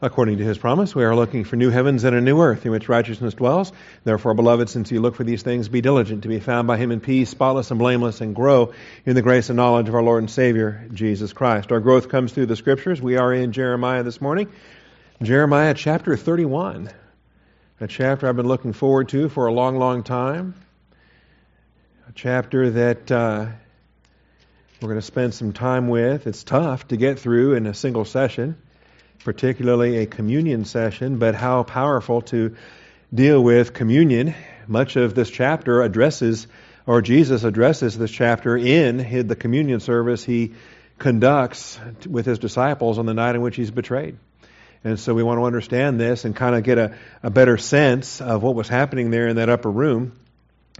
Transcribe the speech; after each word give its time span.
According 0.00 0.38
to 0.38 0.44
his 0.44 0.58
promise, 0.58 0.94
we 0.94 1.02
are 1.02 1.16
looking 1.16 1.42
for 1.42 1.56
new 1.56 1.70
heavens 1.70 2.04
and 2.04 2.14
a 2.14 2.20
new 2.20 2.40
earth 2.40 2.64
in 2.64 2.70
which 2.70 2.88
righteousness 2.88 3.34
dwells. 3.34 3.72
Therefore, 4.04 4.32
beloved, 4.32 4.68
since 4.68 4.92
you 4.92 5.00
look 5.00 5.16
for 5.16 5.24
these 5.24 5.42
things, 5.42 5.68
be 5.68 5.80
diligent 5.80 6.22
to 6.22 6.28
be 6.28 6.38
found 6.38 6.68
by 6.68 6.76
him 6.76 6.92
in 6.92 7.00
peace, 7.00 7.30
spotless 7.30 7.72
and 7.72 7.80
blameless, 7.80 8.20
and 8.20 8.32
grow 8.32 8.72
in 9.04 9.16
the 9.16 9.22
grace 9.22 9.50
and 9.50 9.56
knowledge 9.56 9.88
of 9.88 9.96
our 9.96 10.02
Lord 10.02 10.22
and 10.22 10.30
Savior, 10.30 10.86
Jesus 10.94 11.32
Christ. 11.32 11.72
Our 11.72 11.80
growth 11.80 12.08
comes 12.10 12.32
through 12.32 12.46
the 12.46 12.54
scriptures. 12.54 13.02
We 13.02 13.16
are 13.16 13.34
in 13.34 13.50
Jeremiah 13.50 14.04
this 14.04 14.20
morning. 14.20 14.52
Jeremiah 15.20 15.74
chapter 15.74 16.16
31, 16.16 16.90
a 17.80 17.88
chapter 17.88 18.28
I've 18.28 18.36
been 18.36 18.46
looking 18.46 18.74
forward 18.74 19.08
to 19.08 19.28
for 19.28 19.48
a 19.48 19.52
long, 19.52 19.78
long 19.78 20.04
time. 20.04 20.54
A 22.08 22.12
chapter 22.12 22.70
that 22.70 23.10
uh, 23.10 23.46
we're 24.80 24.88
going 24.88 25.00
to 25.00 25.02
spend 25.02 25.34
some 25.34 25.52
time 25.52 25.88
with. 25.88 26.28
It's 26.28 26.44
tough 26.44 26.86
to 26.88 26.96
get 26.96 27.18
through 27.18 27.54
in 27.54 27.66
a 27.66 27.74
single 27.74 28.04
session 28.04 28.62
particularly 29.28 29.98
a 29.98 30.06
communion 30.06 30.64
session, 30.64 31.18
but 31.18 31.34
how 31.34 31.62
powerful 31.62 32.22
to 32.22 32.56
deal 33.12 33.44
with 33.44 33.74
communion. 33.74 34.34
Much 34.66 34.96
of 34.96 35.14
this 35.14 35.28
chapter 35.28 35.82
addresses, 35.82 36.46
or 36.86 37.02
Jesus 37.02 37.44
addresses 37.44 37.98
this 37.98 38.10
chapter 38.10 38.56
in 38.56 39.28
the 39.28 39.36
communion 39.36 39.80
service 39.80 40.24
he 40.24 40.54
conducts 40.98 41.78
with 42.08 42.24
his 42.24 42.38
disciples 42.38 42.98
on 42.98 43.04
the 43.04 43.12
night 43.12 43.34
in 43.34 43.42
which 43.42 43.56
he's 43.56 43.70
betrayed. 43.70 44.16
And 44.82 44.98
so 44.98 45.12
we 45.12 45.22
want 45.22 45.40
to 45.40 45.44
understand 45.44 46.00
this 46.00 46.24
and 46.24 46.34
kind 46.34 46.54
of 46.54 46.62
get 46.62 46.78
a, 46.78 46.96
a 47.22 47.28
better 47.28 47.58
sense 47.58 48.22
of 48.22 48.42
what 48.42 48.54
was 48.54 48.68
happening 48.68 49.10
there 49.10 49.28
in 49.28 49.36
that 49.36 49.50
upper 49.50 49.70
room 49.70 50.12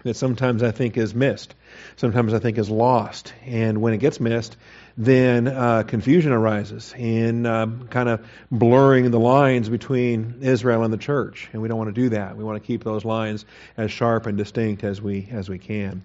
that 0.04 0.14
sometimes 0.14 0.62
I 0.62 0.70
think 0.70 0.96
is 0.96 1.14
missed, 1.14 1.54
sometimes 1.96 2.34
I 2.34 2.38
think 2.38 2.58
is 2.58 2.70
lost. 2.70 3.32
And 3.44 3.80
when 3.80 3.92
it 3.92 3.98
gets 3.98 4.20
missed, 4.20 4.56
then 4.96 5.46
uh, 5.46 5.84
confusion 5.84 6.32
arises 6.32 6.92
in 6.96 7.46
uh, 7.46 7.66
kind 7.88 8.08
of 8.08 8.26
blurring 8.50 9.10
the 9.12 9.20
lines 9.20 9.68
between 9.68 10.38
Israel 10.40 10.82
and 10.82 10.92
the 10.92 10.98
church, 10.98 11.48
and 11.52 11.62
we 11.62 11.68
don't 11.68 11.78
want 11.78 11.94
to 11.94 12.00
do 12.00 12.08
that. 12.10 12.36
We 12.36 12.42
want 12.42 12.60
to 12.60 12.66
keep 12.66 12.82
those 12.82 13.04
lines 13.04 13.44
as 13.76 13.92
sharp 13.92 14.26
and 14.26 14.36
distinct 14.36 14.82
as 14.82 15.00
we 15.00 15.28
as 15.30 15.48
we 15.48 15.58
can. 15.58 16.02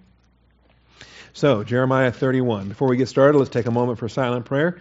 So 1.33 1.63
Jeremiah 1.63 2.11
31. 2.11 2.69
Before 2.69 2.87
we 2.87 2.97
get 2.97 3.09
started, 3.09 3.39
let's 3.39 3.49
take 3.49 3.65
a 3.65 3.71
moment 3.71 3.97
for 3.97 4.07
silent 4.07 4.45
prayer, 4.45 4.79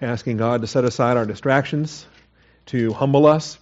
asking 0.00 0.38
God 0.38 0.62
to 0.62 0.66
set 0.66 0.84
aside 0.84 1.18
our 1.18 1.26
distractions, 1.26 2.06
to 2.66 2.94
humble 2.94 3.26
us, 3.26 3.58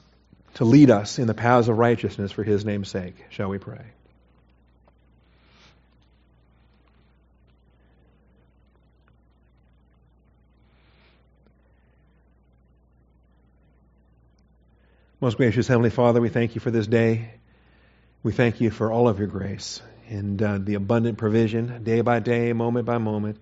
to 0.54 0.64
lead 0.64 0.90
us 0.90 1.18
in 1.18 1.26
the 1.26 1.34
paths 1.34 1.66
of 1.66 1.76
righteousness 1.76 2.30
for 2.30 2.44
His 2.44 2.64
name's 2.64 2.88
sake. 2.88 3.16
Shall 3.30 3.48
we 3.48 3.58
pray? 3.58 3.82
Most 15.22 15.36
gracious 15.36 15.68
Heavenly 15.68 15.90
Father, 15.90 16.20
we 16.20 16.30
thank 16.30 16.56
you 16.56 16.60
for 16.60 16.72
this 16.72 16.88
day. 16.88 17.30
We 18.24 18.32
thank 18.32 18.60
you 18.60 18.72
for 18.72 18.90
all 18.90 19.08
of 19.08 19.20
your 19.20 19.28
grace 19.28 19.80
and 20.08 20.42
uh, 20.42 20.58
the 20.58 20.74
abundant 20.74 21.16
provision 21.16 21.84
day 21.84 22.00
by 22.00 22.18
day, 22.18 22.52
moment 22.52 22.86
by 22.86 22.98
moment. 22.98 23.38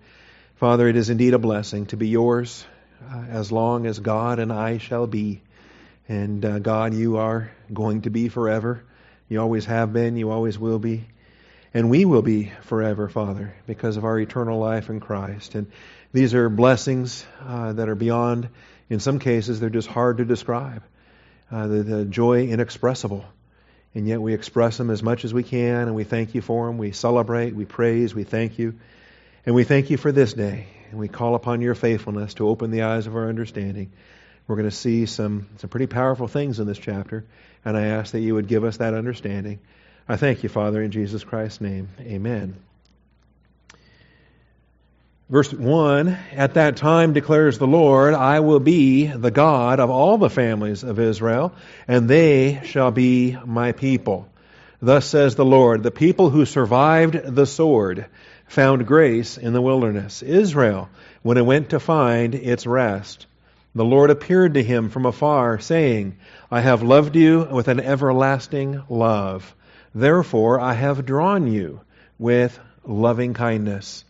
Father, 0.57 0.87
it 0.87 0.95
is 0.95 1.09
indeed 1.09 1.33
a 1.33 1.39
blessing 1.39 1.87
to 1.87 1.97
be 1.97 2.07
yours 2.07 2.63
uh, 3.11 3.23
as 3.31 3.51
long 3.51 3.87
as 3.87 3.97
God 3.97 4.37
and 4.37 4.53
I 4.53 4.77
shall 4.77 5.07
be. 5.07 5.41
And 6.07 6.45
uh, 6.45 6.59
God, 6.59 6.93
you 6.93 7.17
are 7.17 7.51
going 7.73 8.03
to 8.03 8.11
be 8.11 8.29
forever. 8.29 8.83
You 9.27 9.41
always 9.41 9.65
have 9.65 9.91
been, 9.91 10.17
you 10.17 10.29
always 10.29 10.59
will 10.59 10.77
be. 10.77 11.07
And 11.73 11.89
we 11.89 12.05
will 12.05 12.21
be 12.21 12.51
forever, 12.65 13.09
Father, 13.09 13.55
because 13.65 13.97
of 13.97 14.05
our 14.05 14.19
eternal 14.19 14.59
life 14.59 14.91
in 14.91 14.99
Christ. 14.99 15.55
And 15.55 15.71
these 16.13 16.35
are 16.35 16.47
blessings 16.47 17.25
uh, 17.43 17.73
that 17.73 17.89
are 17.89 17.95
beyond, 17.95 18.49
in 18.87 18.99
some 18.99 19.17
cases, 19.17 19.59
they're 19.59 19.71
just 19.71 19.87
hard 19.87 20.17
to 20.17 20.25
describe 20.25 20.83
uh, 21.51 21.67
the, 21.67 21.83
the 21.83 22.05
joy 22.05 22.47
inexpressible. 22.47 23.25
And 23.93 24.07
yet 24.07 24.21
we 24.21 24.33
express 24.33 24.77
them 24.77 24.89
as 24.89 25.03
much 25.03 25.25
as 25.25 25.33
we 25.33 25.43
can, 25.43 25.87
and 25.87 25.95
we 25.95 26.05
thank 26.05 26.33
you 26.33 26.41
for 26.41 26.67
them. 26.67 26.77
We 26.77 26.93
celebrate, 26.93 27.53
we 27.53 27.65
praise, 27.65 28.15
we 28.15 28.23
thank 28.23 28.57
you. 28.57 28.75
And 29.45 29.53
we 29.53 29.65
thank 29.65 29.89
you 29.89 29.97
for 29.97 30.11
this 30.11 30.33
day. 30.33 30.67
And 30.91 30.99
we 30.99 31.07
call 31.07 31.35
upon 31.35 31.61
your 31.61 31.75
faithfulness 31.75 32.35
to 32.35 32.47
open 32.47 32.71
the 32.71 32.83
eyes 32.83 33.07
of 33.07 33.15
our 33.15 33.27
understanding. 33.27 33.91
We're 34.47 34.55
going 34.55 34.69
to 34.69 34.75
see 34.75 35.05
some, 35.05 35.47
some 35.57 35.69
pretty 35.69 35.87
powerful 35.87 36.27
things 36.27 36.59
in 36.59 36.67
this 36.67 36.77
chapter, 36.77 37.25
and 37.63 37.77
I 37.77 37.87
ask 37.87 38.13
that 38.13 38.21
you 38.21 38.35
would 38.35 38.47
give 38.47 38.63
us 38.63 38.77
that 38.77 38.93
understanding. 38.93 39.59
I 40.07 40.17
thank 40.17 40.43
you, 40.43 40.49
Father, 40.49 40.81
in 40.81 40.91
Jesus 40.91 41.23
Christ's 41.23 41.61
name. 41.61 41.89
Amen. 42.01 42.70
Verse 45.31 45.53
1 45.53 46.09
At 46.33 46.55
that 46.55 46.75
time 46.75 47.13
declares 47.13 47.57
the 47.57 47.65
Lord, 47.65 48.13
I 48.13 48.41
will 48.41 48.59
be 48.59 49.07
the 49.07 49.31
God 49.31 49.79
of 49.79 49.89
all 49.89 50.17
the 50.17 50.29
families 50.29 50.83
of 50.83 50.99
Israel, 50.99 51.53
and 51.87 52.09
they 52.09 52.59
shall 52.65 52.91
be 52.91 53.37
my 53.45 53.71
people. 53.71 54.27
Thus 54.81 55.05
says 55.05 55.35
the 55.35 55.45
Lord, 55.45 55.83
the 55.83 55.89
people 55.89 56.29
who 56.29 56.43
survived 56.45 57.13
the 57.33 57.45
sword 57.45 58.07
found 58.45 58.85
grace 58.85 59.37
in 59.37 59.53
the 59.53 59.61
wilderness. 59.61 60.21
Israel, 60.21 60.89
when 61.21 61.37
it 61.37 61.45
went 61.45 61.69
to 61.69 61.79
find 61.79 62.35
its 62.35 62.67
rest. 62.67 63.25
The 63.73 63.85
Lord 63.85 64.09
appeared 64.09 64.55
to 64.55 64.63
him 64.63 64.89
from 64.89 65.05
afar, 65.05 65.59
saying, 65.59 66.17
I 66.51 66.59
have 66.59 66.83
loved 66.83 67.15
you 67.15 67.47
with 67.49 67.69
an 67.69 67.79
everlasting 67.79 68.83
love. 68.89 69.55
Therefore 69.95 70.59
I 70.59 70.73
have 70.73 71.05
drawn 71.05 71.47
you 71.47 71.79
with 72.19 72.59
loving 72.85 73.33
kindness. 73.33 74.03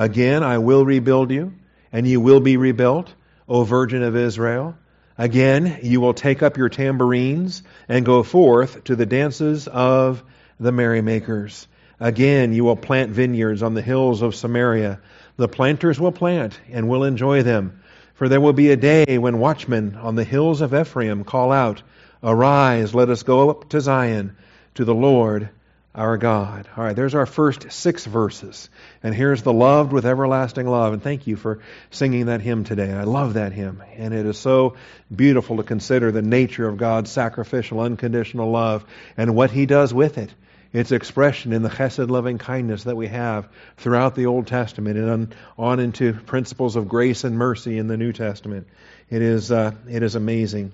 Again, 0.00 0.42
I 0.42 0.56
will 0.56 0.86
rebuild 0.86 1.30
you, 1.30 1.52
and 1.92 2.08
you 2.08 2.22
will 2.22 2.40
be 2.40 2.56
rebuilt, 2.56 3.12
O 3.46 3.64
Virgin 3.64 4.02
of 4.02 4.16
Israel. 4.16 4.74
Again, 5.18 5.80
you 5.82 6.00
will 6.00 6.14
take 6.14 6.42
up 6.42 6.56
your 6.56 6.70
tambourines 6.70 7.62
and 7.86 8.02
go 8.02 8.22
forth 8.22 8.82
to 8.84 8.96
the 8.96 9.04
dances 9.04 9.68
of 9.68 10.24
the 10.58 10.72
merrymakers. 10.72 11.68
Again, 12.00 12.54
you 12.54 12.64
will 12.64 12.76
plant 12.76 13.10
vineyards 13.10 13.62
on 13.62 13.74
the 13.74 13.82
hills 13.82 14.22
of 14.22 14.34
Samaria. 14.34 15.00
The 15.36 15.48
planters 15.48 16.00
will 16.00 16.12
plant 16.12 16.58
and 16.72 16.88
will 16.88 17.04
enjoy 17.04 17.42
them. 17.42 17.82
For 18.14 18.26
there 18.30 18.40
will 18.40 18.54
be 18.54 18.70
a 18.70 18.76
day 18.78 19.18
when 19.18 19.38
watchmen 19.38 19.98
on 20.00 20.14
the 20.14 20.24
hills 20.24 20.62
of 20.62 20.72
Ephraim 20.72 21.24
call 21.24 21.52
out, 21.52 21.82
Arise, 22.22 22.94
let 22.94 23.10
us 23.10 23.22
go 23.22 23.50
up 23.50 23.68
to 23.68 23.82
Zion, 23.82 24.34
to 24.76 24.86
the 24.86 24.94
Lord 24.94 25.50
our 25.94 26.16
God. 26.18 26.68
All 26.76 26.84
right, 26.84 26.94
there's 26.94 27.14
our 27.14 27.26
first 27.26 27.72
six 27.72 28.04
verses. 28.04 28.70
And 29.02 29.14
here's 29.14 29.42
the 29.42 29.52
loved 29.52 29.92
with 29.92 30.06
everlasting 30.06 30.66
love. 30.66 30.92
And 30.92 31.02
thank 31.02 31.26
you 31.26 31.36
for 31.36 31.60
singing 31.90 32.26
that 32.26 32.40
hymn 32.40 32.64
today. 32.64 32.92
I 32.92 33.02
love 33.04 33.34
that 33.34 33.52
hymn. 33.52 33.82
And 33.96 34.14
it 34.14 34.24
is 34.24 34.38
so 34.38 34.76
beautiful 35.14 35.56
to 35.56 35.62
consider 35.64 36.12
the 36.12 36.22
nature 36.22 36.68
of 36.68 36.76
God's 36.76 37.10
sacrificial, 37.10 37.80
unconditional 37.80 38.50
love 38.50 38.84
and 39.16 39.34
what 39.34 39.50
He 39.50 39.66
does 39.66 39.92
with 39.92 40.18
it. 40.18 40.32
Its 40.72 40.92
expression 40.92 41.52
in 41.52 41.62
the 41.62 41.68
chesed 41.68 42.08
loving 42.08 42.38
kindness 42.38 42.84
that 42.84 42.96
we 42.96 43.08
have 43.08 43.48
throughout 43.76 44.14
the 44.14 44.26
Old 44.26 44.46
Testament 44.46 44.96
and 44.96 45.10
on, 45.10 45.32
on 45.58 45.80
into 45.80 46.12
principles 46.12 46.76
of 46.76 46.86
grace 46.86 47.24
and 47.24 47.36
mercy 47.36 47.76
in 47.76 47.88
the 47.88 47.96
New 47.96 48.12
Testament. 48.12 48.68
It 49.08 49.20
is, 49.20 49.50
uh, 49.50 49.72
it 49.88 50.04
is 50.04 50.14
amazing. 50.14 50.70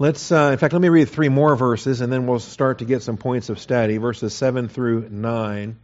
Let's, 0.00 0.32
uh, 0.32 0.48
in 0.50 0.56
fact, 0.56 0.72
let 0.72 0.80
me 0.80 0.88
read 0.88 1.10
three 1.10 1.28
more 1.28 1.54
verses 1.54 2.00
and 2.00 2.10
then 2.10 2.26
we'll 2.26 2.38
start 2.38 2.78
to 2.78 2.86
get 2.86 3.02
some 3.02 3.18
points 3.18 3.50
of 3.50 3.58
study. 3.58 3.98
Verses 3.98 4.32
7 4.32 4.70
through 4.70 5.10
9. 5.10 5.76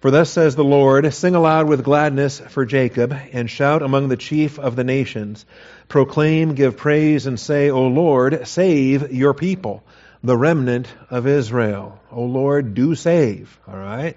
For 0.00 0.10
thus 0.10 0.30
says 0.30 0.56
the 0.56 0.64
Lord, 0.64 1.14
Sing 1.14 1.36
aloud 1.36 1.68
with 1.68 1.84
gladness 1.84 2.40
for 2.40 2.64
Jacob, 2.64 3.16
and 3.32 3.48
shout 3.48 3.82
among 3.82 4.08
the 4.08 4.16
chief 4.16 4.58
of 4.58 4.74
the 4.74 4.82
nations. 4.82 5.46
Proclaim, 5.86 6.56
give 6.56 6.76
praise, 6.76 7.26
and 7.26 7.38
say, 7.38 7.70
O 7.70 7.86
Lord, 7.86 8.48
save 8.48 9.12
your 9.12 9.32
people, 9.32 9.84
the 10.24 10.36
remnant 10.36 10.88
of 11.08 11.28
Israel. 11.28 12.00
O 12.10 12.24
Lord, 12.24 12.74
do 12.74 12.96
save. 12.96 13.56
All 13.68 13.78
right? 13.78 14.16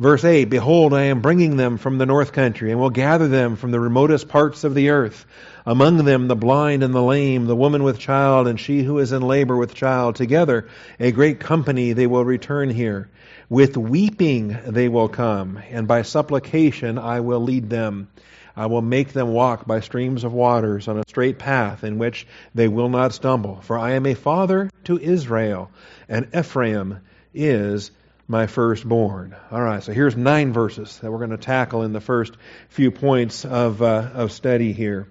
Verse 0.00 0.24
8 0.24 0.46
Behold, 0.46 0.94
I 0.94 1.02
am 1.02 1.20
bringing 1.20 1.58
them 1.58 1.76
from 1.76 1.98
the 1.98 2.06
north 2.06 2.32
country, 2.32 2.70
and 2.70 2.80
will 2.80 2.88
gather 2.88 3.28
them 3.28 3.56
from 3.56 3.70
the 3.70 3.78
remotest 3.78 4.30
parts 4.30 4.64
of 4.64 4.74
the 4.74 4.88
earth. 4.88 5.26
Among 5.66 6.06
them 6.06 6.26
the 6.26 6.34
blind 6.34 6.82
and 6.82 6.94
the 6.94 7.02
lame, 7.02 7.44
the 7.44 7.54
woman 7.54 7.82
with 7.82 7.98
child, 7.98 8.48
and 8.48 8.58
she 8.58 8.82
who 8.82 8.98
is 8.98 9.12
in 9.12 9.20
labor 9.20 9.58
with 9.58 9.74
child. 9.74 10.16
Together, 10.16 10.68
a 10.98 11.12
great 11.12 11.38
company, 11.38 11.92
they 11.92 12.06
will 12.06 12.24
return 12.24 12.70
here. 12.70 13.10
With 13.50 13.76
weeping 13.76 14.56
they 14.66 14.88
will 14.88 15.10
come, 15.10 15.60
and 15.70 15.86
by 15.86 16.00
supplication 16.00 16.98
I 16.98 17.20
will 17.20 17.40
lead 17.40 17.68
them. 17.68 18.08
I 18.56 18.66
will 18.66 18.80
make 18.80 19.12
them 19.12 19.34
walk 19.34 19.66
by 19.66 19.80
streams 19.80 20.24
of 20.24 20.32
waters 20.32 20.88
on 20.88 20.96
a 20.96 21.04
straight 21.08 21.38
path 21.38 21.84
in 21.84 21.98
which 21.98 22.26
they 22.54 22.68
will 22.68 22.88
not 22.88 23.12
stumble. 23.12 23.60
For 23.60 23.78
I 23.78 23.90
am 23.90 24.06
a 24.06 24.14
father 24.14 24.70
to 24.84 24.98
Israel, 24.98 25.70
and 26.08 26.26
Ephraim 26.34 27.00
is 27.34 27.90
my 28.30 28.46
firstborn. 28.46 29.34
All 29.50 29.60
right, 29.60 29.82
so 29.82 29.92
here's 29.92 30.16
nine 30.16 30.52
verses 30.52 30.96
that 30.98 31.10
we're 31.10 31.18
going 31.18 31.30
to 31.30 31.36
tackle 31.36 31.82
in 31.82 31.92
the 31.92 32.00
first 32.00 32.32
few 32.68 32.92
points 32.92 33.44
of, 33.44 33.82
uh, 33.82 34.08
of 34.14 34.30
study 34.30 34.72
here. 34.72 35.08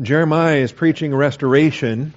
Jeremiah 0.00 0.56
is 0.56 0.72
preaching 0.72 1.14
restoration, 1.14 2.14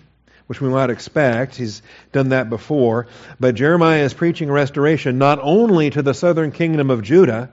which 0.48 0.62
we 0.62 0.70
might 0.70 0.90
expect. 0.90 1.58
He's 1.58 1.82
done 2.14 2.30
that 2.30 2.50
before. 2.50 3.08
But 3.42 3.56
Jeremiah 3.56 4.04
is 4.04 4.14
preaching 4.14 4.50
restoration 4.50 5.18
not 5.18 5.40
only 5.42 5.90
to 5.90 6.02
the 6.02 6.14
southern 6.14 6.54
kingdom 6.54 6.90
of 6.90 7.04
Judah, 7.04 7.52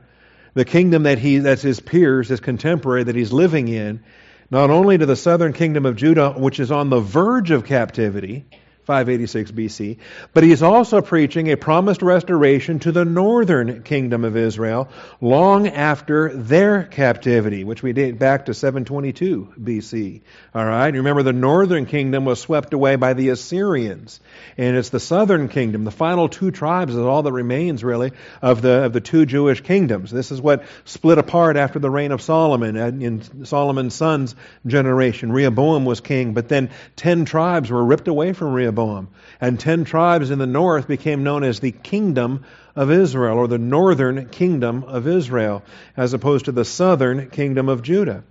the 0.54 0.64
kingdom 0.64 1.02
that 1.02 1.18
he, 1.18 1.38
that's 1.38 1.62
his 1.62 1.80
peers, 1.80 2.28
his 2.28 2.38
contemporary 2.38 3.02
that 3.02 3.16
he's 3.16 3.32
living 3.32 3.66
in, 3.66 4.04
not 4.52 4.70
only 4.70 4.96
to 4.96 5.04
the 5.04 5.16
southern 5.16 5.52
kingdom 5.52 5.84
of 5.84 5.96
Judah, 5.96 6.30
which 6.30 6.60
is 6.60 6.70
on 6.70 6.90
the 6.90 7.00
verge 7.00 7.50
of 7.50 7.64
captivity, 7.64 8.44
586 8.84 9.50
BC. 9.52 9.98
But 10.34 10.44
he's 10.44 10.62
also 10.62 11.00
preaching 11.00 11.50
a 11.50 11.56
promised 11.56 12.02
restoration 12.02 12.80
to 12.80 12.92
the 12.92 13.04
northern 13.04 13.82
kingdom 13.82 14.24
of 14.24 14.36
Israel 14.36 14.88
long 15.22 15.68
after 15.68 16.34
their 16.34 16.82
captivity, 16.82 17.64
which 17.64 17.82
we 17.82 17.94
date 17.94 18.18
back 18.18 18.46
to 18.46 18.54
722 18.54 19.54
BC. 19.58 20.20
All 20.54 20.64
right. 20.64 20.92
Remember, 20.92 21.22
the 21.22 21.32
northern 21.32 21.86
kingdom 21.86 22.26
was 22.26 22.40
swept 22.40 22.74
away 22.74 22.96
by 22.96 23.14
the 23.14 23.30
Assyrians, 23.30 24.20
and 24.58 24.76
it's 24.76 24.90
the 24.90 25.00
southern 25.00 25.48
kingdom, 25.48 25.84
the 25.84 25.90
final 25.90 26.28
two 26.28 26.50
tribes, 26.50 26.94
is 26.94 27.00
all 27.00 27.22
that 27.22 27.32
remains 27.32 27.82
really 27.82 28.12
of 28.42 28.60
the 28.60 28.84
of 28.84 28.92
the 28.92 29.00
two 29.00 29.24
Jewish 29.24 29.62
kingdoms. 29.62 30.10
This 30.10 30.30
is 30.30 30.42
what 30.42 30.64
split 30.84 31.16
apart 31.16 31.56
after 31.56 31.78
the 31.78 31.90
reign 31.90 32.12
of 32.12 32.20
Solomon 32.20 32.76
in 32.76 33.46
Solomon's 33.46 33.94
son's 33.94 34.36
generation. 34.66 35.32
Rehoboam 35.32 35.86
was 35.86 36.00
king, 36.00 36.34
but 36.34 36.48
then 36.48 36.70
ten 36.96 37.24
tribes 37.24 37.70
were 37.70 37.82
ripped 37.82 38.08
away 38.08 38.34
from 38.34 38.52
Rehoboam 38.52 38.73
Rehoboam. 38.74 39.08
And 39.40 39.58
ten 39.58 39.84
tribes 39.84 40.30
in 40.30 40.38
the 40.38 40.46
north 40.46 40.88
became 40.88 41.22
known 41.22 41.44
as 41.44 41.60
the 41.60 41.72
kingdom 41.72 42.44
of 42.74 42.90
Israel, 42.90 43.38
or 43.38 43.46
the 43.46 43.58
northern 43.58 44.28
kingdom 44.28 44.84
of 44.84 45.06
Israel, 45.06 45.62
as 45.96 46.12
opposed 46.12 46.46
to 46.46 46.52
the 46.52 46.64
southern 46.64 47.30
kingdom 47.30 47.68
of 47.68 47.82
Judah. 47.82 48.24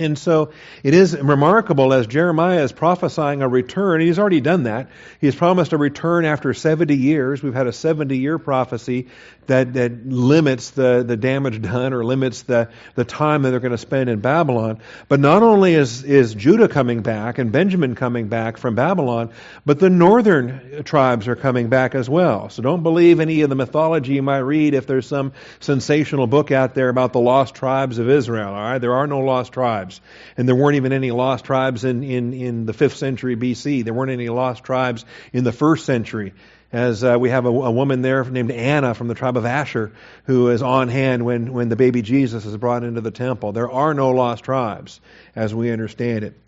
And 0.00 0.18
so 0.18 0.50
it 0.82 0.94
is 0.94 1.14
remarkable 1.16 1.92
as 1.92 2.06
Jeremiah 2.06 2.62
is 2.62 2.72
prophesying 2.72 3.42
a 3.42 3.48
return. 3.48 4.00
He's 4.00 4.18
already 4.18 4.40
done 4.40 4.62
that. 4.62 4.88
He's 5.20 5.34
promised 5.34 5.74
a 5.74 5.76
return 5.76 6.24
after 6.24 6.54
70 6.54 6.96
years. 6.96 7.42
We've 7.42 7.54
had 7.54 7.66
a 7.66 7.72
70 7.72 8.16
year 8.16 8.38
prophecy 8.38 9.08
that, 9.46 9.74
that 9.74 10.06
limits 10.06 10.70
the, 10.70 11.04
the 11.06 11.16
damage 11.16 11.60
done 11.60 11.92
or 11.92 12.04
limits 12.04 12.42
the, 12.42 12.70
the 12.94 13.04
time 13.04 13.42
that 13.42 13.50
they're 13.50 13.60
going 13.60 13.72
to 13.72 13.78
spend 13.78 14.08
in 14.08 14.20
Babylon. 14.20 14.80
But 15.08 15.20
not 15.20 15.42
only 15.42 15.74
is, 15.74 16.04
is 16.04 16.34
Judah 16.34 16.68
coming 16.68 17.02
back 17.02 17.38
and 17.38 17.50
Benjamin 17.50 17.94
coming 17.94 18.28
back 18.28 18.56
from 18.56 18.76
Babylon, 18.76 19.30
but 19.66 19.80
the 19.80 19.90
northern 19.90 20.84
tribes 20.84 21.28
are 21.28 21.36
coming 21.36 21.68
back 21.68 21.94
as 21.94 22.08
well. 22.08 22.48
So 22.48 22.62
don't 22.62 22.82
believe 22.82 23.18
any 23.18 23.42
of 23.42 23.50
the 23.50 23.56
mythology 23.56 24.14
you 24.14 24.22
might 24.22 24.38
read 24.38 24.72
if 24.74 24.86
there's 24.86 25.06
some 25.06 25.32
sensational 25.58 26.28
book 26.28 26.52
out 26.52 26.74
there 26.74 26.88
about 26.88 27.12
the 27.12 27.20
lost 27.20 27.56
tribes 27.56 27.98
of 27.98 28.08
Israel. 28.08 28.48
All 28.48 28.54
right? 28.54 28.78
There 28.78 28.94
are 28.94 29.08
no 29.08 29.18
lost 29.18 29.52
tribes. 29.52 29.89
And 30.36 30.46
there 30.46 30.54
weren't 30.54 30.76
even 30.76 30.92
any 30.92 31.10
lost 31.10 31.44
tribes 31.44 31.84
in, 31.84 32.04
in, 32.04 32.32
in 32.34 32.66
the 32.66 32.72
5th 32.72 32.96
century 32.96 33.36
BC. 33.36 33.84
There 33.84 33.94
weren't 33.94 34.12
any 34.12 34.28
lost 34.28 34.62
tribes 34.62 35.04
in 35.32 35.44
the 35.44 35.50
1st 35.50 35.80
century 35.80 36.34
as 36.72 37.02
uh, 37.02 37.16
we 37.18 37.30
have 37.30 37.46
a, 37.46 37.48
a, 37.48 37.70
woman 37.70 38.02
there 38.02 38.24
named 38.24 38.52
Anna 38.52 38.94
from 38.94 39.08
the 39.08 39.14
tribe 39.14 39.36
of 39.36 39.44
Asher 39.44 39.92
who 40.24 40.50
is 40.50 40.62
on 40.62 40.88
hand 40.88 41.24
when, 41.24 41.52
when 41.52 41.68
the 41.68 41.76
baby 41.76 42.02
Jesus 42.02 42.44
is 42.46 42.56
brought 42.56 42.84
into 42.84 43.00
the 43.00 43.10
temple. 43.10 43.52
There 43.52 43.70
are 43.70 43.92
no 43.92 44.10
lost 44.10 44.44
tribes 44.44 45.00
as 45.34 45.52
we 45.52 45.72
understand 45.72 46.24
it. 46.24 46.38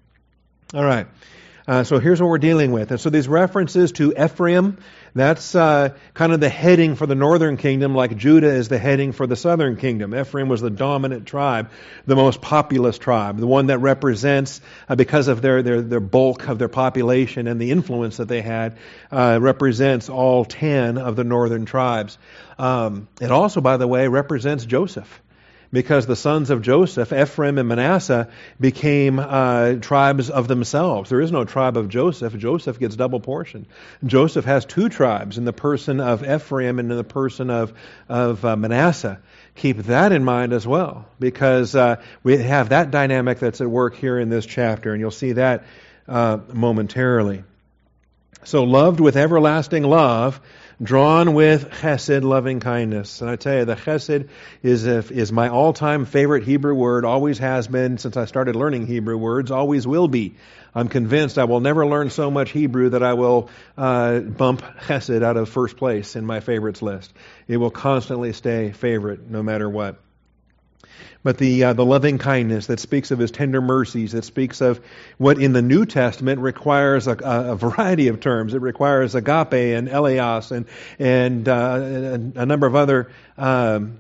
All 0.75 0.85
right. 0.85 1.07
Uh, 1.67 1.85
so 1.85 1.99
here's 1.99 2.21
what 2.21 2.29
we're 2.29 2.39
dealing 2.39 2.73
with. 2.73 2.91
And 2.91 3.01
so 3.01 3.11
these 3.11 3.29
references 3.29 3.93
to 3.93 4.13
Ephraim, 4.13 4.79
that's 5.15 5.55
uh, 5.55 5.91
kind 6.15 6.33
of 6.33 6.41
the 6.41 6.49
heading 6.49 6.97
for 6.97 7.07
the 7.07 7.15
northern 7.15 7.57
kingdom, 7.57 7.95
like 7.95 8.17
Judah 8.17 8.51
is 8.51 8.69
the 8.69 8.79
heading 8.79 9.13
for 9.13 9.27
the 9.27 9.37
southern 9.37 9.77
kingdom. 9.77 10.15
Ephraim 10.15 10.49
was 10.49 10.61
the 10.61 10.71
dominant 10.71 11.27
tribe, 11.27 11.71
the 12.07 12.17
most 12.17 12.41
populous 12.41 12.99
tribe, 12.99 13.39
the 13.39 13.47
one 13.47 13.67
that 13.67 13.79
represents, 13.79 14.61
uh, 14.89 14.97
because 14.97 15.29
of 15.29 15.43
their, 15.43 15.63
their, 15.63 15.83
their 15.83 16.01
bulk 16.01 16.49
of 16.49 16.59
their 16.59 16.69
population 16.69 17.47
and 17.47 17.61
the 17.61 17.71
influence 17.71 18.17
that 18.17 18.29
they 18.29 18.43
had, 18.43 18.79
uh, 19.11 19.39
represents 19.41 20.09
all 20.09 20.45
ten 20.45 20.99
of 20.99 21.17
the 21.17 21.25
northern 21.25 21.67
tribes. 21.67 22.19
Um, 22.59 23.09
it 23.21 23.31
also, 23.31 23.61
by 23.61 23.77
the 23.77 23.87
way, 23.87 24.09
represents 24.09 24.65
Joseph 24.65 25.23
because 25.73 26.07
the 26.07 26.17
sons 26.17 26.51
of 26.51 26.61
Joseph, 26.61 27.13
Ephraim 27.13 27.57
and 27.57 27.69
Manasseh, 27.69 28.29
became 28.61 29.19
uh, 29.19 29.75
tribes 29.75 30.29
of 30.29 30.47
themselves. 30.47 31.09
There 31.09 31.21
is 31.21 31.33
no 31.33 31.45
tribe 31.45 31.77
of 31.79 31.89
Joseph. 31.89 32.37
Joseph 32.37 32.79
gets 32.79 32.95
double 32.95 33.21
portion. 33.21 33.67
Joseph 34.05 34.45
has 34.45 34.67
two 34.67 34.91
tribes 34.91 35.39
in 35.39 35.45
the 35.45 35.53
person 35.53 36.01
of 36.01 36.29
Ephraim 36.29 36.79
and 36.79 36.91
in 36.91 36.97
the 36.97 37.05
person 37.05 37.49
of, 37.49 37.73
of 38.09 38.45
uh, 38.45 38.55
Manasseh. 38.55 39.21
Keep 39.55 39.79
that 39.79 40.13
in 40.13 40.25
mind 40.25 40.53
as 40.53 40.67
well, 40.67 41.07
because 41.19 41.75
uh, 41.75 42.03
we 42.23 42.37
have 42.37 42.69
that 42.69 42.91
dynamic 42.91 43.39
that's 43.39 43.61
at 43.61 43.69
work 43.69 43.97
here 43.97 44.19
in 44.19 44.29
this 44.29 44.45
chapter, 44.45 44.93
and 44.93 45.01
you'll 45.01 45.11
see 45.11 45.33
that 45.33 45.65
uh, 46.07 46.39
momentarily. 46.53 47.45
So, 48.45 48.65
loved 48.65 48.99
with 48.99 49.17
everlasting 49.17 49.85
love 49.85 50.41
drawn 50.83 51.35
with 51.35 51.71
chesed, 51.71 52.23
loving 52.23 52.61
kindness. 52.61 53.21
And 53.21 53.31
I 53.31 53.37
tell 53.37 53.59
you, 53.59 53.65
the 53.65 53.77
chesed 53.77 54.29
is, 54.63 54.87
a, 54.87 54.99
is 54.99 55.31
my 55.31 55.49
all 55.49 55.73
time 55.73 56.05
favorite 56.05 56.45
Hebrew 56.45 56.75
word, 56.75 57.05
always 57.05 57.39
has 57.39 57.69
been 57.69 57.99
since 57.99 58.17
I 58.17 58.25
started 58.25 58.57
learning 58.57 58.87
Hebrew 58.87 59.17
words, 59.17 59.51
always 59.51 59.87
will 59.87 60.09
be. 60.09 60.35
I'm 60.75 60.89
convinced 60.89 61.39
I 61.39 61.45
will 61.45 61.61
never 61.61 61.87
learn 61.87 62.11
so 62.11 62.31
much 62.31 62.51
Hebrew 62.51 62.91
that 62.91 63.03
I 63.03 63.15
will 63.15 63.51
uh, 63.77 64.21
bump 64.21 64.63
chesed 64.63 65.23
out 65.23 65.37
of 65.37 65.49
first 65.49 65.77
place 65.77 66.17
in 66.17 66.27
my 66.27 66.41
favorites 66.41 66.83
list. 66.83 67.13
It 67.47 67.59
will 67.59 67.71
constantly 67.71 68.33
stay 68.33 68.73
favorite 68.73 69.29
no 69.29 69.43
matter 69.43 69.69
what 69.69 69.99
but 71.23 71.39
the, 71.39 71.65
uh, 71.65 71.73
the 71.73 71.85
loving 71.85 72.19
kindness 72.19 72.67
that 72.67 72.81
speaks 72.81 73.11
of 73.11 73.19
his 73.19 73.31
tender 73.31 73.61
mercies, 73.61 74.13
that 74.13 74.25
speaks 74.25 74.61
of 74.61 74.81
what 75.19 75.41
in 75.41 75.53
the 75.53 75.63
New 75.63 75.87
Testament 75.87 76.41
requires 76.41 77.07
a, 77.07 77.13
a 77.13 77.57
variety 77.57 78.09
of 78.09 78.21
terms. 78.21 78.55
It 78.55 78.63
requires 78.63 79.15
agape 79.15 79.53
and 79.53 79.89
eleos 79.89 80.51
and, 80.51 80.67
and 80.99 81.49
uh, 81.49 82.41
a, 82.41 82.47
number 82.47 82.67
of 82.67 82.75
other 82.75 83.11
um, 83.39 83.99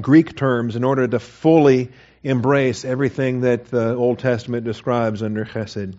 Greek 0.00 0.36
terms 0.36 0.74
in 0.74 0.84
order 0.84 1.06
to 1.06 1.18
fully 1.20 1.90
embrace 2.24 2.84
everything 2.84 3.42
that 3.42 3.66
the 3.66 3.94
Old 3.94 4.18
Testament 4.18 4.64
describes 4.64 5.22
under 5.22 5.44
chesed. 5.44 5.94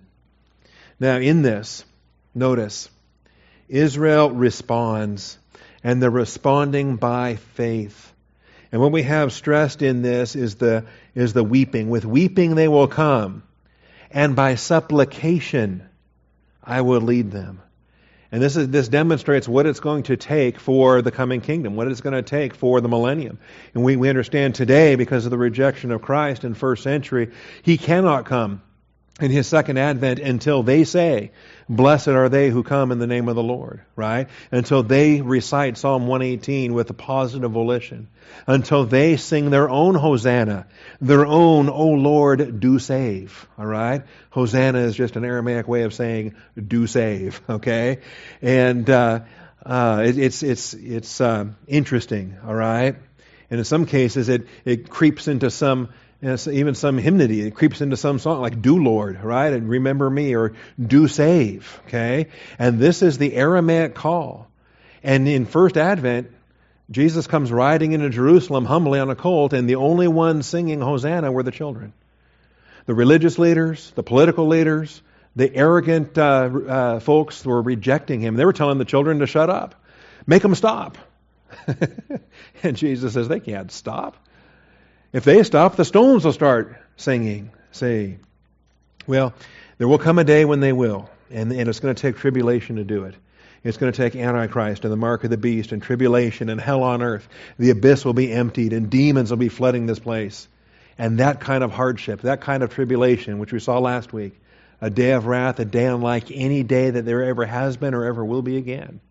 Now, 0.99 1.17
in 1.17 1.41
this, 1.41 1.85
notice, 2.35 2.89
Israel 3.69 4.29
responds, 4.31 5.37
and 5.83 6.01
they're 6.01 6.09
responding 6.09 6.97
by 6.97 7.35
faith. 7.35 8.08
And 8.71 8.81
what 8.81 8.91
we 8.91 9.03
have 9.03 9.33
stressed 9.33 9.81
in 9.81 10.01
this 10.01 10.35
is 10.35 10.55
the, 10.55 10.85
is 11.15 11.33
the 11.33 11.43
weeping. 11.43 11.89
With 11.89 12.05
weeping 12.05 12.55
they 12.55 12.67
will 12.67 12.87
come, 12.87 13.43
and 14.11 14.35
by 14.35 14.55
supplication 14.55 15.87
I 16.63 16.81
will 16.81 17.01
lead 17.01 17.31
them. 17.31 17.61
And 18.31 18.43
this, 18.43 18.55
is, 18.55 18.69
this 18.69 18.87
demonstrates 18.87 19.47
what 19.47 19.65
it's 19.65 19.79
going 19.79 20.03
to 20.03 20.15
take 20.15 20.59
for 20.59 21.01
the 21.01 21.09
coming 21.09 21.41
kingdom, 21.41 21.75
what 21.75 21.87
it's 21.87 22.01
going 22.01 22.13
to 22.13 22.21
take 22.21 22.53
for 22.53 22.79
the 22.79 22.87
millennium. 22.87 23.39
And 23.73 23.83
we, 23.83 23.95
we 23.95 24.07
understand 24.07 24.53
today, 24.53 24.95
because 24.95 25.25
of 25.25 25.31
the 25.31 25.37
rejection 25.37 25.91
of 25.91 26.03
Christ 26.03 26.43
in 26.43 26.53
first 26.53 26.83
century, 26.83 27.31
he 27.63 27.79
cannot 27.79 28.25
come 28.25 28.61
in 29.19 29.31
his 29.31 29.47
second 29.47 29.77
advent 29.77 30.19
until 30.19 30.63
they 30.63 30.83
say, 30.83 31.31
Blessed 31.67 32.07
are 32.07 32.29
they 32.29 32.49
who 32.49 32.63
come 32.63 32.91
in 32.91 32.99
the 32.99 33.07
name 33.07 33.27
of 33.27 33.35
the 33.35 33.43
Lord, 33.43 33.81
right? 33.95 34.27
Until 34.51 34.81
they 34.81 35.21
recite 35.21 35.77
Psalm 35.77 36.07
118 36.07 36.73
with 36.73 36.89
a 36.89 36.93
positive 36.93 37.51
volition. 37.51 38.07
Until 38.47 38.85
they 38.85 39.17
sing 39.17 39.49
their 39.49 39.69
own 39.69 39.95
Hosanna, 39.95 40.67
their 40.99 41.25
own, 41.25 41.69
O 41.69 41.89
Lord, 41.89 42.59
do 42.59 42.79
save, 42.79 43.47
all 43.57 43.65
right? 43.65 44.03
Hosanna 44.31 44.79
is 44.79 44.95
just 44.95 45.15
an 45.15 45.25
Aramaic 45.25 45.67
way 45.67 45.83
of 45.83 45.93
saying, 45.93 46.35
do 46.55 46.87
save, 46.87 47.41
okay? 47.49 47.99
And, 48.41 48.89
uh, 48.89 49.21
uh, 49.65 50.03
it, 50.05 50.17
it's, 50.17 50.41
it's, 50.41 50.73
it's, 50.73 51.21
uh, 51.21 51.45
interesting, 51.67 52.37
all 52.45 52.55
right? 52.55 52.95
And 53.51 53.59
in 53.59 53.65
some 53.65 53.85
cases, 53.85 54.29
it, 54.29 54.47
it 54.63 54.89
creeps 54.89 55.27
into 55.27 55.49
some 55.51 55.89
know, 56.21 56.37
even 56.51 56.75
some 56.75 56.97
hymnody, 56.97 57.41
it 57.41 57.55
creeps 57.55 57.81
into 57.81 57.95
some 57.95 58.19
song 58.19 58.41
like 58.41 58.61
"Do 58.61 58.83
Lord," 58.83 59.23
right, 59.23 59.53
and 59.53 59.69
"Remember 59.69 60.09
Me" 60.09 60.35
or 60.35 60.53
"Do 60.79 61.07
Save." 61.07 61.79
Okay, 61.87 62.27
and 62.57 62.79
this 62.79 63.01
is 63.01 63.17
the 63.17 63.35
Aramaic 63.35 63.95
call. 63.95 64.47
And 65.01 65.27
in 65.27 65.45
First 65.45 65.77
Advent, 65.77 66.31
Jesus 66.91 67.27
comes 67.27 67.51
riding 67.51 67.93
into 67.93 68.09
Jerusalem 68.09 68.65
humbly 68.65 68.99
on 68.99 69.09
a 69.09 69.15
colt, 69.15 69.53
and 69.53 69.69
the 69.69 69.75
only 69.75 70.07
ones 70.07 70.45
singing 70.45 70.81
Hosanna 70.81 71.31
were 71.31 71.43
the 71.43 71.51
children. 71.51 71.93
The 72.85 72.95
religious 72.95 73.37
leaders, 73.37 73.91
the 73.95 74.03
political 74.03 74.47
leaders, 74.47 75.01
the 75.35 75.53
arrogant 75.55 76.17
uh, 76.17 76.49
uh, 76.67 76.99
folks 76.99 77.45
were 77.45 77.61
rejecting 77.61 78.19
him. 78.19 78.35
They 78.35 78.45
were 78.45 78.53
telling 78.53 78.79
the 78.79 78.85
children 78.85 79.19
to 79.19 79.27
shut 79.27 79.49
up, 79.49 79.75
make 80.25 80.41
them 80.41 80.55
stop. 80.55 80.97
and 82.63 82.75
Jesus 82.75 83.13
says 83.13 83.27
they 83.27 83.39
can't 83.39 83.71
stop. 83.71 84.17
If 85.11 85.23
they 85.23 85.43
stop, 85.43 85.75
the 85.75 85.85
stones 85.85 86.23
will 86.23 86.33
start 86.33 86.75
singing. 86.97 87.51
Say, 87.71 88.17
well, 89.07 89.33
there 89.77 89.87
will 89.87 89.97
come 89.97 90.19
a 90.19 90.23
day 90.23 90.45
when 90.45 90.59
they 90.59 90.73
will, 90.73 91.09
and, 91.31 91.51
and 91.51 91.67
it's 91.67 91.79
going 91.79 91.95
to 91.95 92.01
take 92.01 92.17
tribulation 92.17 92.75
to 92.75 92.83
do 92.83 93.05
it. 93.05 93.15
It's 93.63 93.77
going 93.77 93.91
to 93.91 93.97
take 93.97 94.15
Antichrist 94.15 94.83
and 94.83 94.91
the 94.91 94.97
mark 94.97 95.23
of 95.23 95.31
the 95.31 95.37
beast 95.37 95.71
and 95.71 95.81
tribulation 95.81 96.49
and 96.49 96.61
hell 96.61 96.83
on 96.83 97.01
earth. 97.01 97.27
The 97.57 97.71
abyss 97.71 98.05
will 98.05 98.13
be 98.13 98.31
emptied 98.31 98.71
and 98.71 98.89
demons 98.89 99.31
will 99.31 99.37
be 99.37 99.49
flooding 99.49 99.85
this 99.85 99.99
place. 99.99 100.47
And 100.97 101.19
that 101.19 101.41
kind 101.41 101.63
of 101.63 101.71
hardship, 101.71 102.21
that 102.21 102.41
kind 102.41 102.63
of 102.63 102.73
tribulation, 102.73 103.39
which 103.39 103.51
we 103.51 103.59
saw 103.59 103.79
last 103.79 104.13
week, 104.13 104.39
a 104.79 104.89
day 104.89 105.11
of 105.11 105.25
wrath, 105.25 105.59
a 105.59 105.65
day 105.65 105.85
unlike 105.85 106.31
any 106.31 106.63
day 106.63 106.89
that 106.89 107.03
there 107.03 107.23
ever 107.23 107.45
has 107.45 107.75
been 107.77 107.93
or 107.93 108.05
ever 108.05 108.23
will 108.23 108.41
be 108.41 108.57
again. 108.57 109.01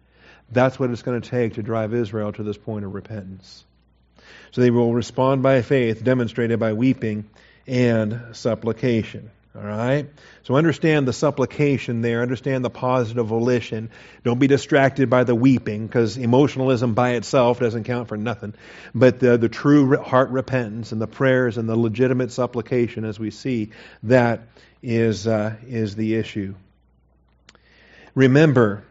That's 0.51 0.79
what 0.79 0.91
it's 0.91 1.03
going 1.03 1.21
to 1.21 1.29
take 1.29 1.55
to 1.55 1.63
drive 1.63 1.93
Israel 1.93 2.33
to 2.33 2.43
this 2.43 2.57
point 2.57 2.87
of 2.87 2.95
repentance. 2.95 3.65
So 4.53 4.61
they 4.61 4.71
will 4.71 4.93
respond 4.93 5.43
by 5.43 5.63
faith, 5.63 6.03
demonstrated 6.03 6.59
by 6.59 6.73
weeping 6.73 7.29
and 7.67 8.21
supplication. 8.33 9.31
All 9.55 9.63
right? 9.63 10.09
So 10.45 10.57
understand 10.57 11.09
the 11.09 11.13
supplication 11.13 12.01
there. 12.01 12.23
Understand 12.23 12.65
the 12.65 12.71
positive 12.71 13.27
volition. 13.27 13.91
Don't 14.23 14.39
be 14.39 14.47
distracted 14.47 15.11
by 15.11 15.25
the 15.25 15.35
weeping 15.35 15.87
because 15.87 16.17
emotionalism 16.17 16.95
by 16.95 17.13
itself 17.13 17.59
doesn't 17.59 17.85
count 17.85 18.09
for 18.09 18.17
nothing. 18.17 18.55
But 18.95 19.19
the, 19.19 19.37
the 19.37 19.49
true 19.49 19.97
heart 19.97 20.31
repentance 20.31 20.93
and 20.93 21.01
the 21.01 21.07
prayers 21.07 21.59
and 21.59 21.69
the 21.69 21.77
legitimate 21.77 22.31
supplication, 22.31 23.05
as 23.05 23.19
we 23.19 23.31
see, 23.31 23.73
that 24.05 24.43
is, 24.83 25.27
uh, 25.27 25.57
is 25.67 25.97
the 25.97 26.15
issue. 26.15 26.55
Remember, 28.15 28.85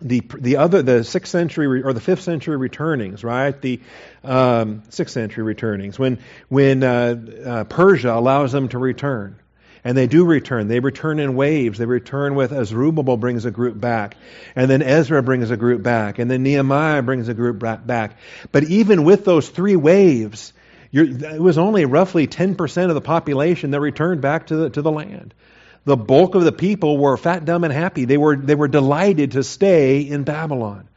the 0.00 0.22
the 0.38 0.56
other 0.56 0.82
the 0.82 1.04
sixth 1.04 1.30
century 1.30 1.82
or 1.82 1.92
the 1.92 2.00
fifth 2.00 2.22
century 2.22 2.56
returnings, 2.56 3.22
right? 3.22 3.58
The 3.60 3.80
um, 4.24 4.82
sixth 4.88 5.14
century 5.14 5.44
returnings 5.44 5.98
when 5.98 6.18
when 6.48 6.82
uh, 6.82 7.16
uh, 7.44 7.64
Persia 7.64 8.12
allows 8.12 8.52
them 8.52 8.68
to 8.68 8.78
return, 8.78 9.36
and 9.84 9.96
they 9.96 10.06
do 10.06 10.24
return. 10.24 10.68
They 10.68 10.80
return 10.80 11.20
in 11.20 11.36
waves. 11.36 11.78
They 11.78 11.84
return 11.84 12.34
with 12.34 12.50
Zerubbabel 12.66 13.16
brings 13.16 13.44
a 13.44 13.50
group 13.50 13.78
back, 13.78 14.16
and 14.56 14.70
then 14.70 14.82
Ezra 14.82 15.22
brings 15.22 15.50
a 15.50 15.56
group 15.56 15.82
back, 15.82 16.18
and 16.18 16.30
then 16.30 16.42
Nehemiah 16.42 17.02
brings 17.02 17.28
a 17.28 17.34
group 17.34 17.58
back. 17.58 18.16
But 18.52 18.64
even 18.64 19.04
with 19.04 19.24
those 19.24 19.48
three 19.48 19.76
waves, 19.76 20.52
it 20.92 21.40
was 21.40 21.58
only 21.58 21.84
roughly 21.84 22.26
ten 22.26 22.54
percent 22.54 22.90
of 22.90 22.94
the 22.94 23.00
population 23.02 23.72
that 23.72 23.80
returned 23.80 24.22
back 24.22 24.46
to 24.46 24.56
the 24.56 24.70
to 24.70 24.82
the 24.82 24.90
land 24.90 25.34
the 25.84 25.96
bulk 25.96 26.34
of 26.34 26.44
the 26.44 26.52
people 26.52 26.98
were 26.98 27.16
fat, 27.16 27.44
dumb, 27.44 27.64
and 27.64 27.72
happy. 27.72 28.04
They 28.04 28.18
were, 28.18 28.36
they 28.36 28.54
were 28.54 28.68
delighted 28.68 29.32
to 29.32 29.42
stay 29.42 30.00
in 30.00 30.24
Babylon. 30.24 30.88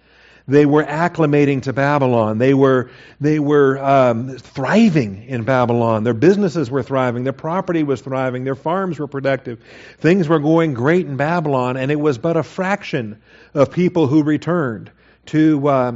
They 0.45 0.65
were 0.65 0.83
acclimating 0.83 1.61
to 1.63 1.73
Babylon. 1.73 2.37
They 2.37 2.53
were, 2.53 2.91
they 3.21 3.39
were 3.39 3.79
um, 3.79 4.37
thriving 4.37 5.23
in 5.23 5.45
Babylon. 5.45 6.03
Their 6.03 6.13
businesses 6.13 6.69
were 6.69 6.83
thriving. 6.83 7.23
Their 7.23 7.31
property 7.31 7.83
was 7.83 8.01
thriving. 8.01 8.43
Their 8.43 8.55
farms 8.55 8.99
were 8.99 9.07
productive. 9.07 9.61
Things 9.99 10.27
were 10.27 10.39
going 10.39 10.73
great 10.73 11.05
in 11.05 11.15
Babylon, 11.15 11.77
and 11.77 11.91
it 11.91 11.99
was 11.99 12.17
but 12.17 12.35
a 12.35 12.43
fraction 12.43 13.21
of 13.53 13.71
people 13.71 14.07
who 14.07 14.23
returned 14.23 14.91
to, 15.27 15.67
uh, 15.67 15.95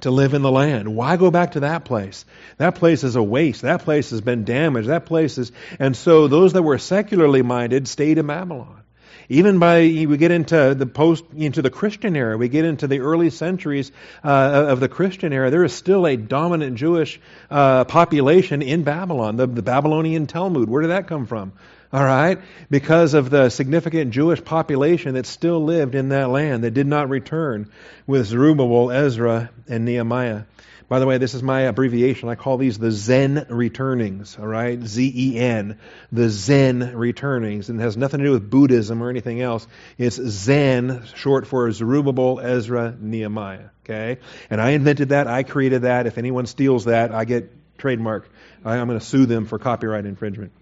to 0.00 0.10
live 0.10 0.34
in 0.34 0.42
the 0.42 0.50
land. 0.50 0.94
Why 0.94 1.16
go 1.16 1.30
back 1.30 1.52
to 1.52 1.60
that 1.60 1.84
place? 1.84 2.24
That 2.56 2.76
place 2.76 3.04
is 3.04 3.16
a 3.16 3.22
waste. 3.22 3.62
That 3.62 3.82
place 3.82 4.10
has 4.10 4.20
been 4.20 4.44
damaged. 4.44 4.88
That 4.88 5.06
place 5.06 5.38
is, 5.38 5.52
and 5.78 5.96
so 5.96 6.28
those 6.28 6.54
that 6.54 6.62
were 6.62 6.78
secularly 6.78 7.42
minded 7.42 7.86
stayed 7.86 8.18
in 8.18 8.26
Babylon. 8.26 8.82
Even 9.28 9.58
by 9.58 9.80
we 9.80 10.16
get 10.16 10.30
into 10.30 10.74
the 10.74 10.84
post 10.84 11.24
into 11.34 11.62
the 11.62 11.70
Christian 11.70 12.16
era, 12.16 12.36
we 12.36 12.48
get 12.48 12.64
into 12.64 12.86
the 12.86 13.00
early 13.00 13.30
centuries 13.30 13.92
uh, 14.24 14.66
of 14.68 14.80
the 14.80 14.88
Christian 14.88 15.32
era. 15.32 15.50
There 15.50 15.64
is 15.64 15.72
still 15.72 16.06
a 16.06 16.16
dominant 16.16 16.76
Jewish 16.76 17.20
uh, 17.50 17.84
population 17.84 18.62
in 18.62 18.82
Babylon. 18.82 19.36
The, 19.36 19.46
the 19.46 19.62
Babylonian 19.62 20.26
Talmud. 20.26 20.68
Where 20.68 20.82
did 20.82 20.90
that 20.90 21.06
come 21.06 21.26
from? 21.26 21.52
All 21.92 22.02
right? 22.02 22.40
Because 22.70 23.12
of 23.12 23.28
the 23.28 23.50
significant 23.50 24.12
Jewish 24.12 24.42
population 24.42 25.14
that 25.14 25.26
still 25.26 25.62
lived 25.62 25.94
in 25.94 26.08
that 26.08 26.30
land 26.30 26.64
that 26.64 26.70
did 26.70 26.86
not 26.86 27.10
return 27.10 27.70
with 28.06 28.26
Zerubbabel, 28.26 28.90
Ezra, 28.90 29.50
and 29.68 29.84
Nehemiah. 29.84 30.44
By 30.88 30.98
the 30.98 31.06
way, 31.06 31.16
this 31.18 31.32
is 31.32 31.42
my 31.42 31.62
abbreviation. 31.62 32.28
I 32.28 32.34
call 32.34 32.58
these 32.58 32.78
the 32.78 32.90
Zen 32.90 33.46
returnings, 33.48 34.38
all 34.38 34.46
right? 34.46 34.78
Z 34.78 35.12
E 35.14 35.38
N, 35.38 35.78
the 36.10 36.28
Zen 36.28 36.96
returnings. 36.96 37.70
And 37.70 37.80
it 37.80 37.82
has 37.82 37.96
nothing 37.96 38.18
to 38.18 38.26
do 38.26 38.32
with 38.32 38.50
Buddhism 38.50 39.02
or 39.02 39.08
anything 39.08 39.40
else. 39.40 39.66
It's 39.96 40.16
Zen, 40.16 41.04
short 41.14 41.46
for 41.46 41.70
Zerubbabel, 41.72 42.40
Ezra, 42.40 42.94
Nehemiah, 42.98 43.70
okay? 43.84 44.18
And 44.50 44.60
I 44.60 44.70
invented 44.70 45.10
that. 45.10 45.28
I 45.28 45.44
created 45.44 45.82
that. 45.82 46.06
If 46.06 46.18
anyone 46.18 46.44
steals 46.44 46.84
that, 46.84 47.14
I 47.14 47.24
get 47.24 47.50
trademark. 47.78 48.28
I'm 48.64 48.86
going 48.86 48.98
to 48.98 49.04
sue 49.04 49.24
them 49.24 49.46
for 49.46 49.58
copyright 49.58 50.04
infringement. 50.04 50.52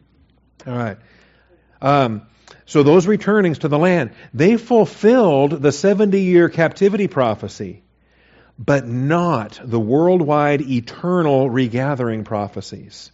All 0.65 0.77
right. 0.77 0.99
Um, 1.83 2.23
so 2.67 2.83
those 2.83 3.07
returnings 3.07 3.59
to 3.59 3.69
the 3.69 3.79
land, 3.79 4.13
they 4.33 4.57
fulfilled 4.57 5.63
the 5.63 5.73
70 5.73 6.21
year 6.21 6.49
captivity 6.49 7.09
prophecy, 7.09 7.83
but 8.59 8.87
not 8.87 9.61
the 9.63 9.81
worldwide 9.81 10.61
eternal 10.63 11.51
regathering 11.51 12.25
prophecies. 12.25 13.11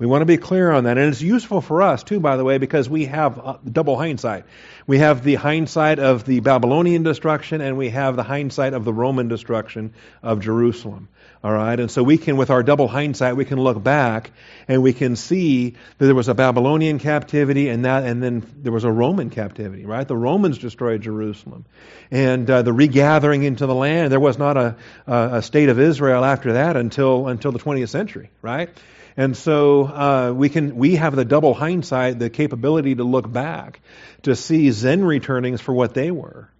We 0.00 0.06
want 0.06 0.22
to 0.22 0.26
be 0.26 0.38
clear 0.38 0.70
on 0.72 0.84
that. 0.84 0.96
And 0.96 1.10
it's 1.10 1.20
useful 1.20 1.60
for 1.60 1.82
us, 1.82 2.02
too, 2.02 2.20
by 2.20 2.38
the 2.38 2.44
way, 2.44 2.56
because 2.56 2.88
we 2.88 3.04
have 3.04 3.38
uh, 3.38 3.58
double 3.70 3.98
hindsight. 3.98 4.46
We 4.86 4.98
have 4.98 5.22
the 5.22 5.34
hindsight 5.34 5.98
of 5.98 6.24
the 6.24 6.40
Babylonian 6.40 7.02
destruction, 7.02 7.60
and 7.60 7.76
we 7.76 7.90
have 7.90 8.16
the 8.16 8.22
hindsight 8.22 8.72
of 8.72 8.86
the 8.86 8.94
Roman 8.94 9.28
destruction 9.28 9.92
of 10.22 10.40
Jerusalem. 10.40 11.08
All 11.42 11.52
right, 11.52 11.80
and 11.80 11.90
so 11.90 12.02
we 12.02 12.18
can, 12.18 12.36
with 12.36 12.50
our 12.50 12.62
double 12.62 12.86
hindsight, 12.86 13.34
we 13.34 13.46
can 13.46 13.58
look 13.58 13.82
back 13.82 14.30
and 14.68 14.82
we 14.82 14.92
can 14.92 15.16
see 15.16 15.70
that 15.96 16.04
there 16.04 16.14
was 16.14 16.28
a 16.28 16.34
Babylonian 16.34 16.98
captivity 16.98 17.70
and 17.70 17.86
that, 17.86 18.04
and 18.04 18.22
then 18.22 18.46
there 18.56 18.72
was 18.72 18.84
a 18.84 18.92
Roman 18.92 19.30
captivity. 19.30 19.86
Right, 19.86 20.06
the 20.06 20.18
Romans 20.18 20.58
destroyed 20.58 21.00
Jerusalem, 21.00 21.64
and 22.10 22.48
uh, 22.50 22.60
the 22.60 22.74
regathering 22.74 23.42
into 23.44 23.64
the 23.64 23.74
land. 23.74 24.12
There 24.12 24.20
was 24.20 24.36
not 24.36 24.58
a, 24.58 24.76
a 25.06 25.40
state 25.40 25.70
of 25.70 25.80
Israel 25.80 26.26
after 26.26 26.52
that 26.54 26.76
until 26.76 27.26
until 27.26 27.52
the 27.52 27.58
20th 27.58 27.88
century. 27.88 28.30
Right, 28.42 28.68
and 29.16 29.34
so 29.34 29.84
uh, 29.86 30.32
we 30.36 30.50
can 30.50 30.76
we 30.76 30.96
have 30.96 31.16
the 31.16 31.24
double 31.24 31.54
hindsight, 31.54 32.18
the 32.18 32.28
capability 32.28 32.96
to 32.96 33.04
look 33.04 33.32
back 33.32 33.80
to 34.24 34.36
see 34.36 34.70
Zen 34.72 35.06
returnings 35.06 35.62
for 35.62 35.72
what 35.72 35.94
they 35.94 36.10
were, 36.10 36.50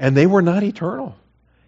and 0.00 0.16
they 0.16 0.26
were 0.26 0.42
not 0.42 0.64
eternal. 0.64 1.14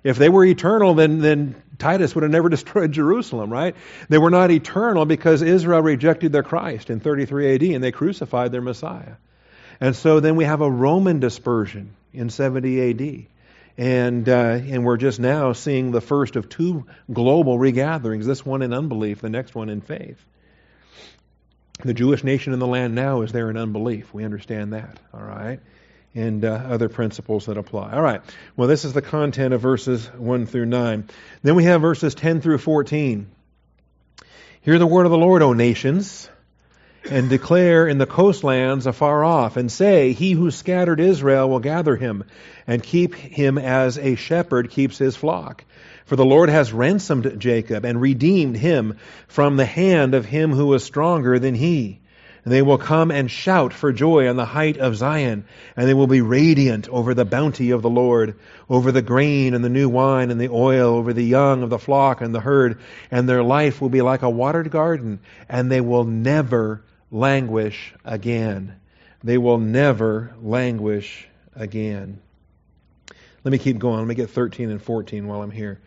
If 0.05 0.19
they 0.19 0.29
were 0.29 0.45
eternal, 0.45 0.95
then, 0.95 1.21
then 1.21 1.63
Titus 1.79 2.15
would 2.15 2.23
have 2.23 2.31
never 2.31 2.49
destroyed 2.51 2.93
Jerusalem, 2.93 3.53
right? 3.53 3.77
They 4.09 4.19
were 4.19 4.31
not 4.31 4.51
eternal 4.51 5.05
because 5.05 5.43
Israel 5.43 5.81
rejected 5.81 6.33
their 6.33 6.43
Christ 6.43 6.91
in 6.91 7.01
33 7.01 7.55
AD 7.55 7.63
and 7.63 7.85
they 7.85 7.93
crucified 7.93 8.53
their 8.53 8.63
Messiah. 8.63 9.15
And 9.81 9.97
so 9.97 10.21
then 10.21 10.37
we 10.37 10.45
have 10.45 10.61
a 10.61 10.71
Roman 10.71 11.21
dispersion 11.21 11.95
in 12.13 12.31
70 12.31 12.91
AD. 12.91 13.27
And, 13.79 14.29
uh, 14.29 14.33
and 14.33 14.85
we're 14.85 14.99
just 14.99 15.19
now 15.19 15.55
seeing 15.55 15.93
the 15.93 16.01
first 16.01 16.37
of 16.37 16.49
two 16.49 16.87
global 17.13 17.59
regatherings, 17.59 18.27
this 18.27 18.45
one 18.45 18.63
in 18.63 18.73
unbelief, 18.73 19.21
the 19.21 19.31
next 19.31 19.55
one 19.55 19.71
in 19.71 19.81
faith. 19.81 20.23
The 21.83 21.95
Jewish 21.95 22.23
nation 22.23 22.53
in 22.53 22.59
the 22.59 22.67
land 22.67 22.95
now 22.95 23.23
is 23.23 23.33
there 23.33 23.51
in 23.51 23.57
unbelief. 23.57 24.13
We 24.13 24.25
understand 24.25 24.75
that, 24.75 25.01
all 25.13 25.23
right? 25.23 25.59
And 26.15 26.45
uh, 26.45 26.49
other 26.49 26.89
principles 26.89 27.47
that 27.47 27.57
apply. 27.57 27.93
All 27.93 28.03
right. 28.03 28.21
Well, 28.57 28.69
this 28.69 28.85
is 28.85 28.93
the 28.93 29.03
content 29.03 29.55
of 29.55 29.61
verses 29.61 30.07
1 30.07 30.47
through 30.47 30.67
9. 30.67 31.09
Then 31.43 31.55
we 31.55 31.65
have 31.65 31.81
verses 31.81 32.15
10 32.15 32.41
through 32.41 32.59
14. 32.59 33.31
Hear 34.61 34.79
the 34.79 34.87
word 34.87 35.07
of 35.07 35.11
the 35.11 35.19
Lord, 35.19 35.43
O 35.43 35.55
nations, 35.55 36.29
and 37.11 37.29
declare 37.29 37.89
in 37.89 37.99
the 37.99 38.07
coastlands 38.07 38.87
afar 38.87 39.25
off, 39.25 39.57
and 39.57 39.73
say, 39.73 40.13
He 40.13 40.33
who 40.33 40.51
scattered 40.51 41.01
Israel 41.01 41.49
will 41.49 41.59
gather 41.59 41.97
him, 41.97 42.25
and 42.67 42.83
keep 42.83 43.15
him 43.15 43.59
as 43.59 43.99
a 43.99 44.15
shepherd 44.15 44.71
keeps 44.71 44.99
his 44.99 45.17
flock. 45.17 45.65
For 46.05 46.15
the 46.15 46.25
Lord 46.25 46.49
has 46.49 46.73
ransomed 46.73 47.41
Jacob, 47.41 47.85
and 47.85 48.01
redeemed 48.01 48.57
him 48.57 48.99
from 49.27 49.57
the 49.57 49.65
hand 49.65 50.15
of 50.15 50.27
him 50.27 50.53
who 50.53 50.67
was 50.67 50.85
stronger 50.85 51.39
than 51.39 51.55
he. 51.55 52.02
And 52.45 52.53
they 52.53 52.63
will 52.63 52.79
come 52.79 53.13
and 53.13 53.31
shout 53.31 53.73
for 53.73 53.93
joy 53.93 54.29
on 54.29 54.37
the 54.37 54.45
height 54.45 54.77
of 54.79 54.97
Zion, 54.97 55.45
and 55.77 55.89
they 55.89 55.95
will 55.95 56.09
be 56.09 56.21
radiant 56.21 56.89
over 56.89 57.15
the 57.15 57.25
bounty 57.25 57.71
of 57.71 57.83
the 57.83 57.91
Lord, 57.91 58.35
over 58.69 58.91
the 58.91 59.03
grain 59.03 59.55
and 59.55 59.65
the 59.65 59.69
new 59.69 59.89
wine 59.89 60.31
and 60.33 60.41
the 60.41 60.49
oil, 60.49 60.97
over 60.97 61.13
the 61.13 61.25
young 61.25 61.63
of 61.63 61.71
the 61.71 61.79
flock 61.79 62.21
and 62.21 62.35
the 62.35 62.41
herd, 62.41 62.79
and 63.13 63.29
their 63.29 63.45
life 63.45 63.81
will 63.81 63.91
be 63.91 64.03
like 64.03 64.23
a 64.23 64.31
watered 64.31 64.73
garden, 64.73 65.21
and 65.49 65.71
they 65.71 65.81
will 65.81 66.05
never 66.05 66.83
languish 67.13 67.95
again. 68.05 68.75
They 69.23 69.39
will 69.39 69.59
never 69.59 70.35
languish 70.43 71.29
again. 71.55 72.21
Let 73.45 73.53
me 73.53 73.59
keep 73.59 73.79
going. 73.79 73.99
Let 73.99 74.07
me 74.07 74.15
get 74.15 74.31
13 74.31 74.71
and 74.71 74.83
14 74.83 75.27
while 75.27 75.43
I'm 75.43 75.51
here. 75.51 75.81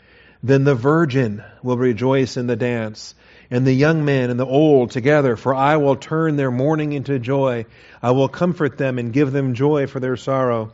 Then 0.43 0.63
the 0.63 0.75
virgin 0.75 1.43
will 1.63 1.77
rejoice 1.77 2.37
in 2.37 2.47
the 2.47 2.55
dance 2.55 3.15
and 3.49 3.65
the 3.65 3.73
young 3.73 4.05
men 4.05 4.29
and 4.29 4.39
the 4.39 4.45
old 4.45 4.91
together, 4.91 5.35
for 5.35 5.53
I 5.53 5.77
will 5.77 5.95
turn 5.95 6.35
their 6.35 6.51
mourning 6.51 6.93
into 6.93 7.19
joy. 7.19 7.65
I 8.01 8.11
will 8.11 8.29
comfort 8.29 8.77
them 8.77 8.99
and 8.99 9.13
give 9.13 9.31
them 9.31 9.53
joy 9.53 9.87
for 9.87 9.99
their 9.99 10.17
sorrow. 10.17 10.73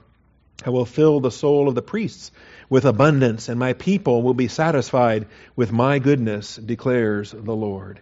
I 0.66 0.70
will 0.70 0.86
fill 0.86 1.20
the 1.20 1.32
soul 1.32 1.68
of 1.68 1.76
the 1.76 1.82
priests 1.82 2.32
with 2.70 2.86
abundance, 2.86 3.50
and 3.50 3.60
my 3.60 3.74
people 3.74 4.22
will 4.22 4.34
be 4.34 4.48
satisfied 4.48 5.28
with 5.56 5.72
my 5.72 6.00
goodness, 6.00 6.56
declares 6.56 7.32
the 7.32 7.56
Lord. 7.56 8.00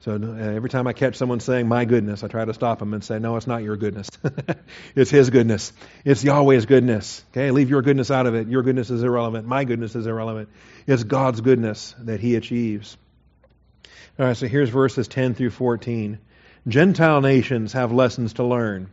So 0.00 0.12
uh, 0.12 0.36
every 0.36 0.70
time 0.70 0.86
I 0.86 0.92
catch 0.92 1.16
someone 1.16 1.40
saying, 1.40 1.66
My 1.66 1.84
goodness, 1.84 2.22
I 2.22 2.28
try 2.28 2.44
to 2.44 2.54
stop 2.54 2.78
them 2.78 2.94
and 2.94 3.02
say, 3.02 3.18
No, 3.18 3.36
it's 3.36 3.48
not 3.48 3.64
your 3.64 3.76
goodness. 3.76 4.08
it's 4.94 5.10
His 5.10 5.30
goodness. 5.30 5.72
It's 6.04 6.22
Yahweh's 6.22 6.66
goodness. 6.66 7.24
Okay, 7.32 7.50
leave 7.50 7.70
your 7.70 7.82
goodness 7.82 8.10
out 8.10 8.26
of 8.26 8.34
it. 8.36 8.46
Your 8.46 8.62
goodness 8.62 8.90
is 8.90 9.02
irrelevant. 9.02 9.48
My 9.48 9.64
goodness 9.64 9.96
is 9.96 10.06
irrelevant. 10.06 10.50
It's 10.86 11.02
God's 11.02 11.40
goodness 11.40 11.94
that 12.00 12.20
He 12.20 12.36
achieves. 12.36 12.96
All 14.18 14.24
right, 14.24 14.36
so 14.36 14.46
here's 14.48 14.70
verses 14.70 15.08
10 15.08 15.34
through 15.34 15.50
14. 15.50 16.18
Gentile 16.66 17.20
nations 17.20 17.74
have 17.74 17.92
lessons 17.92 18.32
to 18.34 18.44
learn. 18.44 18.88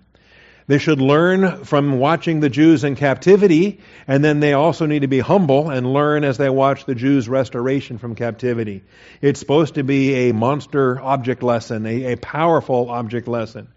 They 0.68 0.80
should 0.80 1.00
learn 1.00 1.64
from 1.64 1.98
watching 1.98 2.42
the 2.42 2.50
Jews 2.50 2.84
in 2.84 2.96
captivity, 2.96 3.80
and 4.06 4.22
then 4.22 4.42
they 4.42 4.52
also 4.52 4.86
need 4.86 5.04
to 5.04 5.08
be 5.08 5.20
humble 5.20 5.70
and 5.70 5.94
learn 5.94 6.26
as 6.26 6.38
they 6.38 6.50
watch 6.50 6.86
the 6.86 6.96
Jews' 6.96 7.30
restoration 7.30 8.00
from 8.00 8.16
captivity. 8.16 8.84
It's 9.22 9.40
supposed 9.40 9.76
to 9.76 9.84
be 9.84 10.30
a 10.30 10.34
monster 10.34 11.00
object 11.00 11.42
lesson, 11.42 11.86
a, 11.86 12.14
a 12.14 12.18
powerful 12.18 12.90
object 12.90 13.30
lesson. 13.30 13.70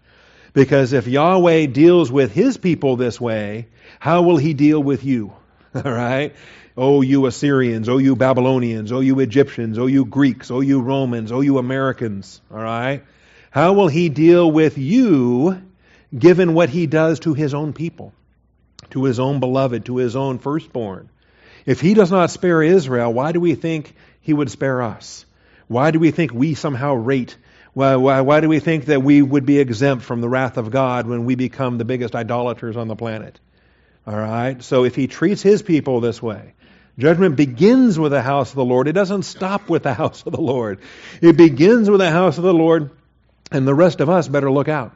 Because 0.51 0.91
if 0.91 1.07
Yahweh 1.07 1.67
deals 1.67 2.11
with 2.11 2.33
his 2.33 2.57
people 2.57 2.97
this 2.97 3.21
way, 3.21 3.67
how 3.99 4.23
will 4.23 4.37
he 4.37 4.53
deal 4.53 4.83
with 4.83 5.05
you? 5.05 5.31
All 5.75 5.81
right? 5.83 6.35
Oh, 6.77 7.01
you 7.01 7.25
Assyrians, 7.25 7.89
oh, 7.89 7.97
you 7.97 8.15
Babylonians, 8.15 8.91
oh, 8.91 8.99
you 8.99 9.19
Egyptians, 9.19 9.79
oh, 9.79 9.87
you 9.87 10.05
Greeks, 10.05 10.51
oh, 10.51 10.61
you 10.61 10.79
Romans, 10.79 11.31
oh, 11.31 11.41
you 11.41 11.57
Americans. 11.57 12.39
All 12.51 12.59
right? 12.59 13.03
How 13.49 13.73
will 13.73 13.87
he 13.87 14.09
deal 14.09 14.51
with 14.51 14.77
you 14.77 15.59
given 16.15 16.53
what 16.53 16.69
he 16.69 16.87
does 16.87 17.19
to 17.21 17.33
his 17.33 17.53
own 17.53 17.73
people, 17.73 18.13
to 18.91 19.03
his 19.03 19.19
own 19.19 19.39
beloved, 19.39 19.85
to 19.85 19.97
his 19.97 20.15
own 20.15 20.39
firstborn. 20.39 21.09
If 21.65 21.81
he 21.81 21.93
does 21.93 22.11
not 22.11 22.31
spare 22.31 22.63
Israel, 22.63 23.11
why 23.11 23.31
do 23.31 23.39
we 23.39 23.55
think 23.55 23.93
he 24.21 24.33
would 24.33 24.49
spare 24.49 24.81
us? 24.81 25.25
Why 25.67 25.91
do 25.91 25.99
we 25.99 26.11
think 26.11 26.33
we 26.33 26.53
somehow 26.53 26.93
rate? 26.93 27.35
Why, 27.73 27.95
why, 27.97 28.21
why 28.21 28.39
do 28.39 28.47
we 28.47 28.59
think 28.59 28.85
that 28.85 29.03
we 29.03 29.21
would 29.21 29.45
be 29.45 29.59
exempt 29.59 30.05
from 30.05 30.21
the 30.21 30.29
wrath 30.29 30.57
of 30.57 30.71
God 30.71 31.07
when 31.07 31.25
we 31.25 31.35
become 31.35 31.77
the 31.77 31.85
biggest 31.85 32.15
idolaters 32.15 32.77
on 32.77 32.87
the 32.87 32.95
planet? 32.95 33.39
All 34.05 34.17
right? 34.17 34.63
So 34.63 34.85
if 34.85 34.95
he 34.95 35.07
treats 35.07 35.41
his 35.41 35.61
people 35.61 35.99
this 35.99 36.21
way, 36.21 36.53
Judgment 36.99 37.35
begins 37.35 37.99
with 37.99 38.11
the 38.11 38.21
house 38.21 38.49
of 38.49 38.55
the 38.55 38.65
Lord. 38.65 38.87
It 38.87 38.93
doesn't 38.93 39.23
stop 39.23 39.69
with 39.69 39.83
the 39.83 39.93
house 39.93 40.23
of 40.25 40.33
the 40.33 40.41
Lord. 40.41 40.79
It 41.21 41.37
begins 41.37 41.89
with 41.89 41.99
the 41.99 42.09
house 42.09 42.37
of 42.37 42.43
the 42.43 42.53
Lord, 42.53 42.89
and 43.51 43.67
the 43.67 43.75
rest 43.75 44.01
of 44.01 44.09
us 44.09 44.27
better 44.27 44.51
look 44.51 44.67
out. 44.67 44.93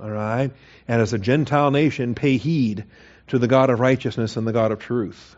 All 0.00 0.10
right? 0.10 0.50
And 0.88 1.02
as 1.02 1.12
a 1.12 1.18
Gentile 1.18 1.70
nation, 1.70 2.14
pay 2.14 2.36
heed 2.36 2.84
to 3.28 3.38
the 3.38 3.46
God 3.46 3.70
of 3.70 3.80
righteousness 3.80 4.36
and 4.36 4.46
the 4.46 4.52
God 4.52 4.72
of 4.72 4.80
truth. 4.80 5.36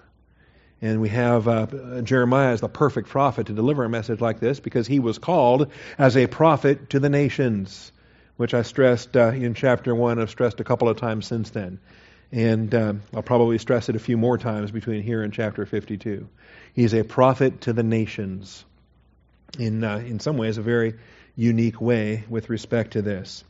And 0.80 1.00
we 1.00 1.08
have 1.08 1.48
uh, 1.48 2.02
Jeremiah 2.02 2.52
as 2.52 2.60
the 2.60 2.68
perfect 2.68 3.08
prophet 3.08 3.46
to 3.46 3.52
deliver 3.52 3.84
a 3.84 3.88
message 3.88 4.20
like 4.20 4.40
this 4.40 4.60
because 4.60 4.86
he 4.86 5.00
was 5.00 5.18
called 5.18 5.70
as 5.98 6.16
a 6.16 6.26
prophet 6.26 6.90
to 6.90 7.00
the 7.00 7.08
nations, 7.08 7.92
which 8.36 8.54
I 8.54 8.62
stressed 8.62 9.16
uh, 9.16 9.28
in 9.28 9.54
chapter 9.54 9.94
1. 9.94 10.20
I've 10.20 10.30
stressed 10.30 10.60
a 10.60 10.64
couple 10.64 10.88
of 10.88 10.96
times 10.96 11.26
since 11.26 11.50
then. 11.50 11.80
And 12.30 12.74
uh, 12.74 12.94
I'll 13.14 13.22
probably 13.22 13.58
stress 13.58 13.88
it 13.88 13.96
a 13.96 14.00
few 14.00 14.16
more 14.16 14.36
times 14.36 14.70
between 14.70 15.02
here 15.02 15.22
and 15.22 15.32
chapter 15.32 15.64
52. 15.64 16.28
He's 16.74 16.94
a 16.94 17.04
prophet 17.04 17.62
to 17.62 17.72
the 17.72 17.82
nations 17.82 18.64
in, 19.58 19.82
uh, 19.82 19.98
in 19.98 20.20
some 20.20 20.36
ways, 20.36 20.58
a 20.58 20.62
very 20.62 20.94
unique 21.36 21.80
way 21.80 22.24
with 22.28 22.50
respect 22.50 22.92
to 22.92 23.02
this. 23.02 23.44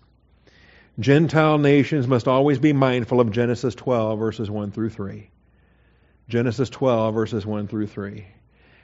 Gentile 1.01 1.59
nations 1.59 2.07
must 2.09 2.27
always 2.27 2.59
be 2.59 2.73
mindful 2.73 3.21
of 3.21 3.31
Genesis 3.31 3.75
12, 3.75 4.19
verses 4.19 4.51
1 4.51 4.73
through 4.73 4.91
3. 4.91 5.31
Genesis 6.29 6.69
12, 6.71 7.15
verses 7.15 7.47
1 7.47 7.69
through 7.69 7.87
3. 7.87 8.27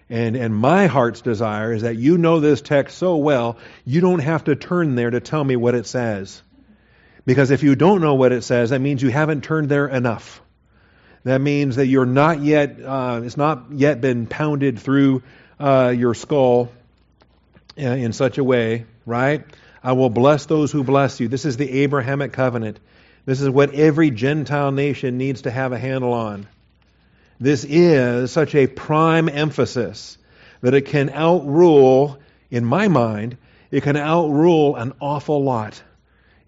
And, 0.09 0.37
and 0.37 0.55
my 0.55 0.87
heart's 0.87 1.23
desire 1.23 1.73
is 1.73 1.83
that 1.83 1.97
you 1.97 2.17
know 2.17 2.39
this 2.39 2.61
text 2.61 2.99
so 2.99 3.17
well, 3.17 3.59
you 3.85 4.01
don't 4.01 4.21
have 4.21 4.45
to 4.45 4.55
turn 4.55 4.95
there 4.95 5.11
to 5.11 5.21
tell 5.21 5.43
me 5.43 5.57
what 5.57 5.75
it 5.75 5.87
says. 5.87 6.43
Because 7.27 7.51
if 7.51 7.63
you 7.63 7.75
don't 7.75 8.01
know 8.01 8.15
what 8.15 8.33
it 8.33 8.43
says, 8.43 8.71
that 8.71 8.81
means 8.81 9.03
you 9.03 9.11
haven't 9.11 9.45
turned 9.45 9.69
there 9.69 9.87
enough. 9.87 10.43
That 11.25 11.41
means 11.41 11.77
that 11.77 11.87
you're 11.87 12.05
not 12.05 12.43
yet, 12.43 12.79
uh, 12.85 13.23
it's 13.25 13.37
not 13.37 13.73
yet 13.73 14.01
been 14.01 14.27
pounded 14.27 14.79
through 14.79 15.23
uh, 15.59 15.95
your 15.97 16.13
skull 16.15 16.71
uh, 17.79 17.83
in 17.83 18.13
such 18.13 18.37
a 18.37 18.45
way, 18.45 18.85
right? 19.07 19.45
I 19.83 19.93
will 19.93 20.11
bless 20.11 20.47
those 20.47 20.71
who 20.71 20.85
bless 20.85 21.21
you. 21.21 21.29
This 21.29 21.47
is 21.47 21.57
the 21.57 21.83
Abrahamic 21.83 22.33
covenant. 22.33 22.79
This 23.25 23.41
is 23.41 23.49
what 23.49 23.73
every 23.73 24.11
Gentile 24.11 24.71
nation 24.71 25.17
needs 25.17 25.43
to 25.43 25.51
have 25.51 25.73
a 25.73 25.79
handle 25.79 26.13
on. 26.13 26.47
This 27.41 27.65
is 27.65 28.31
such 28.31 28.55
a 28.55 28.67
prime 28.67 29.31
emphasis 29.31 30.19
that 30.61 30.75
it 30.75 30.87
can 30.87 31.11
outrule, 31.11 32.19
in 32.51 32.65
my 32.65 32.89
mind, 32.89 33.39
it 33.71 33.83
can 33.83 33.97
outrule 33.97 34.77
an 34.77 34.93
awful 35.01 35.43
lot 35.43 35.83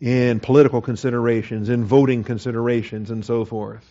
in 0.00 0.40
political 0.40 0.80
considerations, 0.80 1.68
in 1.68 1.84
voting 1.84 2.24
considerations, 2.24 3.10
and 3.10 3.24
so 3.24 3.44
forth, 3.44 3.84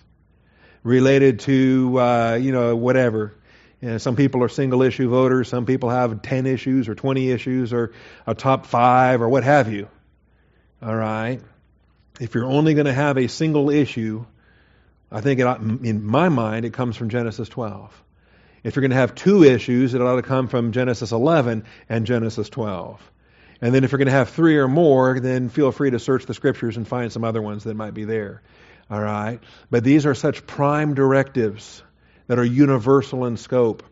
related 0.84 1.40
to, 1.42 2.00
uh, 2.00 2.40
you 2.40 2.52
know, 2.52 2.76
whatever. 2.76 3.34
You 3.82 3.90
know, 3.90 3.98
some 3.98 4.16
people 4.16 4.44
are 4.44 4.50
single 4.50 4.82
issue 4.82 5.10
voters. 5.10 5.48
Some 5.48 5.66
people 5.66 5.90
have 5.90 6.22
10 6.22 6.46
issues 6.46 6.88
or 6.88 6.96
20 6.96 7.32
issues 7.32 7.74
or 7.74 7.94
a 8.26 8.36
top 8.36 8.66
five 8.66 9.22
or 9.22 9.30
what 9.30 9.44
have 9.44 9.72
you. 9.72 9.88
All 10.82 10.96
right? 10.96 11.42
If 12.20 12.34
you're 12.36 12.46
only 12.46 12.74
going 12.74 12.86
to 12.86 12.94
have 12.94 13.18
a 13.18 13.28
single 13.28 13.70
issue, 13.70 14.26
I 15.12 15.22
think 15.22 15.40
it, 15.40 15.46
in 15.86 16.04
my 16.04 16.30
mind 16.30 16.66
it 16.66 16.74
comes 16.74 16.96
from 16.96 17.10
Genesis 17.10 17.50
12. 17.50 18.04
If 18.64 18.76
you're 18.76 18.82
going 18.82 18.92
to 18.92 18.98
have 18.98 19.14
two 19.14 19.44
issues, 19.44 19.94
it 19.94 20.02
ought 20.02 20.16
to 20.16 20.24
come 20.24 20.48
from 20.48 20.72
Genesis 20.72 21.12
11 21.12 21.66
and 21.90 22.06
Genesis 22.06 22.50
12. 22.50 23.00
And 23.62 23.74
then 23.74 23.84
if 23.84 23.92
you're 23.92 23.98
going 23.98 24.08
to 24.08 24.12
have 24.12 24.30
three 24.30 24.58
or 24.58 24.68
more, 24.68 25.20
then 25.20 25.50
feel 25.50 25.72
free 25.72 25.92
to 25.92 26.00
search 26.00 26.26
the 26.26 26.34
scriptures 26.34 26.78
and 26.78 26.88
find 26.88 27.12
some 27.12 27.24
other 27.24 27.42
ones 27.42 27.64
that 27.64 27.76
might 27.76 27.94
be 27.94 28.06
there. 28.06 28.42
All 28.90 29.02
right? 29.02 29.40
But 29.70 29.84
these 29.84 30.06
are 30.06 30.16
such 30.16 30.46
prime 30.46 30.94
directives 30.94 31.82
that 32.28 32.40
are 32.40 32.46
universal 32.46 33.26
in 33.26 33.38
scope. 33.38 33.84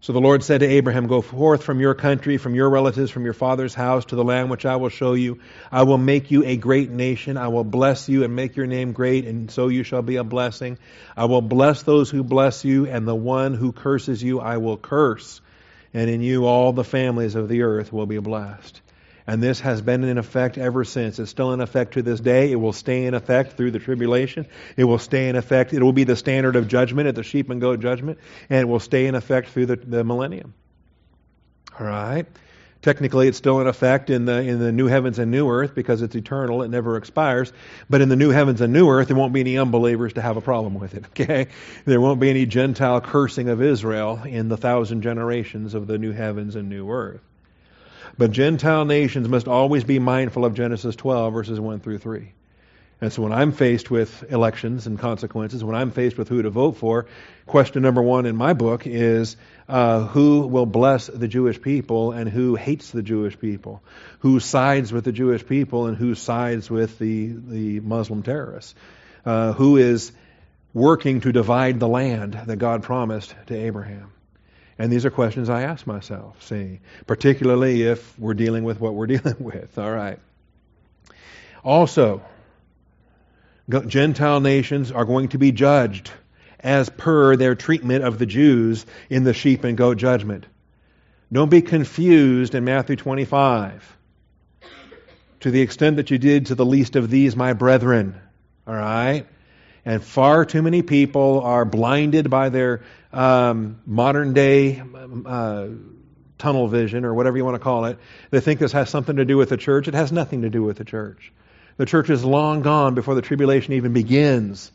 So 0.00 0.12
the 0.12 0.20
Lord 0.20 0.44
said 0.44 0.60
to 0.60 0.66
Abraham, 0.66 1.08
Go 1.08 1.20
forth 1.20 1.64
from 1.64 1.80
your 1.80 1.94
country, 1.94 2.36
from 2.36 2.54
your 2.54 2.70
relatives, 2.70 3.10
from 3.10 3.24
your 3.24 3.34
father's 3.34 3.74
house 3.74 4.04
to 4.06 4.16
the 4.16 4.22
land 4.22 4.48
which 4.48 4.64
I 4.64 4.76
will 4.76 4.90
show 4.90 5.14
you. 5.14 5.40
I 5.72 5.82
will 5.82 5.98
make 5.98 6.30
you 6.30 6.44
a 6.44 6.56
great 6.56 6.88
nation. 6.88 7.36
I 7.36 7.48
will 7.48 7.64
bless 7.64 8.08
you 8.08 8.22
and 8.22 8.36
make 8.36 8.54
your 8.54 8.66
name 8.66 8.92
great, 8.92 9.26
and 9.26 9.50
so 9.50 9.66
you 9.66 9.82
shall 9.82 10.02
be 10.02 10.16
a 10.16 10.24
blessing. 10.24 10.78
I 11.16 11.24
will 11.24 11.42
bless 11.42 11.82
those 11.82 12.10
who 12.10 12.22
bless 12.22 12.64
you, 12.64 12.86
and 12.86 13.08
the 13.08 13.14
one 13.14 13.54
who 13.54 13.72
curses 13.72 14.22
you 14.22 14.38
I 14.38 14.58
will 14.58 14.76
curse. 14.76 15.40
And 15.94 16.10
in 16.10 16.20
you 16.20 16.46
all 16.46 16.72
the 16.72 16.84
families 16.84 17.34
of 17.34 17.48
the 17.48 17.62
earth 17.62 17.92
will 17.92 18.06
be 18.06 18.18
blessed. 18.18 18.80
And 19.26 19.42
this 19.42 19.60
has 19.60 19.82
been 19.82 20.04
in 20.04 20.16
effect 20.16 20.56
ever 20.56 20.84
since. 20.84 21.18
It's 21.18 21.30
still 21.30 21.52
in 21.52 21.60
effect 21.60 21.94
to 21.94 22.02
this 22.02 22.18
day. 22.18 22.50
It 22.50 22.56
will 22.56 22.72
stay 22.72 23.04
in 23.04 23.12
effect 23.12 23.58
through 23.58 23.72
the 23.72 23.78
tribulation. 23.78 24.46
It 24.76 24.84
will 24.84 24.98
stay 24.98 25.28
in 25.28 25.36
effect. 25.36 25.74
It 25.74 25.82
will 25.82 25.92
be 25.92 26.04
the 26.04 26.16
standard 26.16 26.56
of 26.56 26.66
judgment 26.66 27.08
at 27.08 27.14
the 27.14 27.22
sheep 27.22 27.50
and 27.50 27.60
goat 27.60 27.80
judgment. 27.80 28.18
And 28.48 28.60
it 28.60 28.68
will 28.68 28.80
stay 28.80 29.06
in 29.06 29.14
effect 29.14 29.50
through 29.50 29.66
the, 29.66 29.76
the 29.76 30.02
millennium. 30.02 30.54
All 31.78 31.86
right. 31.86 32.26
Technically, 32.80 33.26
it's 33.26 33.36
still 33.36 33.60
in 33.60 33.66
effect 33.66 34.08
in 34.08 34.24
the 34.24 34.40
in 34.40 34.60
the 34.60 34.70
new 34.70 34.86
heavens 34.86 35.18
and 35.18 35.32
new 35.32 35.50
earth 35.50 35.74
because 35.74 36.00
it's 36.00 36.14
eternal; 36.14 36.62
it 36.62 36.68
never 36.68 36.96
expires. 36.96 37.52
But 37.90 38.00
in 38.00 38.08
the 38.08 38.14
new 38.16 38.30
heavens 38.30 38.60
and 38.60 38.72
new 38.72 38.88
earth, 38.88 39.08
there 39.08 39.16
won't 39.16 39.32
be 39.32 39.40
any 39.40 39.58
unbelievers 39.58 40.12
to 40.12 40.22
have 40.22 40.36
a 40.36 40.40
problem 40.40 40.74
with 40.74 40.94
it. 40.94 41.04
Okay, 41.10 41.48
there 41.84 42.00
won't 42.00 42.20
be 42.20 42.30
any 42.30 42.46
Gentile 42.46 43.00
cursing 43.00 43.48
of 43.48 43.60
Israel 43.60 44.20
in 44.24 44.48
the 44.48 44.56
thousand 44.56 45.02
generations 45.02 45.74
of 45.74 45.88
the 45.88 45.98
new 45.98 46.12
heavens 46.12 46.54
and 46.54 46.68
new 46.68 46.88
earth. 46.90 47.20
But 48.16 48.30
Gentile 48.30 48.84
nations 48.84 49.28
must 49.28 49.48
always 49.48 49.82
be 49.82 49.98
mindful 49.98 50.44
of 50.44 50.54
Genesis 50.54 50.94
12, 50.94 51.32
verses 51.32 51.58
1 51.60 51.80
through 51.80 51.98
3. 51.98 52.32
And 53.00 53.12
so 53.12 53.22
when 53.22 53.32
I'm 53.32 53.52
faced 53.52 53.90
with 53.92 54.24
elections 54.30 54.88
and 54.88 54.98
consequences, 54.98 55.62
when 55.62 55.76
I'm 55.76 55.92
faced 55.92 56.18
with 56.18 56.28
who 56.28 56.42
to 56.42 56.50
vote 56.50 56.78
for, 56.78 57.06
question 57.46 57.82
number 57.82 58.02
one 58.02 58.26
in 58.26 58.34
my 58.34 58.54
book 58.54 58.86
is 58.86 59.36
uh, 59.68 60.06
who 60.06 60.40
will 60.48 60.66
bless 60.66 61.06
the 61.06 61.28
Jewish 61.28 61.62
people 61.62 62.10
and 62.10 62.28
who 62.28 62.56
hates 62.56 62.90
the 62.90 63.02
Jewish 63.02 63.38
people? 63.38 63.82
Who 64.20 64.40
sides 64.40 64.92
with 64.92 65.04
the 65.04 65.12
Jewish 65.12 65.46
people 65.46 65.86
and 65.86 65.96
who 65.96 66.16
sides 66.16 66.68
with 66.68 66.98
the, 66.98 67.28
the 67.28 67.80
Muslim 67.80 68.24
terrorists? 68.24 68.74
Uh, 69.24 69.52
who 69.52 69.76
is 69.76 70.10
working 70.74 71.20
to 71.20 71.30
divide 71.30 71.78
the 71.78 71.88
land 71.88 72.34
that 72.46 72.56
God 72.56 72.82
promised 72.82 73.32
to 73.46 73.54
Abraham? 73.54 74.10
And 74.76 74.92
these 74.92 75.04
are 75.04 75.10
questions 75.10 75.48
I 75.50 75.62
ask 75.62 75.86
myself, 75.86 76.42
see, 76.44 76.80
particularly 77.06 77.82
if 77.82 78.18
we're 78.18 78.34
dealing 78.34 78.64
with 78.64 78.80
what 78.80 78.94
we're 78.94 79.06
dealing 79.16 79.36
with. 79.38 79.78
All 79.78 79.90
right. 79.90 80.18
Also, 81.62 82.22
Gentile 83.68 84.40
nations 84.40 84.90
are 84.92 85.04
going 85.04 85.28
to 85.28 85.38
be 85.38 85.52
judged 85.52 86.10
as 86.60 86.88
per 86.88 87.36
their 87.36 87.54
treatment 87.54 88.04
of 88.04 88.18
the 88.18 88.26
Jews 88.26 88.86
in 89.10 89.24
the 89.24 89.34
sheep 89.34 89.64
and 89.64 89.76
goat 89.76 89.98
judgment. 89.98 90.46
Don't 91.30 91.50
be 91.50 91.62
confused 91.62 92.54
in 92.54 92.64
Matthew 92.64 92.96
25. 92.96 93.96
To 95.40 95.50
the 95.50 95.60
extent 95.60 95.96
that 95.96 96.10
you 96.10 96.18
did 96.18 96.46
to 96.46 96.54
the 96.54 96.64
least 96.64 96.96
of 96.96 97.10
these, 97.10 97.36
my 97.36 97.52
brethren. 97.52 98.18
All 98.66 98.74
right? 98.74 99.26
And 99.84 100.02
far 100.02 100.44
too 100.44 100.62
many 100.62 100.82
people 100.82 101.42
are 101.42 101.64
blinded 101.64 102.28
by 102.28 102.48
their 102.48 102.82
um, 103.12 103.80
modern 103.86 104.32
day 104.32 104.82
uh, 105.26 105.68
tunnel 106.38 106.68
vision 106.68 107.04
or 107.04 107.14
whatever 107.14 107.36
you 107.36 107.44
want 107.44 107.54
to 107.54 107.60
call 107.60 107.84
it. 107.84 107.98
They 108.30 108.40
think 108.40 108.60
this 108.60 108.72
has 108.72 108.90
something 108.90 109.16
to 109.16 109.24
do 109.24 109.36
with 109.36 109.50
the 109.50 109.56
church. 109.56 109.88
It 109.88 109.94
has 109.94 110.10
nothing 110.10 110.42
to 110.42 110.50
do 110.50 110.62
with 110.62 110.78
the 110.78 110.84
church. 110.84 111.32
The 111.78 111.86
church 111.86 112.10
is 112.10 112.24
long 112.24 112.60
gone 112.60 112.94
before 112.94 113.14
the 113.14 113.22
tribulation 113.22 113.72
even 113.72 113.94
begins. 113.94 114.70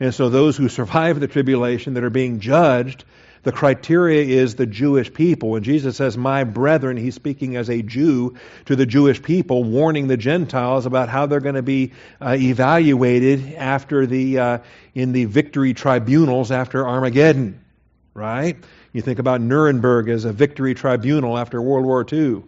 And 0.00 0.14
so 0.14 0.28
those 0.28 0.56
who 0.56 0.68
survive 0.68 1.20
the 1.20 1.28
tribulation 1.28 1.94
that 1.94 2.04
are 2.04 2.10
being 2.10 2.40
judged, 2.40 3.04
The 3.44 3.52
criteria 3.52 4.22
is 4.22 4.54
the 4.54 4.64
Jewish 4.64 5.12
people. 5.12 5.50
When 5.50 5.62
Jesus 5.62 5.98
says, 5.98 6.16
my 6.16 6.44
brethren, 6.44 6.96
he's 6.96 7.14
speaking 7.14 7.56
as 7.56 7.68
a 7.68 7.82
Jew 7.82 8.36
to 8.64 8.74
the 8.74 8.86
Jewish 8.86 9.22
people, 9.22 9.62
warning 9.62 10.08
the 10.08 10.16
Gentiles 10.16 10.86
about 10.86 11.10
how 11.10 11.26
they're 11.26 11.40
going 11.40 11.54
to 11.54 11.62
be 11.62 11.92
uh, 12.22 12.36
evaluated 12.38 13.54
after 13.54 14.06
the, 14.06 14.38
uh, 14.38 14.58
in 14.94 15.12
the 15.12 15.26
victory 15.26 15.74
tribunals 15.74 16.50
after 16.50 16.88
Armageddon. 16.88 17.60
Right? 18.14 18.56
You 18.94 19.02
think 19.02 19.18
about 19.18 19.42
Nuremberg 19.42 20.08
as 20.08 20.24
a 20.24 20.32
victory 20.32 20.74
tribunal 20.74 21.36
after 21.36 21.60
World 21.60 21.84
War 21.84 22.06
II. 22.10 22.44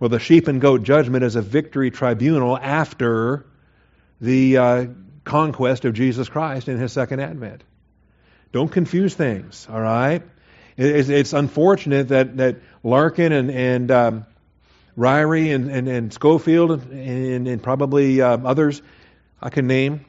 Well, 0.00 0.08
the 0.08 0.18
sheep 0.18 0.48
and 0.48 0.62
goat 0.62 0.82
judgment 0.82 1.24
is 1.24 1.36
a 1.36 1.42
victory 1.42 1.90
tribunal 1.90 2.56
after 2.56 3.44
the 4.18 4.56
uh, 4.56 4.86
conquest 5.24 5.84
of 5.84 5.92
Jesus 5.92 6.30
Christ 6.30 6.68
in 6.68 6.78
his 6.78 6.90
second 6.90 7.20
advent. 7.20 7.62
Don't 8.50 8.72
confuse 8.72 9.14
things, 9.14 9.68
all 9.70 9.80
right? 9.80 10.22
It's, 10.78 11.10
it's 11.10 11.34
unfortunate 11.34 12.08
that, 12.08 12.38
that 12.38 12.56
Larkin 12.82 13.32
and, 13.32 13.50
and 13.50 13.90
um, 13.90 14.26
Ryrie 14.96 15.54
and, 15.54 15.70
and, 15.70 15.86
and 15.86 16.12
Scofield 16.14 16.70
and, 16.90 17.46
and 17.46 17.62
probably 17.62 18.22
uh, 18.22 18.38
others 18.38 18.80
I 19.42 19.50
can 19.50 19.66
name, 19.66 20.06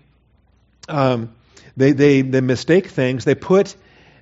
um, 0.88 1.36
they, 1.75 1.91
they, 1.91 2.21
they 2.21 2.39
mistake 2.39 2.88
things. 2.88 3.25
They 3.25 3.36
put, 3.36 3.75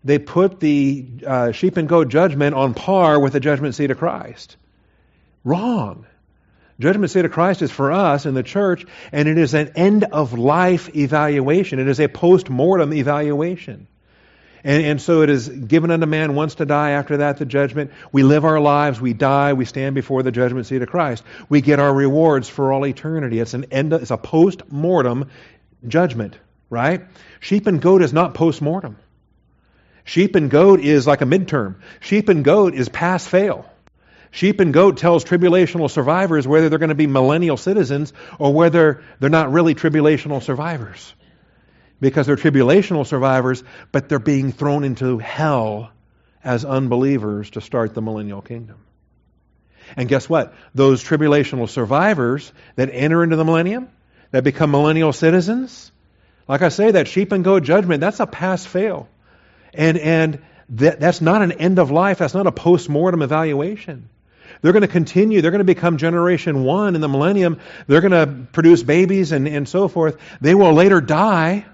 they 0.03 0.17
put 0.17 0.59
the 0.59 1.05
uh, 1.25 1.51
sheep 1.51 1.77
and 1.77 1.87
goat 1.87 2.09
judgment 2.09 2.55
on 2.55 2.73
par 2.73 3.19
with 3.19 3.33
the 3.33 3.39
judgment 3.39 3.75
seat 3.75 3.91
of 3.91 3.99
Christ. 3.99 4.57
Wrong. 5.43 6.05
Judgment 6.79 7.11
seat 7.11 7.25
of 7.25 7.31
Christ 7.31 7.61
is 7.61 7.71
for 7.71 7.91
us 7.91 8.25
in 8.25 8.33
the 8.33 8.43
church, 8.43 8.85
and 9.11 9.27
it 9.27 9.37
is 9.37 9.53
an 9.53 9.73
end 9.75 10.05
of 10.05 10.37
life 10.37 10.95
evaluation. 10.95 11.79
It 11.79 11.89
is 11.89 11.99
a 11.99 12.07
post 12.07 12.49
mortem 12.49 12.93
evaluation. 12.93 13.87
And, 14.63 14.85
and 14.85 15.01
so 15.01 15.21
it 15.21 15.29
is 15.29 15.47
given 15.47 15.91
unto 15.91 16.05
man 16.05 16.35
once 16.35 16.55
to 16.55 16.65
die, 16.65 16.91
after 16.91 17.17
that 17.17 17.37
the 17.37 17.45
judgment. 17.45 17.91
We 18.11 18.23
live 18.23 18.45
our 18.45 18.59
lives, 18.61 18.99
we 19.01 19.13
die, 19.13 19.53
we 19.53 19.65
stand 19.65 19.95
before 19.95 20.23
the 20.23 20.31
judgment 20.31 20.67
seat 20.67 20.81
of 20.81 20.89
Christ. 20.89 21.23
We 21.49 21.61
get 21.61 21.79
our 21.79 21.93
rewards 21.93 22.47
for 22.47 22.71
all 22.71 22.85
eternity. 22.85 23.39
It's 23.39 23.53
an 23.53 23.65
end, 23.71 23.91
it's 23.93 24.11
a 24.11 24.17
post 24.17 24.71
mortem 24.71 25.29
judgment, 25.85 26.37
right? 26.69 27.05
Sheep 27.41 27.67
and 27.67 27.81
goat 27.81 28.01
is 28.01 28.13
not 28.13 28.33
post 28.33 28.61
mortem. 28.61 28.97
Sheep 30.05 30.35
and 30.35 30.49
goat 30.49 30.79
is 30.79 31.05
like 31.05 31.21
a 31.21 31.25
midterm. 31.25 31.75
Sheep 31.99 32.29
and 32.29 32.43
goat 32.43 32.73
is 32.73 32.89
pass 32.89 33.27
fail. 33.27 33.69
Sheep 34.31 34.59
and 34.59 34.73
goat 34.73 34.97
tells 34.97 35.25
tribulational 35.25 35.89
survivors 35.89 36.47
whether 36.47 36.69
they're 36.69 36.79
going 36.79 36.89
to 36.89 36.95
be 36.95 37.07
millennial 37.07 37.57
citizens 37.57 38.13
or 38.37 38.53
whether 38.53 39.03
they're 39.19 39.29
not 39.29 39.51
really 39.51 39.73
tribulational 39.73 40.41
survivors 40.41 41.13
because 41.99 42.27
they're 42.27 42.35
tribulational 42.35 43.05
survivors, 43.05 43.63
but 43.91 44.07
they're 44.07 44.19
being 44.19 44.51
thrown 44.51 44.83
into 44.83 45.17
hell 45.17 45.91
as 46.43 46.63
unbelievers 46.63 47.49
to 47.51 47.61
start 47.61 47.93
the 47.93 48.01
millennial 48.01 48.41
kingdom. 48.41 48.77
And 49.97 50.07
guess 50.07 50.29
what? 50.29 50.53
Those 50.75 51.03
tribulational 51.03 51.67
survivors 51.67 52.53
that 52.75 52.89
enter 52.93 53.23
into 53.23 53.35
the 53.35 53.43
millennium, 53.43 53.89
that 54.31 54.43
become 54.43 54.71
millennial 54.71 55.11
citizens, 55.11 55.91
like 56.47 56.61
I 56.61 56.69
say, 56.69 56.91
that 56.91 57.07
sheep 57.07 57.31
and 57.31 57.43
goat 57.43 57.63
judgment, 57.63 58.01
that's 58.01 58.19
a 58.19 58.27
pass 58.27 58.65
fail. 58.65 59.09
And, 59.73 59.97
and 59.97 60.41
that, 60.69 60.99
that's 60.99 61.21
not 61.21 61.41
an 61.41 61.53
end 61.53 61.79
of 61.79 61.91
life, 61.91 62.19
that's 62.19 62.33
not 62.33 62.47
a 62.47 62.51
post 62.51 62.89
mortem 62.89 63.21
evaluation. 63.21 64.09
They're 64.61 64.73
going 64.73 64.81
to 64.81 64.87
continue. 64.87 65.41
They're 65.41 65.51
going 65.51 65.59
to 65.59 65.65
become 65.65 65.97
generation 65.97 66.63
one 66.63 66.95
in 66.95 67.01
the 67.01 67.07
millennium. 67.07 67.59
They're 67.87 68.01
going 68.01 68.11
to 68.11 68.47
produce 68.51 68.83
babies 68.83 69.31
and, 69.31 69.47
and 69.47 69.67
so 69.67 69.87
forth. 69.87 70.17
They 70.41 70.55
will 70.55 70.73
later 70.73 71.01
die 71.01 71.65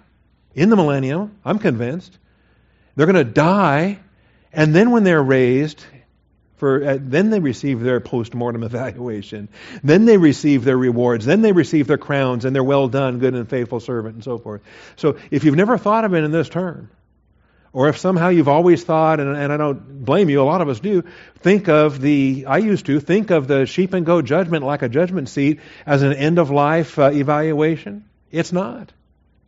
in 0.56 0.70
the 0.70 0.76
millennium, 0.76 1.38
I'm 1.44 1.60
convinced. 1.60 2.18
They're 2.96 3.06
going 3.06 3.18
to 3.18 3.30
die, 3.30 4.00
and 4.54 4.74
then 4.74 4.92
when 4.92 5.04
they're 5.04 5.22
raised, 5.22 5.84
for 6.56 6.82
uh, 6.82 6.98
then 7.02 7.30
they 7.30 7.42
receive 7.42 7.82
their 7.82 8.00
post-mortem 8.00 8.64
evaluation. 8.64 9.50
Then 9.84 10.06
they 10.06 10.16
receive 10.16 10.64
their 10.64 10.78
rewards. 10.78 11.26
Then 11.26 11.42
they 11.42 11.52
receive 11.52 11.88
their 11.88 11.98
crowns 11.98 12.46
and 12.46 12.56
their 12.56 12.64
well 12.64 12.88
done, 12.88 13.20
good 13.20 13.34
and 13.34 13.50
faithful 13.50 13.82
servant, 13.82 14.16
and 14.16 14.24
so 14.24 14.38
forth. 14.38 14.62
So 14.96 15.18
if 15.32 15.44
you've 15.44 15.56
never 15.56 15.78
thought 15.78 16.06
of 16.06 16.14
it 16.14 16.24
in 16.24 16.32
this 16.32 16.48
term, 16.48 16.90
or 17.76 17.90
if 17.90 17.98
somehow 17.98 18.30
you've 18.30 18.48
always 18.48 18.86
thought, 18.86 19.20
and, 19.20 19.36
and 19.36 19.52
I 19.52 19.58
don't 19.58 20.06
blame 20.06 20.30
you, 20.30 20.42
a 20.42 20.44
lot 20.44 20.62
of 20.62 20.70
us 20.70 20.80
do, 20.80 21.04
think 21.40 21.68
of 21.68 22.00
the, 22.00 22.46
I 22.48 22.60
used 22.60 22.86
to, 22.86 23.02
think 23.02 23.32
of 23.32 23.50
the 23.50 23.66
sheep 23.66 23.94
and 23.94 24.06
goat 24.06 24.24
judgment 24.24 24.64
like 24.64 24.82
a 24.82 24.88
judgment 24.88 25.28
seat 25.28 25.60
as 25.86 26.02
an 26.02 26.14
end 26.14 26.40
of 26.40 26.50
life 26.50 26.98
uh, 26.98 27.12
evaluation. 27.12 28.06
It's 28.32 28.54
not. 28.54 28.94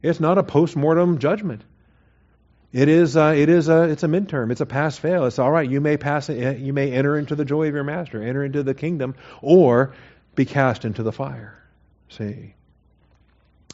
It's 0.02 0.20
not 0.20 0.38
a 0.38 0.44
post-mortem 0.44 1.20
judgment. 1.20 1.64
It 2.74 2.90
is, 2.90 3.16
uh, 3.16 3.34
it 3.38 3.48
is 3.48 3.70
a, 3.70 3.84
it's 3.84 4.04
a 4.04 4.08
midterm. 4.08 4.52
It's 4.52 4.60
a 4.60 4.66
pass 4.66 4.98
fail. 4.98 5.26
It's 5.26 5.40
all 5.40 5.50
right. 5.50 5.70
You 5.70 5.80
may 5.80 5.96
pass, 5.96 6.28
you 6.28 6.74
may 6.74 6.92
enter 6.92 7.18
into 7.18 7.36
the 7.36 7.46
joy 7.46 7.70
of 7.70 7.74
your 7.74 7.86
master, 7.86 8.22
enter 8.22 8.44
into 8.44 8.62
the 8.62 8.74
kingdom, 8.74 9.16
or 9.42 9.94
be 10.36 10.44
cast 10.44 10.84
into 10.84 11.02
the 11.02 11.14
fire. 11.14 11.58
See? 12.10 12.56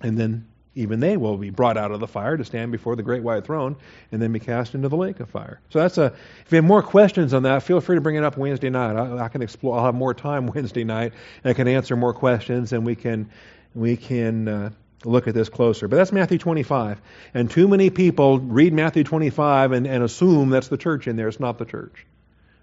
And 0.03 0.15
then 0.15 0.47
even 0.75 0.99
they 0.99 1.17
will 1.17 1.37
be 1.37 1.49
brought 1.49 1.77
out 1.77 1.91
of 1.91 1.99
the 1.99 2.07
fire 2.07 2.35
to 2.35 2.43
stand 2.43 2.71
before 2.71 2.95
the 2.95 3.03
great 3.03 3.21
white 3.21 3.45
throne 3.45 3.75
and 4.11 4.21
then 4.21 4.31
be 4.31 4.39
cast 4.39 4.73
into 4.73 4.89
the 4.89 4.97
lake 4.97 5.19
of 5.19 5.29
fire. 5.29 5.59
So 5.69 5.79
that's 5.79 5.97
a, 5.97 6.05
if 6.45 6.51
you 6.51 6.55
have 6.55 6.65
more 6.65 6.81
questions 6.81 7.33
on 7.33 7.43
that, 7.43 7.63
feel 7.63 7.79
free 7.79 7.95
to 7.95 8.01
bring 8.01 8.15
it 8.15 8.23
up 8.23 8.37
Wednesday 8.37 8.69
night. 8.69 8.95
I, 8.95 9.25
I 9.25 9.27
can 9.29 9.41
explore, 9.41 9.77
I'll 9.77 9.85
have 9.85 9.95
more 9.95 10.13
time 10.13 10.47
Wednesday 10.55 10.83
night 10.83 11.13
and 11.43 11.51
I 11.51 11.53
can 11.53 11.67
answer 11.67 11.95
more 11.95 12.13
questions 12.13 12.73
and 12.73 12.85
we 12.85 12.95
can, 12.95 13.29
we 13.75 13.97
can, 13.97 14.47
uh, 14.47 14.69
look 15.05 15.27
at 15.27 15.33
this 15.33 15.49
closer. 15.49 15.87
But 15.87 15.97
that's 15.97 16.13
Matthew 16.13 16.37
25. 16.37 17.01
And 17.33 17.51
too 17.51 17.67
many 17.67 17.89
people 17.89 18.39
read 18.39 18.71
Matthew 18.71 19.03
25 19.03 19.73
and, 19.73 19.85
and 19.85 20.01
assume 20.01 20.49
that's 20.49 20.69
the 20.69 20.77
church 20.77 21.07
in 21.07 21.17
there. 21.17 21.27
It's 21.27 21.41
not 21.41 21.57
the 21.57 21.65
church. 21.65 22.05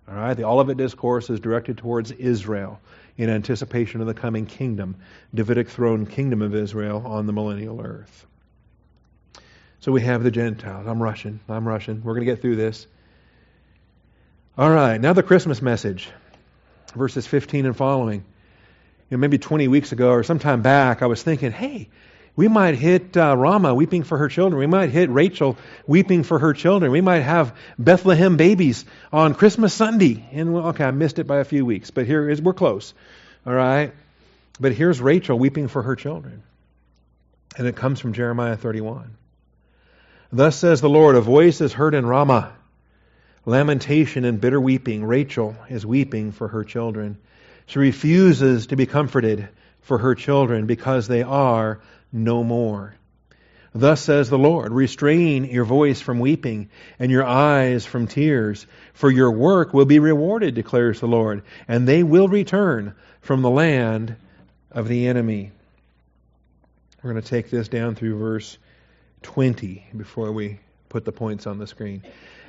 All 0.09 0.15
right? 0.15 0.35
The 0.35 0.45
Olivet 0.45 0.79
Discourse 0.79 1.29
is 1.29 1.39
directed 1.39 1.79
towards 1.79 2.11
Israel 2.13 2.81
in 3.17 3.29
anticipation 3.31 4.01
of 4.01 4.07
the 4.07 4.15
coming 4.15 4.47
kingdom, 4.47 4.97
Davidic 5.35 5.69
throne 5.69 6.07
kingdom 6.07 6.43
of 6.43 6.55
Israel 6.55 7.03
on 7.07 7.27
the 7.27 7.33
millennial 7.33 7.81
earth. 7.81 8.27
So 9.81 9.93
we 9.93 10.03
have 10.03 10.23
the 10.23 10.31
Gentiles. 10.31 10.87
I'm 10.87 11.03
rushing. 11.03 11.41
I'm 11.49 11.67
rushing. 11.67 12.03
We're 12.03 12.15
going 12.15 12.27
to 12.27 12.33
get 12.33 12.43
through 12.43 12.57
this. 12.57 12.87
All 14.59 14.71
right, 14.71 15.01
now 15.01 15.15
the 15.15 15.23
Christmas 15.23 15.63
message, 15.63 16.11
verses 16.95 17.27
15 17.27 17.67
and 17.67 17.77
following. 17.77 18.25
You 19.09 19.17
know, 19.17 19.21
maybe 19.21 19.39
20 19.39 19.69
weeks 19.69 19.93
ago 19.93 20.11
or 20.11 20.23
sometime 20.23 20.63
back, 20.63 21.03
I 21.03 21.07
was 21.07 21.23
thinking, 21.23 21.51
hey, 21.51 21.89
we 22.37 22.49
might 22.49 22.77
hit 22.77 23.17
uh, 23.17 23.37
Ramah 23.37 23.75
weeping 23.75 24.03
for 24.03 24.19
her 24.19 24.29
children. 24.29 24.59
We 24.59 24.67
might 24.67 24.91
hit 24.91 25.11
Rachel 25.11 25.57
weeping 25.87 26.23
for 26.23 26.39
her 26.39 26.53
children. 26.53 26.93
We 26.93 27.01
might 27.01 27.21
have 27.21 27.57
Bethlehem 27.79 28.37
babies 28.37 28.85
on 29.13 29.35
Christmas 29.35 29.75
Sunday. 29.75 30.25
And 30.33 30.55
okay, 30.55 30.85
I 30.85 30.91
missed 30.91 31.19
it 31.19 31.27
by 31.27 31.39
a 31.39 31.45
few 31.45 31.67
weeks, 31.67 31.91
but 31.91 32.07
here 32.07 32.29
is 32.29 32.41
we're 32.41 32.55
close. 32.55 32.95
All 33.47 33.53
right. 33.53 33.93
But 34.59 34.73
here's 34.73 35.01
Rachel 35.01 35.39
weeping 35.39 35.69
for 35.69 35.83
her 35.83 35.97
children. 35.97 36.43
And 37.57 37.67
it 37.67 37.77
comes 37.77 37.99
from 37.99 38.13
Jeremiah 38.13 38.57
31. 38.57 39.17
Thus 40.33 40.57
says 40.57 40.81
the 40.81 40.89
Lord, 40.89 41.17
a 41.17 41.21
voice 41.21 41.61
is 41.61 41.73
heard 41.73 41.95
in 41.95 42.07
Ramah, 42.07 42.53
lamentation 43.45 44.25
and 44.25 44.41
bitter 44.41 44.61
weeping. 44.61 45.05
Rachel 45.05 45.57
is 45.69 45.85
weeping 45.85 46.31
for 46.31 46.47
her 46.49 46.63
children. 46.63 47.19
She 47.67 47.79
refuses 47.81 48.69
to 48.69 48.77
be 48.77 48.87
comforted 48.87 49.49
for 49.83 49.99
her 49.99 50.15
children 50.15 50.67
because 50.67 51.09
they 51.09 51.23
are 51.23 51.81
no 52.13 52.43
more. 52.45 52.95
Thus 53.73 54.01
says 54.01 54.29
the 54.29 54.39
Lord, 54.39 54.73
restrain 54.73 55.45
your 55.45 55.65
voice 55.65 56.01
from 56.01 56.19
weeping 56.19 56.71
and 56.99 57.11
your 57.11 57.25
eyes 57.25 57.87
from 57.87 58.09
tears, 58.09 58.67
for 58.95 59.11
your 59.11 59.31
work 59.31 59.73
will 59.73 59.85
be 59.85 60.01
rewarded, 60.01 60.55
declares 60.55 60.99
the 60.99 61.07
Lord, 61.07 61.43
and 61.69 61.87
they 61.87 62.03
will 62.03 62.27
return 62.27 62.95
from 63.21 63.43
the 63.43 63.51
land 63.51 64.17
of 64.73 64.89
the 64.89 65.07
enemy. 65.07 65.53
We're 67.03 67.13
going 67.13 67.23
to 67.23 67.29
take 67.29 67.49
this 67.49 67.69
down 67.69 67.95
through 67.95 68.19
verse 68.19 68.59
20 69.23 69.87
before 69.97 70.33
we 70.33 70.59
put 70.89 71.05
the 71.05 71.13
points 71.13 71.47
on 71.47 71.59
the 71.59 71.67
screen. 71.67 72.03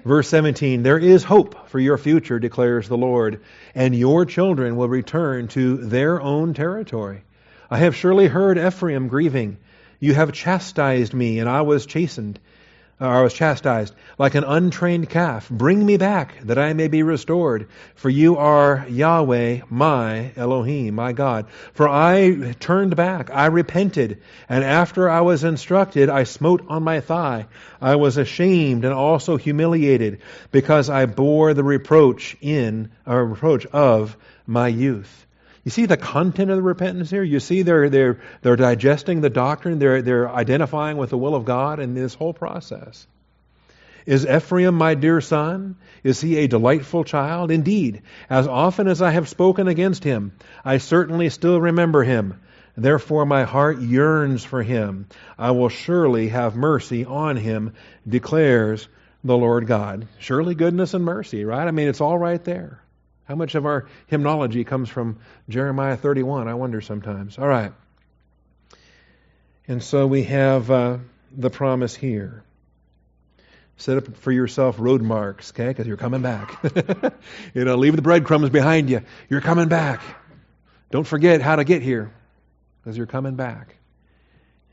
Verse 0.04 0.28
17, 0.30 0.82
there 0.82 0.98
is 0.98 1.24
hope 1.24 1.70
for 1.70 1.80
your 1.80 2.00
future, 2.00 2.40
declares 2.40 2.88
the 2.88 2.98
Lord, 2.98 3.42
and 3.76 3.96
your 3.96 4.26
children 4.26 4.76
will 4.76 4.90
return 4.90 5.48
to 5.50 5.78
their 5.78 6.20
own 6.20 6.56
territory. 6.56 7.24
I 7.74 7.78
have 7.78 7.96
surely 7.96 8.28
heard 8.28 8.58
Ephraim 8.58 9.08
grieving. 9.08 9.58
You 10.02 10.14
have 10.14 10.34
chastised 10.34 11.14
me, 11.14 11.40
and 11.40 11.48
I 11.50 11.62
was 11.62 11.86
chastened. 11.86 12.38
I 13.00 13.22
was 13.22 13.34
chastised 13.34 13.96
like 14.20 14.36
an 14.36 14.44
untrained 14.44 15.10
calf. 15.10 15.50
Bring 15.50 15.84
me 15.86 15.96
back 15.96 16.36
that 16.44 16.60
I 16.60 16.74
may 16.74 16.90
be 16.90 17.02
restored. 17.02 17.70
For 17.96 18.10
you 18.10 18.36
are 18.36 18.86
Yahweh, 18.90 19.62
my 19.70 20.32
Elohim, 20.36 20.96
my 20.96 21.14
God. 21.14 21.46
For 21.72 21.88
I 21.88 22.56
turned 22.60 22.98
back, 22.98 23.30
I 23.34 23.46
repented, 23.46 24.22
and 24.50 24.66
after 24.66 25.10
I 25.10 25.22
was 25.22 25.46
instructed, 25.46 26.10
I 26.10 26.26
smote 26.26 26.66
on 26.68 26.84
my 26.84 27.00
thigh. 27.00 27.48
I 27.80 27.96
was 27.96 28.18
ashamed 28.18 28.84
and 28.84 28.94
also 28.94 29.38
humiliated, 29.38 30.22
because 30.52 30.90
I 30.90 31.06
bore 31.06 31.54
the 31.54 31.64
reproach 31.64 32.36
in, 32.42 32.92
or 33.08 33.26
reproach 33.26 33.66
of 33.68 34.18
my 34.46 34.68
youth. 34.68 35.26
You 35.64 35.72
see 35.72 35.86
the 35.86 35.98
content 35.98 36.50
of 36.50 36.58
the 36.58 36.64
repentance 36.64 37.10
here? 37.10 37.24
You 37.24 37.40
see 37.40 37.62
they're, 37.62 37.90
they're, 37.90 38.20
they're 38.42 38.56
digesting 38.56 39.22
the 39.22 39.30
doctrine, 39.30 39.78
they're, 39.80 40.02
they're 40.02 40.30
identifying 40.30 40.98
with 40.98 41.12
the 41.12 41.18
will 41.18 41.36
of 41.36 41.46
God 41.46 41.80
in 41.80 41.94
this 41.94 42.16
whole 42.16 42.34
process. 42.34 43.06
Is 44.06 44.26
Ephraim 44.26 44.74
my 44.74 44.96
dear 44.96 45.22
son? 45.22 45.76
Is 46.04 46.20
he 46.20 46.38
a 46.38 46.48
delightful 46.48 47.04
child? 47.04 47.52
Indeed, 47.52 48.02
as 48.30 48.48
often 48.48 48.88
as 48.88 49.02
I 49.02 49.12
have 49.12 49.30
spoken 49.30 49.68
against 49.68 50.04
him, 50.04 50.32
I 50.66 50.80
certainly 50.80 51.30
still 51.30 51.62
remember 51.62 52.04
him. 52.04 52.40
Therefore 52.76 53.28
my 53.28 53.44
heart 53.44 53.80
yearns 53.80 54.44
for 54.44 54.64
him. 54.64 55.06
I 55.38 55.52
will 55.52 55.70
surely 55.70 56.30
have 56.30 56.56
mercy 56.56 57.06
on 57.06 57.36
him, 57.36 57.74
declares 58.08 58.88
the 59.24 59.38
Lord 59.38 59.68
God. 59.68 60.08
Surely 60.18 60.56
goodness 60.56 60.96
and 60.96 61.06
mercy, 61.06 61.46
right? 61.46 61.68
I 61.68 61.72
mean, 61.72 61.88
it's 61.88 62.02
all 62.02 62.18
right 62.18 62.44
there. 62.44 62.82
How 63.32 63.36
much 63.36 63.56
of 63.56 63.66
our 63.66 63.88
hymnology 64.08 64.66
comes 64.66 64.90
from 64.90 65.20
Jeremiah 65.48 65.96
31? 65.96 66.50
I 66.50 66.54
wonder 66.56 66.82
sometimes. 66.82 67.38
All 67.38 67.48
right. 67.48 67.72
And 69.70 69.82
so 69.82 70.06
we 70.06 70.24
have 70.24 70.70
uh, 70.70 70.98
the 71.32 71.50
promise 71.50 71.96
here. 71.96 72.44
Set 73.78 73.96
up 74.00 74.18
for 74.18 74.34
yourself 74.34 74.76
road 74.80 75.02
marks, 75.02 75.54
okay? 75.54 75.70
Because 75.70 75.88
you're 75.88 75.96
coming 75.96 76.22
back. 76.22 76.62
you 77.54 77.64
know, 77.64 77.78
leave 77.78 77.96
the 77.96 78.02
breadcrumbs 78.02 78.50
behind 78.50 78.90
you. 78.90 79.02
You're 79.30 79.40
coming 79.40 79.70
back. 79.70 80.02
Don't 80.92 81.08
forget 81.08 81.42
how 81.42 81.56
to 81.56 81.64
get 81.64 81.82
here, 81.82 82.12
because 82.84 82.98
you're 82.98 83.08
coming 83.08 83.36
back. 83.36 83.78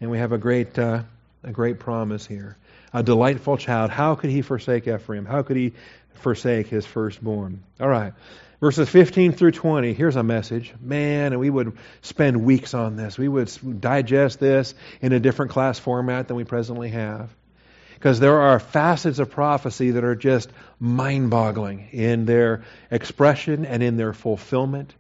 And 0.01 0.11
we 0.11 0.19
have 0.19 0.33
a 0.33 0.39
great, 0.39 0.77
uh, 0.77 1.05
a 1.45 1.53
great 1.53 1.79
promise 1.79 2.27
here. 2.27 2.57
A 2.93 3.05
delightful 3.05 3.57
child. 3.57 3.93
How 3.93 4.17
could 4.17 4.31
he 4.31 4.43
forsake 4.43 4.89
Ephraim? 4.89 5.27
How 5.27 5.43
could 5.43 5.57
he 5.57 5.75
forsake 6.19 6.69
his 6.69 6.87
firstborn? 6.87 7.63
All 7.81 7.89
right. 7.89 8.13
Verses 8.61 8.89
15 8.89 9.33
through 9.33 9.53
20, 9.53 9.93
here's 9.93 10.17
a 10.17 10.23
message. 10.25 10.75
Man, 10.81 11.33
and 11.33 11.41
we 11.41 11.49
would 11.49 11.79
spend 12.03 12.45
weeks 12.45 12.75
on 12.75 12.97
this. 12.97 13.17
We 13.17 13.29
would 13.29 13.81
digest 13.81 14.41
this 14.41 14.75
in 15.01 15.13
a 15.13 15.21
different 15.21 15.53
class 15.53 15.79
format 15.79 16.27
than 16.27 16.37
we 16.37 16.45
presently 16.45 16.89
have 16.89 17.31
because 17.99 18.21
there 18.21 18.41
are 18.41 18.61
facets 18.61 19.19
of 19.19 19.31
prophecy 19.31 19.93
that 19.93 20.05
are 20.05 20.15
just 20.15 20.51
mind 20.79 21.31
boggling 21.31 21.89
in 21.91 22.27
their 22.27 22.63
expression 22.93 23.67
and 23.67 23.83
in 23.83 23.97
their 23.97 24.13
fulfillment. 24.13 24.95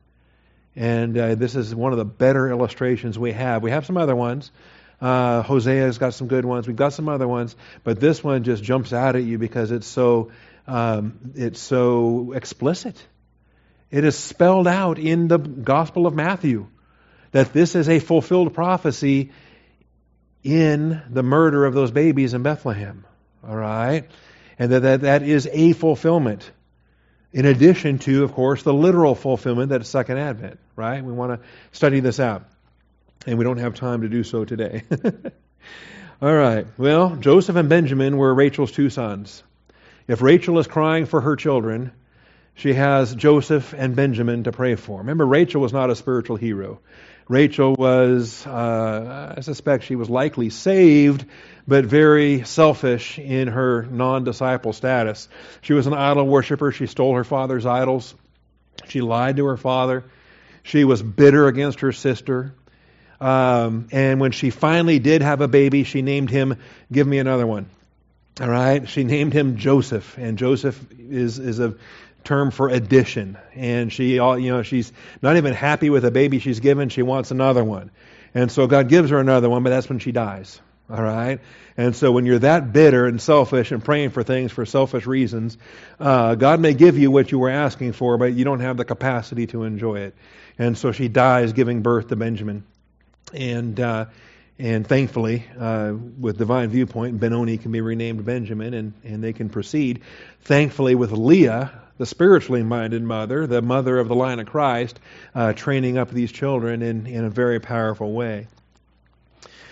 And 0.74 1.16
uh, 1.16 1.34
this 1.36 1.54
is 1.54 1.72
one 1.72 1.92
of 1.92 1.98
the 1.98 2.04
better 2.04 2.50
illustrations 2.50 3.16
we 3.16 3.32
have. 3.32 3.62
We 3.62 3.70
have 3.70 3.86
some 3.86 3.96
other 3.96 4.16
ones. 4.16 4.50
Uh, 5.00 5.44
Hosea's 5.44 5.98
got 5.98 6.14
some 6.14 6.26
good 6.26 6.44
ones. 6.44 6.66
We've 6.66 6.74
got 6.74 6.92
some 6.92 7.08
other 7.08 7.28
ones, 7.28 7.54
but 7.84 8.00
this 8.00 8.22
one 8.22 8.42
just 8.42 8.64
jumps 8.64 8.92
out 8.92 9.14
at 9.14 9.22
you 9.22 9.38
because 9.38 9.70
it's 9.70 9.86
so 9.86 10.32
um, 10.68 11.32
it's 11.34 11.60
so 11.60 12.32
explicit. 12.32 13.02
It 13.90 14.04
is 14.04 14.16
spelled 14.16 14.68
out 14.68 14.98
in 14.98 15.26
the 15.26 15.38
Gospel 15.38 16.06
of 16.06 16.14
Matthew 16.14 16.68
that 17.30 17.54
this 17.54 17.74
is 17.74 17.88
a 17.88 17.98
fulfilled 17.98 18.52
prophecy 18.52 19.32
in 20.44 21.02
the 21.08 21.22
murder 21.22 21.64
of 21.64 21.72
those 21.72 21.90
babies 21.90 22.34
in 22.34 22.42
Bethlehem. 22.42 23.06
All 23.46 23.56
right? 23.56 24.08
And 24.58 24.70
that, 24.72 24.80
that, 24.80 25.00
that 25.02 25.22
is 25.22 25.48
a 25.50 25.72
fulfillment. 25.72 26.50
In 27.32 27.46
addition 27.46 27.98
to, 28.00 28.24
of 28.24 28.32
course, 28.34 28.62
the 28.62 28.74
literal 28.74 29.14
fulfillment 29.14 29.70
that's 29.70 29.88
Second 29.88 30.18
Advent, 30.18 30.58
right? 30.76 31.02
We 31.02 31.12
want 31.12 31.40
to 31.40 31.48
study 31.72 32.00
this 32.00 32.20
out. 32.20 32.44
And 33.26 33.38
we 33.38 33.44
don't 33.44 33.58
have 33.58 33.74
time 33.74 34.02
to 34.02 34.08
do 34.08 34.22
so 34.22 34.44
today. 34.44 34.82
All 36.22 36.34
right. 36.34 36.66
Well, 36.76 37.16
Joseph 37.16 37.56
and 37.56 37.68
Benjamin 37.68 38.16
were 38.18 38.34
Rachel's 38.34 38.72
two 38.72 38.90
sons. 38.90 39.42
If 40.08 40.22
Rachel 40.22 40.58
is 40.58 40.66
crying 40.66 41.04
for 41.04 41.20
her 41.20 41.36
children, 41.36 41.92
she 42.54 42.72
has 42.72 43.14
Joseph 43.14 43.74
and 43.76 43.94
Benjamin 43.94 44.44
to 44.44 44.52
pray 44.52 44.74
for. 44.74 44.98
Remember, 44.98 45.26
Rachel 45.26 45.60
was 45.60 45.72
not 45.72 45.90
a 45.90 45.94
spiritual 45.94 46.36
hero. 46.36 46.80
Rachel 47.28 47.74
was, 47.74 48.46
uh, 48.46 49.34
I 49.36 49.42
suspect 49.42 49.84
she 49.84 49.96
was 49.96 50.08
likely 50.08 50.48
saved, 50.48 51.26
but 51.68 51.84
very 51.84 52.42
selfish 52.44 53.18
in 53.18 53.48
her 53.48 53.82
non 53.82 54.24
disciple 54.24 54.72
status. 54.72 55.28
She 55.60 55.74
was 55.74 55.86
an 55.86 55.92
idol 55.92 56.26
worshiper. 56.26 56.72
She 56.72 56.86
stole 56.86 57.14
her 57.14 57.24
father's 57.24 57.66
idols. 57.66 58.14
She 58.88 59.02
lied 59.02 59.36
to 59.36 59.44
her 59.44 59.58
father. 59.58 60.04
She 60.62 60.84
was 60.84 61.02
bitter 61.02 61.48
against 61.48 61.80
her 61.80 61.92
sister. 61.92 62.54
Um, 63.20 63.88
and 63.92 64.20
when 64.20 64.32
she 64.32 64.48
finally 64.48 65.00
did 65.00 65.20
have 65.20 65.42
a 65.42 65.48
baby, 65.48 65.84
she 65.84 66.00
named 66.00 66.30
him, 66.30 66.56
give 66.90 67.06
me 67.06 67.18
another 67.18 67.46
one. 67.46 67.68
All 68.40 68.48
right? 68.48 68.88
She 68.88 69.04
named 69.04 69.32
him 69.32 69.56
Joseph. 69.56 70.16
And 70.16 70.38
Joseph 70.38 70.78
is, 70.98 71.38
is 71.38 71.58
a 71.58 71.74
term 72.24 72.50
for 72.50 72.68
addition. 72.68 73.36
And 73.54 73.92
she, 73.92 74.14
you 74.14 74.20
know, 74.20 74.62
she's 74.62 74.92
not 75.22 75.36
even 75.36 75.54
happy 75.54 75.90
with 75.90 76.02
the 76.02 76.10
baby 76.10 76.38
she's 76.38 76.60
given. 76.60 76.88
She 76.88 77.02
wants 77.02 77.30
another 77.30 77.64
one. 77.64 77.90
And 78.34 78.52
so 78.52 78.66
God 78.66 78.88
gives 78.88 79.10
her 79.10 79.18
another 79.18 79.48
one, 79.48 79.62
but 79.62 79.70
that's 79.70 79.88
when 79.88 79.98
she 79.98 80.12
dies. 80.12 80.60
All 80.90 81.02
right? 81.02 81.40
And 81.76 81.94
so 81.94 82.12
when 82.12 82.26
you're 82.26 82.38
that 82.38 82.72
bitter 82.72 83.06
and 83.06 83.20
selfish 83.20 83.72
and 83.72 83.84
praying 83.84 84.10
for 84.10 84.22
things 84.22 84.52
for 84.52 84.64
selfish 84.64 85.06
reasons, 85.06 85.58
uh, 86.00 86.34
God 86.34 86.60
may 86.60 86.74
give 86.74 86.96
you 86.98 87.10
what 87.10 87.30
you 87.30 87.38
were 87.38 87.50
asking 87.50 87.92
for, 87.92 88.18
but 88.18 88.32
you 88.32 88.44
don't 88.44 88.60
have 88.60 88.76
the 88.76 88.84
capacity 88.84 89.46
to 89.48 89.64
enjoy 89.64 90.00
it. 90.00 90.14
And 90.58 90.78
so 90.78 90.92
she 90.92 91.08
dies 91.08 91.52
giving 91.52 91.82
birth 91.82 92.08
to 92.08 92.16
Benjamin. 92.16 92.64
And, 93.34 93.78
uh, 93.78 94.06
and 94.58 94.86
thankfully, 94.86 95.44
uh, 95.58 95.94
with 96.18 96.36
divine 96.36 96.68
viewpoint, 96.70 97.20
Benoni 97.20 97.58
can 97.58 97.70
be 97.70 97.80
renamed 97.80 98.24
Benjamin 98.24 98.74
and, 98.74 98.92
and 99.04 99.22
they 99.22 99.32
can 99.32 99.48
proceed. 99.50 100.02
Thankfully, 100.42 100.96
with 100.96 101.12
Leah, 101.12 101.72
the 101.98 102.06
spiritually 102.06 102.62
minded 102.62 103.02
mother, 103.02 103.46
the 103.46 103.62
mother 103.62 103.98
of 103.98 104.08
the 104.08 104.16
line 104.16 104.40
of 104.40 104.46
Christ, 104.46 104.98
uh, 105.34 105.52
training 105.52 105.96
up 105.96 106.10
these 106.10 106.32
children 106.32 106.82
in, 106.82 107.06
in 107.06 107.24
a 107.24 107.30
very 107.30 107.60
powerful 107.60 108.12
way. 108.12 108.48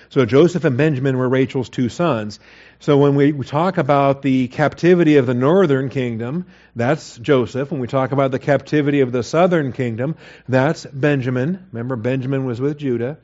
So 0.09 0.25
Joseph 0.25 0.65
and 0.65 0.77
Benjamin 0.77 1.19
were 1.19 1.29
Rachel's 1.29 1.69
two 1.69 1.89
sons. 1.89 2.39
So 2.79 2.99
when 2.99 3.17
we 3.17 3.33
talk 3.45 3.79
about 3.79 4.23
the 4.23 4.47
captivity 4.47 5.17
of 5.17 5.27
the 5.27 5.35
northern 5.35 5.89
kingdom, 5.89 6.47
that's 6.77 7.17
Joseph. 7.17 7.73
When 7.73 7.81
we 7.81 7.89
talk 7.89 8.13
about 8.13 8.31
the 8.31 8.39
captivity 8.39 9.01
of 9.01 9.11
the 9.11 9.25
southern 9.25 9.73
kingdom, 9.73 10.15
that's 10.49 10.87
Benjamin. 10.87 11.67
Remember, 11.73 11.97
Benjamin 11.97 12.45
was 12.45 12.61
with 12.61 12.79
Judah. 12.79 13.19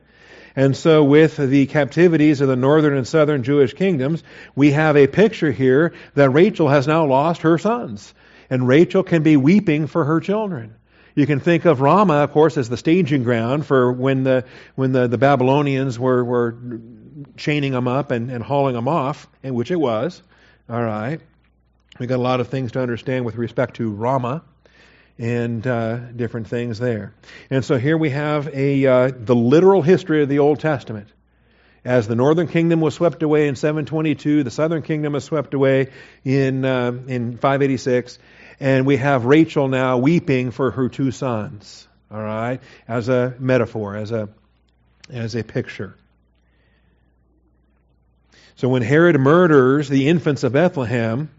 And 0.54 0.76
so, 0.76 1.04
with 1.04 1.36
the 1.36 1.66
captivities 1.66 2.40
of 2.40 2.48
the 2.48 2.56
northern 2.56 2.96
and 2.96 3.06
southern 3.06 3.42
Jewish 3.42 3.72
kingdoms, 3.74 4.22
we 4.54 4.72
have 4.72 4.96
a 4.96 5.06
picture 5.06 5.50
here 5.50 5.94
that 6.14 6.30
Rachel 6.30 6.68
has 6.68 6.86
now 6.86 7.06
lost 7.06 7.42
her 7.42 7.58
sons 7.58 8.12
and 8.52 8.68
Rachel 8.68 9.02
can 9.02 9.22
be 9.22 9.38
weeping 9.38 9.86
for 9.86 10.04
her 10.04 10.20
children. 10.20 10.74
You 11.14 11.26
can 11.26 11.40
think 11.40 11.64
of 11.64 11.80
Ramah, 11.80 12.24
of 12.24 12.32
course, 12.32 12.58
as 12.58 12.68
the 12.68 12.76
staging 12.76 13.22
ground 13.22 13.64
for 13.64 13.90
when 13.90 14.24
the 14.24 14.44
when 14.74 14.92
the, 14.92 15.08
the 15.08 15.16
Babylonians 15.16 15.98
were, 15.98 16.22
were 16.22 16.56
chaining 17.38 17.72
them 17.72 17.88
up 17.88 18.10
and, 18.10 18.30
and 18.30 18.44
hauling 18.44 18.74
them 18.74 18.88
off, 18.88 19.26
which 19.42 19.70
it 19.70 19.80
was. 19.80 20.22
All 20.68 20.82
right. 20.82 21.18
We've 21.98 22.10
got 22.10 22.16
a 22.16 22.22
lot 22.22 22.40
of 22.40 22.48
things 22.48 22.72
to 22.72 22.80
understand 22.82 23.24
with 23.24 23.36
respect 23.36 23.76
to 23.76 23.90
Ramah 23.90 24.42
and 25.18 25.66
uh, 25.66 25.96
different 25.96 26.48
things 26.48 26.78
there. 26.78 27.14
And 27.50 27.64
so 27.64 27.78
here 27.78 27.96
we 27.96 28.10
have 28.10 28.48
a 28.48 28.86
uh, 28.86 29.10
the 29.14 29.34
literal 29.34 29.82
history 29.82 30.22
of 30.22 30.28
the 30.28 30.38
Old 30.38 30.60
Testament. 30.60 31.08
As 31.84 32.06
the 32.06 32.14
northern 32.14 32.46
kingdom 32.46 32.80
was 32.80 32.94
swept 32.94 33.24
away 33.24 33.48
in 33.48 33.56
722, 33.56 34.44
the 34.44 34.52
southern 34.52 34.82
kingdom 34.82 35.14
was 35.14 35.24
swept 35.24 35.52
away 35.52 35.88
in 36.24 36.64
uh, 36.64 36.92
in 37.08 37.38
586, 37.38 38.18
and 38.60 38.86
we 38.86 38.96
have 38.98 39.24
Rachel 39.24 39.68
now 39.68 39.98
weeping 39.98 40.52
for 40.52 40.70
her 40.70 40.88
two 40.88 41.10
sons. 41.10 41.88
All 42.10 42.22
right, 42.22 42.60
as 42.86 43.08
a 43.08 43.34
metaphor, 43.38 43.96
as 43.96 44.12
a 44.12 44.28
as 45.10 45.34
a 45.34 45.42
picture. 45.42 45.96
So 48.56 48.68
when 48.68 48.82
Herod 48.82 49.18
murders 49.18 49.88
the 49.88 50.08
infants 50.08 50.44
of 50.44 50.52
Bethlehem, 50.52 51.30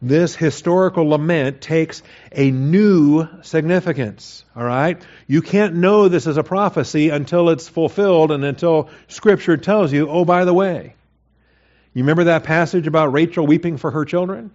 this 0.00 0.36
historical 0.36 1.08
lament 1.08 1.60
takes 1.60 2.02
a 2.30 2.50
new 2.50 3.26
significance. 3.42 4.44
All 4.54 4.64
right? 4.64 5.00
You 5.26 5.42
can't 5.42 5.74
know 5.74 6.08
this 6.08 6.26
is 6.26 6.36
a 6.36 6.44
prophecy 6.44 7.10
until 7.10 7.50
it's 7.50 7.68
fulfilled 7.68 8.30
and 8.30 8.44
until 8.44 8.90
Scripture 9.08 9.56
tells 9.56 9.92
you, 9.92 10.08
oh, 10.08 10.24
by 10.24 10.44
the 10.44 10.54
way. 10.54 10.94
You 11.94 12.02
remember 12.02 12.24
that 12.24 12.44
passage 12.44 12.86
about 12.86 13.12
Rachel 13.12 13.46
weeping 13.46 13.76
for 13.76 13.90
her 13.90 14.04
children? 14.04 14.52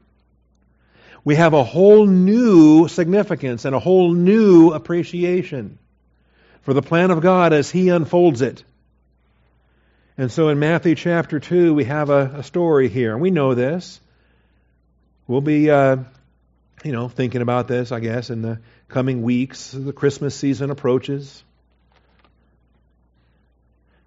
we 1.23 1.35
have 1.35 1.53
a 1.53 1.63
whole 1.63 2.05
new 2.05 2.87
significance 2.87 3.65
and 3.65 3.75
a 3.75 3.79
whole 3.79 4.13
new 4.13 4.71
appreciation 4.71 5.77
for 6.61 6.73
the 6.73 6.81
plan 6.81 7.11
of 7.11 7.21
God 7.21 7.53
as 7.53 7.69
He 7.69 7.89
unfolds 7.89 8.41
it. 8.41 8.63
And 10.17 10.31
so 10.31 10.49
in 10.49 10.59
Matthew 10.59 10.95
chapter 10.95 11.39
2, 11.39 11.73
we 11.73 11.85
have 11.85 12.09
a, 12.09 12.35
a 12.37 12.43
story 12.43 12.89
here. 12.89 13.13
And 13.13 13.21
we 13.21 13.31
know 13.31 13.55
this. 13.55 13.99
We'll 15.25 15.41
be, 15.41 15.69
uh, 15.69 15.97
you 16.83 16.91
know, 16.91 17.07
thinking 17.07 17.41
about 17.41 17.67
this, 17.67 17.91
I 17.91 18.01
guess, 18.01 18.29
in 18.29 18.41
the 18.41 18.59
coming 18.89 19.21
weeks. 19.21 19.71
The 19.71 19.93
Christmas 19.93 20.35
season 20.35 20.69
approaches. 20.69 21.43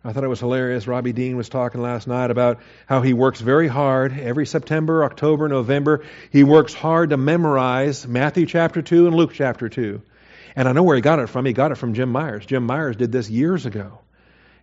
I 0.04 0.12
thought 0.12 0.22
it 0.22 0.28
was 0.28 0.40
hilarious. 0.40 0.86
Robbie 0.86 1.12
Dean 1.12 1.36
was 1.36 1.48
talking 1.48 1.80
last 1.80 2.06
night 2.06 2.30
about 2.30 2.60
how 2.86 3.02
he 3.02 3.12
works 3.12 3.40
very 3.40 3.66
hard 3.66 4.16
every 4.16 4.46
September, 4.46 5.04
October, 5.04 5.48
November. 5.48 6.04
He 6.30 6.44
works 6.44 6.74
hard 6.74 7.10
to 7.10 7.16
memorize 7.16 8.06
Matthew 8.06 8.46
chapter 8.46 8.82
2 8.82 9.08
and 9.08 9.16
Luke 9.16 9.32
chapter 9.32 9.68
2. 9.68 10.00
And 10.54 10.68
I 10.68 10.72
know 10.72 10.84
where 10.84 10.94
he 10.96 11.02
got 11.02 11.18
it 11.18 11.28
from. 11.28 11.44
He 11.44 11.52
got 11.52 11.72
it 11.72 11.74
from 11.74 11.94
Jim 11.94 12.12
Myers. 12.12 12.46
Jim 12.46 12.64
Myers 12.64 12.94
did 12.94 13.10
this 13.10 13.28
years 13.28 13.66
ago. 13.66 13.98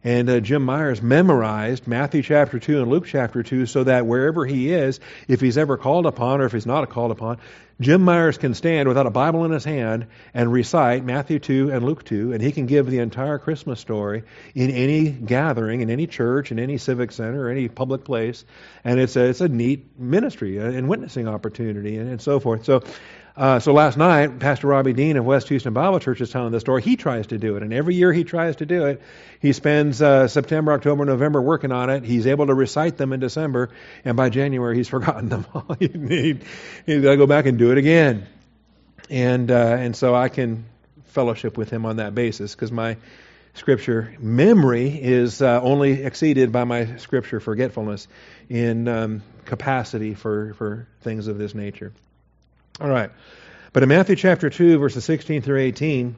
And 0.04 0.30
uh, 0.30 0.39
Jim 0.42 0.63
Myers 0.63 1.02
memorized 1.02 1.88
Matthew 1.88 2.24
chapter 2.24 2.60
2 2.60 2.82
and 2.82 2.92
Luke 2.92 3.06
chapter 3.06 3.42
2 3.42 3.66
so 3.66 3.86
that 3.86 4.06
wherever 4.06 4.46
he 4.46 4.74
is, 4.74 5.00
if 5.28 5.39
he's 5.39 5.58
ever 5.58 5.78
called 5.78 6.06
upon 6.06 6.42
or 6.42 6.46
if 6.46 6.52
he's 6.52 6.66
not 6.66 6.89
called 6.89 7.12
upon, 7.12 7.38
Jim 7.80 8.02
Myers 8.02 8.38
can 8.38 8.54
stand 8.54 8.88
without 8.88 9.08
a 9.08 9.12
Bible 9.12 9.46
in 9.46 9.52
his 9.52 9.63
hand 9.63 10.08
and 10.34 10.52
recite 10.52 11.04
Matthew 11.04 11.39
2 11.39 11.72
and 11.72 11.86
Luke 11.86 12.04
2, 12.04 12.34
and 12.34 12.42
he 12.42 12.52
can 12.52 12.66
give 12.66 12.86
the 12.86 13.00
entire 13.00 13.39
Christmas 13.39 13.80
story 13.80 14.24
in 14.54 14.70
any 14.70 15.10
gathering, 15.10 15.82
in 15.82 15.89
any 15.89 16.06
church, 16.06 16.52
in 16.52 16.60
any 16.60 16.78
civic 16.78 17.12
center, 17.12 17.46
or 17.46 17.50
any 17.50 17.68
public 17.68 18.04
place. 18.04 18.46
And 18.84 19.00
it's 19.00 19.16
a, 19.16 19.26
it's 19.26 19.42
a 19.42 19.48
neat 19.48 20.00
ministry 20.00 20.58
and 20.58 20.88
witnessing 20.88 21.28
opportunity 21.28 21.98
and, 21.98 22.10
and 22.10 22.22
so 22.22 22.39
forth. 22.39 22.66
So 22.66 22.84
uh, 23.36 23.60
so 23.60 23.74
last 23.74 23.98
night, 23.98 24.38
Pastor 24.39 24.67
Robbie 24.67 24.93
Dean 24.93 25.17
of 25.17 25.26
West 25.26 25.48
Houston 25.50 25.74
Bible 25.74 26.00
Church 26.00 26.22
is 26.22 26.30
telling 26.30 26.52
the 26.52 26.60
story. 26.60 26.84
He 26.84 26.98
tries 26.98 27.28
to 27.28 27.39
do 27.39 27.56
it, 27.56 27.63
and 27.63 27.74
every 27.74 27.96
year 27.96 28.13
he 28.13 28.24
tries 28.24 28.58
to 28.58 28.67
do 28.67 28.86
it. 28.86 29.02
He 29.39 29.54
spends 29.54 30.02
uh, 30.04 30.28
September, 30.28 30.72
October, 30.74 31.04
November 31.04 31.41
working 31.41 31.72
on 31.72 31.89
it. 31.89 32.04
He's 32.04 32.28
able 32.28 32.46
to 32.48 32.54
recite 32.54 32.98
them 32.98 33.12
in 33.12 33.19
December, 33.19 33.72
and 34.06 34.15
by 34.15 34.30
January 34.30 34.78
he's 34.78 34.88
forgotten 34.89 35.30
them 35.30 35.48
all. 35.54 35.76
he, 35.80 35.88
he, 35.88 36.39
he's 36.86 37.02
got 37.02 37.12
to 37.12 37.17
go 37.17 37.26
back 37.26 37.48
and 37.48 37.58
do 37.58 37.72
it 37.72 37.80
again. 37.80 38.28
And 39.10 39.50
uh, 39.50 39.78
and 39.80 39.96
so 39.96 40.13
I 40.13 40.30
can 40.30 40.65
fellowship 41.06 41.58
with 41.58 41.69
him 41.69 41.86
on 41.86 41.98
that 41.98 42.13
basis 42.13 42.54
because 42.54 42.72
my 42.72 42.98
scripture 43.56 44.15
memory 44.19 44.89
is 44.89 45.41
uh, 45.41 45.60
only 45.62 46.04
exceeded 46.04 46.52
by 46.52 46.63
my 46.63 46.98
scripture 46.98 47.39
forgetfulness 47.39 48.08
in 48.50 48.88
um, 48.88 49.24
capacity 49.46 50.13
for 50.13 50.54
for 50.54 50.88
things 51.02 51.28
of 51.28 51.38
this 51.39 51.56
nature. 51.56 51.91
All 52.82 52.90
right. 52.90 53.12
But 53.72 53.84
in 53.84 53.90
Matthew 53.90 54.16
chapter 54.16 54.50
2, 54.50 54.80
verses 54.80 55.06
16 55.06 55.44
through 55.44 55.60
18, 55.60 56.16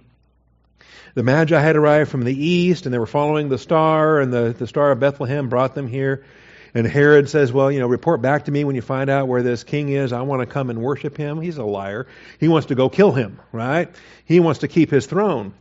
the 1.13 1.23
Magi 1.23 1.59
had 1.59 1.75
arrived 1.75 2.09
from 2.09 2.23
the 2.23 2.33
east 2.33 2.85
and 2.85 2.93
they 2.93 2.97
were 2.97 3.05
following 3.05 3.49
the 3.49 3.57
star, 3.57 4.19
and 4.19 4.31
the, 4.31 4.55
the 4.57 4.67
star 4.67 4.91
of 4.91 4.99
Bethlehem 4.99 5.49
brought 5.49 5.75
them 5.75 5.87
here. 5.87 6.25
And 6.73 6.85
Herod 6.85 7.29
says, 7.29 7.51
Well, 7.51 7.71
you 7.71 7.79
know, 7.79 7.87
report 7.87 8.21
back 8.21 8.45
to 8.45 8.51
me 8.51 8.63
when 8.63 8.75
you 8.75 8.81
find 8.81 9.09
out 9.09 9.27
where 9.27 9.43
this 9.43 9.63
king 9.63 9.89
is. 9.89 10.11
I 10.13 10.21
want 10.21 10.41
to 10.41 10.45
come 10.45 10.69
and 10.69 10.81
worship 10.81 11.17
him. 11.17 11.39
He's 11.39 11.57
a 11.57 11.63
liar. 11.63 12.07
He 12.39 12.49
wants 12.49 12.67
to 12.67 12.75
go 12.75 12.89
kill 12.89 13.11
him, 13.11 13.39
right? 13.53 13.93
He 14.25 14.39
wants 14.39 14.59
to 14.59 14.67
keep 14.67 14.91
his 14.91 15.05
throne. 15.05 15.53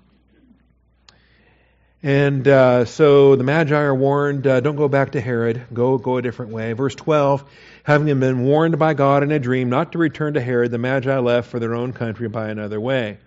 And 2.02 2.46
uh, 2.46 2.84
so 2.84 3.34
the 3.34 3.44
Magi 3.44 3.74
are 3.74 3.94
warned, 3.94 4.46
uh, 4.46 4.60
don't 4.60 4.76
go 4.76 4.88
back 4.88 5.12
to 5.12 5.20
Herod. 5.20 5.62
Go, 5.72 5.96
go 5.98 6.18
a 6.18 6.22
different 6.22 6.52
way. 6.52 6.72
Verse 6.74 6.94
12 6.94 7.44
Having 7.84 8.18
been 8.18 8.44
warned 8.44 8.78
by 8.78 8.94
God 8.94 9.22
in 9.22 9.30
a 9.30 9.38
dream 9.38 9.68
not 9.68 9.92
to 9.92 9.98
return 9.98 10.34
to 10.34 10.40
Herod, 10.40 10.70
the 10.70 10.78
Magi 10.78 11.18
left 11.18 11.50
for 11.50 11.58
their 11.58 11.74
own 11.74 11.92
country 11.92 12.28
by 12.28 12.48
another 12.48 12.80
way. 12.80 13.18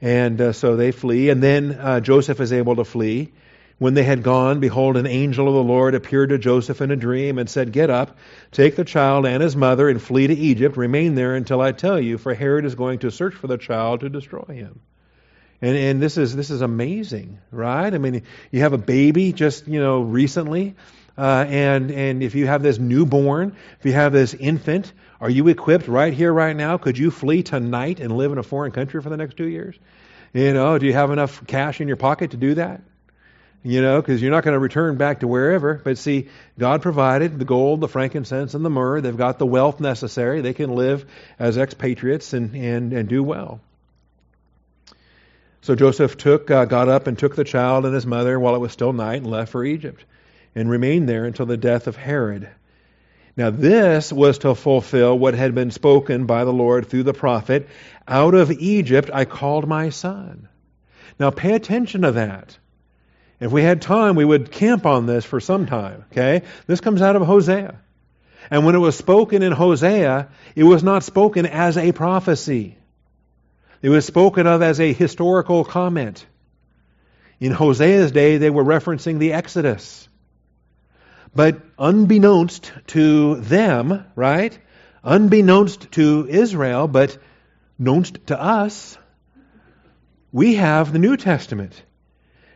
And 0.00 0.40
uh, 0.40 0.52
so 0.52 0.76
they 0.76 0.92
flee, 0.92 1.30
and 1.30 1.42
then 1.42 1.72
uh, 1.72 1.98
Joseph 1.98 2.40
is 2.40 2.52
able 2.52 2.76
to 2.76 2.84
flee. 2.84 3.32
When 3.78 3.94
they 3.94 4.04
had 4.04 4.22
gone, 4.22 4.60
behold, 4.60 4.96
an 4.96 5.08
angel 5.08 5.48
of 5.48 5.54
the 5.54 5.62
Lord 5.64 5.96
appeared 5.96 6.28
to 6.28 6.38
Joseph 6.38 6.80
in 6.80 6.92
a 6.92 6.96
dream 6.96 7.38
and 7.38 7.50
said, 7.50 7.72
Get 7.72 7.90
up, 7.90 8.16
take 8.52 8.76
the 8.76 8.84
child 8.84 9.26
and 9.26 9.42
his 9.42 9.56
mother, 9.56 9.88
and 9.88 10.00
flee 10.00 10.28
to 10.28 10.34
Egypt. 10.34 10.76
Remain 10.76 11.16
there 11.16 11.34
until 11.34 11.60
I 11.60 11.72
tell 11.72 11.98
you, 11.98 12.18
for 12.18 12.34
Herod 12.34 12.64
is 12.64 12.76
going 12.76 13.00
to 13.00 13.10
search 13.10 13.34
for 13.34 13.48
the 13.48 13.58
child 13.58 14.00
to 14.00 14.08
destroy 14.08 14.44
him. 14.46 14.80
And, 15.60 15.76
and 15.76 16.00
this 16.00 16.16
is 16.18 16.36
this 16.36 16.50
is 16.50 16.60
amazing, 16.60 17.38
right? 17.50 17.92
I 17.92 17.98
mean, 17.98 18.22
you 18.52 18.60
have 18.60 18.72
a 18.72 18.78
baby 18.78 19.32
just 19.32 19.66
you 19.66 19.80
know 19.80 20.02
recently, 20.02 20.76
uh, 21.16 21.44
and 21.48 21.90
and 21.90 22.22
if 22.22 22.34
you 22.34 22.46
have 22.46 22.62
this 22.62 22.78
newborn, 22.78 23.56
if 23.78 23.86
you 23.86 23.92
have 23.92 24.12
this 24.12 24.34
infant, 24.34 24.92
are 25.20 25.30
you 25.30 25.48
equipped 25.48 25.86
right 25.88 26.12
here, 26.12 26.32
right 26.32 26.56
now? 26.56 26.78
Could 26.78 26.96
you 26.98 27.10
flee 27.10 27.42
tonight 27.42 28.00
and 28.00 28.16
live 28.16 28.32
in 28.32 28.38
a 28.38 28.42
foreign 28.42 28.72
country 28.72 29.00
for 29.02 29.10
the 29.10 29.16
next 29.16 29.36
two 29.36 29.48
years? 29.48 29.78
You 30.32 30.54
know, 30.54 30.78
do 30.78 30.86
you 30.86 30.94
have 30.94 31.10
enough 31.10 31.46
cash 31.46 31.80
in 31.80 31.88
your 31.88 31.98
pocket 31.98 32.30
to 32.30 32.36
do 32.36 32.54
that? 32.54 32.80
You 33.62 33.82
know, 33.82 34.00
because 34.00 34.20
you're 34.20 34.32
not 34.32 34.42
going 34.42 34.54
to 34.54 34.58
return 34.58 34.96
back 34.96 35.20
to 35.20 35.28
wherever. 35.28 35.74
But 35.74 35.98
see, 35.98 36.28
God 36.58 36.82
provided 36.82 37.38
the 37.38 37.44
gold, 37.44 37.80
the 37.80 37.88
frankincense, 37.88 38.54
and 38.54 38.64
the 38.64 38.70
myrrh. 38.70 39.00
They've 39.00 39.16
got 39.16 39.38
the 39.38 39.46
wealth 39.46 39.78
necessary. 39.78 40.40
They 40.40 40.54
can 40.54 40.74
live 40.74 41.06
as 41.38 41.58
expatriates 41.58 42.32
and, 42.32 42.56
and, 42.56 42.92
and 42.92 43.08
do 43.08 43.22
well. 43.22 43.60
So 45.60 45.76
Joseph 45.76 46.16
took, 46.16 46.50
uh, 46.50 46.64
got 46.64 46.88
up 46.88 47.06
and 47.06 47.16
took 47.16 47.36
the 47.36 47.44
child 47.44 47.84
and 47.84 47.94
his 47.94 48.06
mother 48.06 48.40
while 48.40 48.56
it 48.56 48.60
was 48.60 48.72
still 48.72 48.92
night 48.92 49.22
and 49.22 49.30
left 49.30 49.52
for 49.52 49.64
Egypt 49.64 50.04
and 50.54 50.68
remained 50.68 51.08
there 51.08 51.24
until 51.24 51.46
the 51.46 51.56
death 51.56 51.86
of 51.86 51.96
Herod. 51.96 52.48
Now, 53.36 53.50
this 53.50 54.12
was 54.12 54.38
to 54.38 54.54
fulfill 54.54 55.18
what 55.18 55.34
had 55.34 55.54
been 55.54 55.70
spoken 55.70 56.26
by 56.26 56.44
the 56.44 56.52
Lord 56.52 56.86
through 56.86 57.04
the 57.04 57.14
prophet 57.14 57.68
Out 58.06 58.34
of 58.34 58.50
Egypt 58.50 59.10
I 59.12 59.24
called 59.24 59.66
my 59.66 59.88
son. 59.88 60.48
Now, 61.18 61.30
pay 61.30 61.54
attention 61.54 62.02
to 62.02 62.12
that. 62.12 62.58
If 63.40 63.50
we 63.50 63.62
had 63.62 63.82
time, 63.82 64.16
we 64.16 64.24
would 64.24 64.52
camp 64.52 64.86
on 64.86 65.06
this 65.06 65.24
for 65.24 65.40
some 65.40 65.66
time, 65.66 66.04
okay? 66.12 66.42
This 66.66 66.80
comes 66.80 67.02
out 67.02 67.16
of 67.16 67.22
Hosea. 67.22 67.76
And 68.50 68.66
when 68.66 68.74
it 68.74 68.78
was 68.78 68.96
spoken 68.96 69.42
in 69.42 69.52
Hosea, 69.52 70.28
it 70.54 70.64
was 70.64 70.82
not 70.82 71.02
spoken 71.02 71.46
as 71.46 71.78
a 71.78 71.92
prophecy. 71.92 72.76
It 73.80 73.88
was 73.88 74.04
spoken 74.04 74.46
of 74.46 74.62
as 74.62 74.78
a 74.78 74.92
historical 74.92 75.64
comment. 75.64 76.24
In 77.40 77.50
Hosea's 77.50 78.12
day, 78.12 78.36
they 78.36 78.50
were 78.50 78.64
referencing 78.64 79.18
the 79.18 79.32
Exodus. 79.32 80.08
But 81.34 81.60
unbeknownst 81.78 82.72
to 82.88 83.36
them, 83.36 84.04
right? 84.14 84.58
Unbeknownst 85.02 85.92
to 85.92 86.26
Israel, 86.28 86.88
but 86.88 87.16
knownst 87.78 88.26
to 88.28 88.40
us, 88.40 88.98
we 90.30 90.54
have 90.54 90.92
the 90.92 90.98
New 90.98 91.16
Testament. 91.16 91.82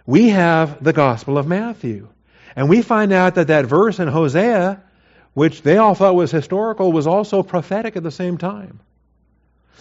We 0.06 0.28
have 0.28 0.82
the 0.82 0.92
Gospel 0.92 1.38
of 1.38 1.46
Matthew. 1.46 2.08
And 2.54 2.68
we 2.68 2.82
find 2.82 3.12
out 3.12 3.34
that 3.34 3.48
that 3.48 3.66
verse 3.66 3.98
in 3.98 4.08
Hosea, 4.08 4.82
which 5.34 5.62
they 5.62 5.76
all 5.76 5.94
thought 5.94 6.14
was 6.14 6.30
historical, 6.30 6.92
was 6.92 7.06
also 7.06 7.42
prophetic 7.42 7.96
at 7.96 8.02
the 8.02 8.10
same 8.10 8.38
time. 8.38 8.80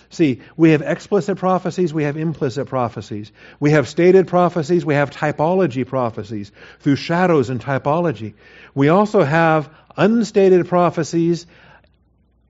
See, 0.09 0.41
we 0.55 0.71
have 0.71 0.81
explicit 0.81 1.37
prophecies, 1.37 1.93
we 1.93 2.03
have 2.03 2.17
implicit 2.17 2.67
prophecies. 2.67 3.31
We 3.59 3.71
have 3.71 3.87
stated 3.87 4.27
prophecies, 4.27 4.85
we 4.85 4.93
have 4.93 5.11
typology 5.11 5.85
prophecies 5.85 6.51
through 6.79 6.95
shadows 6.95 7.49
and 7.49 7.59
typology. 7.59 8.33
We 8.73 8.89
also 8.89 9.23
have 9.23 9.69
unstated 9.97 10.67
prophecies, 10.67 11.47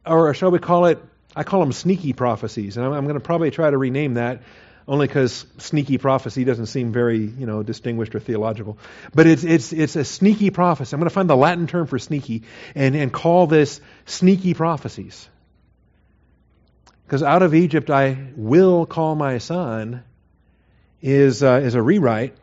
or 0.05 0.33
shall 0.33 0.51
we 0.51 0.59
call 0.59 0.85
it, 0.85 0.99
I 1.35 1.43
call 1.43 1.59
them 1.59 1.71
sneaky 1.71 2.13
prophecies. 2.13 2.77
And 2.77 2.85
I'm, 2.85 2.93
I'm 2.93 3.03
going 3.05 3.15
to 3.15 3.19
probably 3.19 3.51
try 3.51 3.69
to 3.69 3.77
rename 3.77 4.15
that 4.15 4.41
only 4.87 5.07
because 5.07 5.45
sneaky 5.57 5.97
prophecy 5.97 6.43
doesn't 6.43 6.67
seem 6.67 6.91
very, 6.91 7.19
you 7.19 7.45
know, 7.45 7.63
distinguished 7.63 8.13
or 8.13 8.19
theological. 8.19 8.77
But 9.13 9.25
it's, 9.27 9.43
it's, 9.43 9.73
it's 9.73 9.95
a 9.95 10.05
sneaky 10.05 10.51
prophecy. 10.51 10.93
I'm 10.93 10.99
going 10.99 11.09
to 11.09 11.13
find 11.13 11.29
the 11.29 11.35
Latin 11.35 11.67
term 11.67 11.87
for 11.87 11.97
sneaky 11.97 12.43
and, 12.75 12.95
and 12.95 13.11
call 13.11 13.47
this 13.47 13.81
sneaky 14.05 14.53
prophecies. 14.53 15.27
Because 17.05 17.23
out 17.23 17.43
of 17.43 17.53
Egypt 17.53 17.89
I 17.89 18.17
will 18.35 18.85
call 18.85 19.15
my 19.15 19.37
son 19.37 20.03
is, 21.01 21.43
uh, 21.43 21.61
is 21.63 21.75
a 21.75 21.81
rewrite 21.81 22.35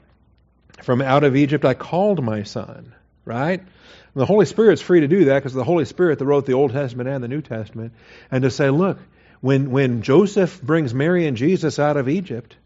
from 0.83 1.01
out 1.01 1.25
of 1.25 1.37
Egypt 1.37 1.65
I 1.65 1.75
called 1.75 2.23
my 2.23 2.43
son, 2.43 2.95
right? 3.25 3.61
And 3.61 4.21
the 4.21 4.27
Holy 4.27 4.47
Spirit's 4.47 4.83
free 4.83 5.01
to 5.01 5.09
do 5.09 5.27
that 5.27 5.39
because 5.39 5.55
the 5.55 5.65
Holy 5.65 5.85
Spirit 5.85 6.19
that 6.19 6.27
wrote 6.27 6.47
the 6.47 6.55
Old 6.55 6.73
Testament 6.73 7.09
and 7.09 7.23
the 7.23 7.29
New 7.29 7.43
Testament, 7.43 7.93
and 8.31 8.43
to 8.43 8.51
say, 8.51 8.71
look, 8.71 8.99
when, 9.41 9.71
when 9.71 10.03
Joseph 10.03 10.61
brings 10.63 10.95
Mary 10.95 11.27
and 11.27 11.37
Jesus 11.37 11.79
out 11.79 11.97
of 11.97 12.09
Egypt, 12.09 12.57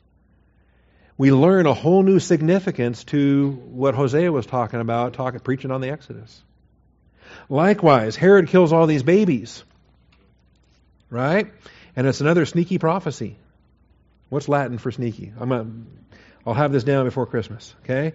we 1.19 1.33
learn 1.33 1.67
a 1.67 1.73
whole 1.73 2.03
new 2.03 2.19
significance 2.19 3.05
to 3.05 3.51
what 3.71 3.95
Hosea 3.95 4.31
was 4.31 4.45
talking 4.45 4.81
about, 4.81 5.15
talking, 5.15 5.41
preaching 5.41 5.71
on 5.71 5.81
the 5.81 5.89
Exodus. 5.91 6.43
Likewise, 7.49 8.17
Herod 8.17 8.49
kills 8.49 8.73
all 8.73 8.87
these 8.87 9.03
babies, 9.03 9.65
right? 11.09 11.51
And 11.97 12.07
it's 12.07 12.21
another 12.21 12.45
sneaky 12.45 12.79
prophecy. 12.79 13.37
What's 14.29 14.49
Latin 14.49 14.79
for 14.79 14.93
sneaky? 14.93 15.33
I'm 15.41 15.51
a, 15.53 15.67
I'll 16.47 16.55
have 16.55 16.71
this 16.71 16.85
down 16.85 17.07
before 17.07 17.27
Christmas, 17.27 17.75
okay? 17.83 18.13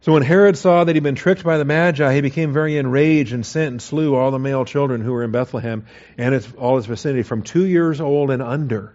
So 0.00 0.12
when 0.12 0.22
Herod 0.22 0.56
saw 0.56 0.84
that 0.84 0.94
he'd 0.94 1.02
been 1.02 1.14
tricked 1.14 1.44
by 1.44 1.58
the 1.58 1.64
Magi, 1.64 2.14
he 2.14 2.20
became 2.20 2.52
very 2.52 2.76
enraged 2.76 3.32
and 3.32 3.44
sent 3.44 3.68
and 3.68 3.82
slew 3.82 4.14
all 4.14 4.30
the 4.30 4.38
male 4.38 4.64
children 4.64 5.00
who 5.00 5.12
were 5.12 5.24
in 5.24 5.30
Bethlehem 5.30 5.86
and 6.16 6.34
its, 6.34 6.52
all 6.54 6.78
its 6.78 6.86
vicinity 6.86 7.22
from 7.22 7.42
two 7.42 7.64
years 7.64 8.00
old 8.00 8.30
and 8.30 8.42
under, 8.42 8.94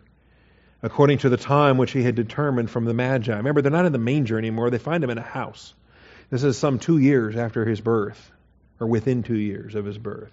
according 0.82 1.19
to 1.19 1.30
the 1.30 1.38
time 1.38 1.78
which 1.78 1.91
he 1.91 2.04
had 2.04 2.15
determined 2.15 2.69
from 2.69 2.86
the 2.86 2.93
Magi. 2.93 3.36
Remember, 3.36 3.62
they're 3.62 3.71
not 3.71 3.86
in 3.86 3.91
the 3.91 3.97
manger 3.97 4.38
anymore. 4.38 4.69
They 4.69 4.78
find 4.78 5.04
him 5.04 5.10
in 5.10 5.17
a 5.17 5.21
house. 5.21 5.73
This 6.30 6.43
is 6.43 6.58
some 6.58 6.80
two 6.80 6.97
years 6.97 7.36
after 7.36 7.65
his 7.65 7.82
birth, 7.82 8.32
or 8.80 8.88
within 8.88 9.23
two 9.23 9.38
years 9.38 9.76
of 9.76 9.86
his 9.86 9.97
birth. 9.97 10.32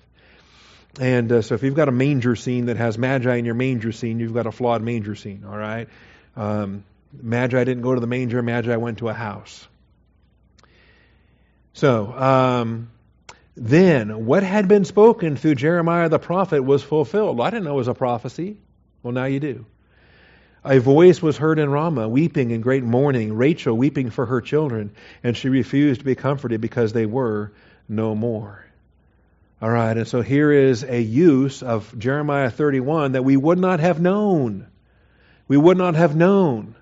And 0.99 1.31
uh, 1.31 1.43
so 1.43 1.55
if 1.55 1.63
you've 1.63 1.75
got 1.75 1.89
a 1.89 1.93
manger 1.93 2.35
scene 2.35 2.67
that 2.67 2.77
has 2.77 2.99
magi 2.99 3.37
in 3.37 3.45
your 3.45 3.55
manger 3.55 3.93
scene, 3.93 4.19
you've 4.19 4.35
got 4.35 4.47
a 4.47 4.53
flawed 4.53 4.83
manger 4.83 5.15
scene, 5.15 5.45
all 5.47 5.57
right? 5.57 5.89
Um, 6.37 6.85
magi 7.13 7.63
didn't 7.63 7.83
go 7.83 7.95
to 7.95 8.01
the 8.01 8.07
manger, 8.07 8.43
magi 8.43 8.75
went 8.77 8.99
to 8.99 9.09
a 9.09 9.15
house. 9.15 9.67
So, 11.73 12.13
um, 12.13 12.91
then 13.57 14.27
what 14.27 14.43
had 14.43 14.69
been 14.69 14.85
spoken 14.85 15.37
through 15.37 15.57
Jeremiah 15.57 16.09
the 16.09 16.19
prophet 16.19 16.63
was 16.63 16.83
fulfilled. 16.83 17.41
I 17.41 17.51
didn't 17.51 17.65
know 17.65 17.75
it 17.75 17.77
was 17.77 17.89
a 17.89 17.95
prophecy. 17.95 18.57
Well, 19.03 19.13
now 19.13 19.27
you 19.27 19.41
do. 19.41 19.67
A 20.65 20.79
voice 20.79 21.23
was 21.23 21.39
heard 21.39 21.59
in 21.59 21.71
Ramah, 21.71 22.09
weeping 22.09 22.51
in 22.51 22.61
great 22.61 22.85
mourning, 22.85 23.35
Rachel 23.35 23.77
weeping 23.77 24.11
for 24.11 24.27
her 24.27 24.41
children, 24.41 24.91
and 25.23 25.37
she 25.37 25.49
refused 25.49 26.01
to 26.01 26.05
be 26.05 26.15
comforted 26.15 26.61
because 26.61 26.93
they 26.93 27.07
were 27.07 27.53
no 27.89 28.15
more. 28.15 28.67
All 29.63 29.69
right, 29.69 29.95
and 29.95 30.09
so 30.09 30.23
here 30.23 30.51
is 30.51 30.85
a 30.85 31.03
use 31.03 31.63
of 31.63 31.99
Jeremiah 31.99 32.51
31 32.51 33.13
that 33.13 33.25
we 33.25 33.37
would 33.37 33.59
not 33.59 33.81
have 33.81 34.01
known. 34.01 34.67
We 35.49 35.59
would 35.59 35.77
not 35.77 35.97
have 35.97 36.17
known. 36.17 36.77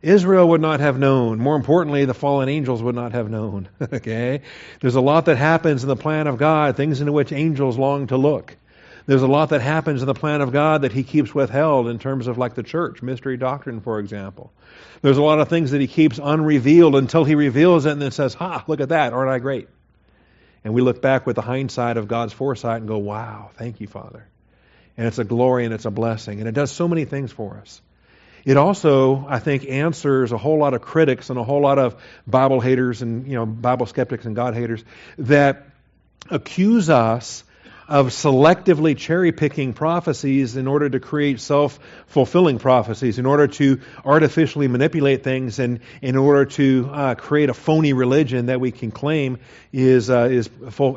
Israel 0.00 0.48
would 0.48 0.62
not 0.62 0.80
have 0.80 0.98
known. 0.98 1.38
More 1.38 1.54
importantly, 1.54 2.06
the 2.06 2.14
fallen 2.14 2.48
angels 2.48 2.82
would 2.82 2.94
not 2.94 3.12
have 3.12 3.28
known. 3.28 3.68
okay? 3.92 4.40
There's 4.80 4.94
a 4.94 5.02
lot 5.02 5.26
that 5.26 5.36
happens 5.36 5.82
in 5.82 5.88
the 5.88 5.96
plan 5.96 6.26
of 6.26 6.38
God, 6.38 6.76
things 6.76 7.00
into 7.00 7.12
which 7.12 7.30
angels 7.30 7.76
long 7.76 8.06
to 8.06 8.16
look. 8.16 8.56
There's 9.04 9.22
a 9.22 9.26
lot 9.26 9.50
that 9.50 9.60
happens 9.60 10.00
in 10.00 10.06
the 10.06 10.14
plan 10.14 10.40
of 10.40 10.50
God 10.50 10.80
that 10.80 10.92
He 10.92 11.02
keeps 11.02 11.34
withheld 11.34 11.88
in 11.88 11.98
terms 11.98 12.26
of 12.26 12.38
like 12.38 12.54
the 12.54 12.62
church, 12.62 13.02
mystery 13.02 13.36
doctrine, 13.36 13.82
for 13.82 13.98
example. 13.98 14.50
There's 15.02 15.18
a 15.18 15.22
lot 15.22 15.40
of 15.40 15.48
things 15.48 15.72
that 15.72 15.80
He 15.82 15.88
keeps 15.88 16.18
unrevealed 16.22 16.96
until 16.96 17.24
He 17.24 17.34
reveals 17.34 17.84
it 17.84 17.90
and 17.92 18.00
then 18.00 18.12
says, 18.12 18.32
Ha, 18.32 18.64
look 18.66 18.80
at 18.80 18.88
that, 18.88 19.12
aren't 19.12 19.30
I 19.30 19.40
great? 19.40 19.68
And 20.64 20.72
we 20.72 20.80
look 20.80 21.02
back 21.02 21.26
with 21.26 21.36
the 21.36 21.42
hindsight 21.42 21.98
of 21.98 22.08
God's 22.08 22.32
foresight 22.32 22.78
and 22.78 22.88
go, 22.88 22.98
Wow, 22.98 23.50
thank 23.54 23.80
you, 23.80 23.86
Father. 23.86 24.26
And 24.96 25.06
it's 25.06 25.18
a 25.18 25.24
glory 25.24 25.64
and 25.64 25.74
it's 25.74 25.84
a 25.84 25.90
blessing. 25.90 26.40
And 26.40 26.48
it 26.48 26.52
does 26.52 26.72
so 26.72 26.88
many 26.88 27.04
things 27.04 27.30
for 27.30 27.58
us. 27.58 27.82
It 28.44 28.56
also, 28.56 29.26
I 29.26 29.38
think, 29.38 29.66
answers 29.68 30.32
a 30.32 30.38
whole 30.38 30.58
lot 30.58 30.74
of 30.74 30.82
critics 30.82 31.30
and 31.30 31.38
a 31.38 31.44
whole 31.44 31.62
lot 31.62 31.78
of 31.78 31.96
Bible 32.26 32.60
haters 32.60 33.02
and 33.02 33.26
you 33.26 33.34
know 33.34 33.46
Bible 33.46 33.86
skeptics 33.86 34.26
and 34.26 34.36
God 34.36 34.54
haters 34.54 34.84
that 35.18 35.66
accuse 36.30 36.90
us 36.90 37.43
of 37.88 38.08
selectively 38.08 38.96
cherry 38.96 39.32
picking 39.32 39.72
prophecies 39.72 40.56
in 40.56 40.66
order 40.66 40.88
to 40.88 41.00
create 41.00 41.40
self 41.40 41.78
fulfilling 42.06 42.58
prophecies, 42.58 43.18
in 43.18 43.26
order 43.26 43.46
to 43.46 43.80
artificially 44.04 44.68
manipulate 44.68 45.22
things, 45.22 45.58
and 45.58 45.80
in 46.00 46.16
order 46.16 46.46
to 46.46 46.88
uh, 46.92 47.14
create 47.14 47.50
a 47.50 47.54
phony 47.54 47.92
religion 47.92 48.46
that 48.46 48.60
we 48.60 48.70
can 48.70 48.90
claim 48.90 49.38
is, 49.72 50.10
uh, 50.10 50.28
is, 50.30 50.48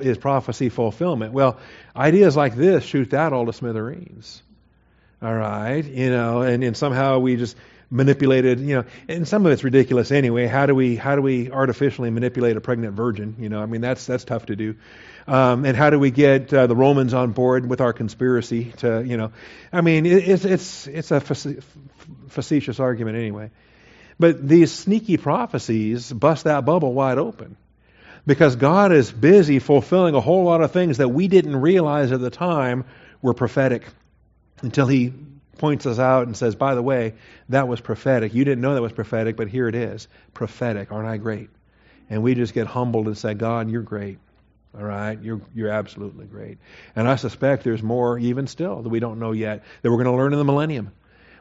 is 0.02 0.18
prophecy 0.18 0.70
fulfillment. 0.70 1.34
Well, 1.34 1.58
ideas 1.96 2.36
like 2.36 2.56
this 2.56 2.84
shoot 2.84 3.10
that 3.12 3.34
all 3.34 3.46
to 3.46 3.54
smithereens. 3.54 4.42
All 5.22 5.34
right? 5.34 5.84
You 5.84 6.12
know, 6.12 6.42
and, 6.42 6.64
and 6.64 6.78
somehow 6.78 7.20
we 7.20 7.36
just 7.36 7.58
manipulated, 7.90 8.60
you 8.60 8.76
know, 8.76 8.84
and 9.08 9.28
some 9.28 9.46
of 9.46 9.52
it's 9.52 9.64
ridiculous 9.64 10.12
anyway. 10.12 10.48
How 10.48 10.66
do 10.66 10.76
we 10.76 10.96
how 10.96 11.16
do 11.16 11.22
we 11.22 11.52
artificially 11.52 12.10
manipulate 12.10 12.58
a 12.58 12.62
pregnant 12.62 12.96
virgin? 12.96 13.36
You 13.40 13.50
know, 13.50 13.62
I 13.62 13.66
mean 13.66 13.82
that's 13.82 14.06
that's 14.06 14.24
tough 14.24 14.48
to 14.48 14.56
do. 14.56 14.76
Um, 15.28 15.66
and 15.66 15.76
how 15.76 15.90
do 15.90 16.00
we 16.00 16.10
get 16.10 16.54
uh, 16.54 16.68
the 16.68 16.76
Romans 16.76 17.14
on 17.14 17.34
board 17.34 17.68
with 17.70 17.82
our 17.82 17.92
conspiracy 17.92 18.72
to, 18.78 19.04
you 19.06 19.18
know, 19.18 19.34
I 19.74 19.82
mean, 19.82 20.06
it, 20.06 20.26
it's, 20.26 20.46
it's, 20.46 20.88
it's 20.88 21.12
a 21.12 21.20
facetious 22.30 22.80
argument 22.80 23.18
anyway. 23.18 23.52
But 24.18 24.48
these 24.48 24.72
sneaky 24.72 25.18
prophecies 25.18 26.12
bust 26.12 26.46
that 26.46 26.64
bubble 26.64 26.94
wide 26.94 27.18
open. 27.18 27.58
Because 28.26 28.56
God 28.56 28.92
is 28.94 29.12
busy 29.12 29.60
fulfilling 29.60 30.16
a 30.16 30.22
whole 30.22 30.46
lot 30.46 30.62
of 30.62 30.72
things 30.72 30.98
that 30.98 31.10
we 31.10 31.28
didn't 31.28 31.58
realize 31.58 32.12
at 32.12 32.22
the 32.22 32.30
time 32.30 32.86
were 33.22 33.34
prophetic 33.34 33.84
until 34.62 34.88
He 34.88 35.14
points 35.58 35.86
us 35.86 36.00
out 36.00 36.28
and 36.28 36.38
says, 36.38 36.56
by 36.56 36.76
the 36.76 36.82
way, 36.82 37.16
that 37.50 37.68
was 37.68 37.82
prophetic. 37.82 38.34
You 38.34 38.46
didn't 38.46 38.62
know 38.62 38.76
that 38.76 38.82
was 38.82 38.94
prophetic, 38.94 39.36
but 39.36 39.48
here 39.48 39.68
it 39.68 39.76
is. 39.76 40.08
Prophetic. 40.34 40.92
Aren't 40.92 41.08
I 41.08 41.18
great? 41.18 41.50
And 42.10 42.24
we 42.24 42.36
just 42.36 42.54
get 42.54 42.68
humbled 42.68 43.08
and 43.08 43.18
say, 43.18 43.34
God, 43.34 43.70
you're 43.70 43.82
great. 43.82 44.20
All 44.78 44.84
right, 44.84 45.20
you're 45.20 45.42
you're 45.56 45.70
absolutely 45.70 46.28
great, 46.28 46.60
and 46.96 47.08
I 47.08 47.16
suspect 47.16 47.64
there's 47.64 47.82
more 47.82 48.20
even 48.20 48.46
still 48.46 48.84
that 48.84 48.90
we 48.90 49.00
don't 49.00 49.18
know 49.18 49.32
yet 49.32 49.64
that 49.82 49.90
we're 49.90 50.04
going 50.04 50.14
to 50.14 50.22
learn 50.22 50.34
in 50.34 50.40
the 50.40 50.46
millennium. 50.46 50.92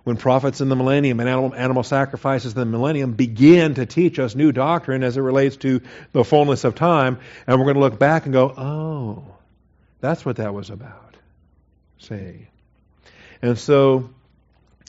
When 0.05 0.17
prophets 0.17 0.62
in 0.62 0.71
the 0.71 0.77
millennium 0.77 1.21
and 1.21 1.29
animal, 1.29 1.55
animal 1.55 1.83
sacrifices 1.83 2.55
in 2.55 2.61
the 2.61 2.64
millennium 2.64 3.12
begin 3.12 3.75
to 3.75 3.85
teach 3.85 4.19
us 4.21 4.35
new 4.35 4.53
doctrine 4.53 5.03
as 5.03 5.19
it 5.19 5.21
relates 5.21 5.57
to 5.59 5.83
the 6.12 6.25
fullness 6.25 6.64
of 6.64 6.77
time, 6.77 7.19
and 7.47 7.59
we're 7.59 7.64
going 7.64 7.75
to 7.75 7.81
look 7.81 7.99
back 7.99 8.25
and 8.25 8.33
go, 8.33 8.55
oh, 8.57 9.25
that's 10.01 10.25
what 10.25 10.37
that 10.37 10.55
was 10.55 10.71
about. 10.71 11.17
Say, 11.99 12.49
and 13.43 13.59
so 13.59 14.11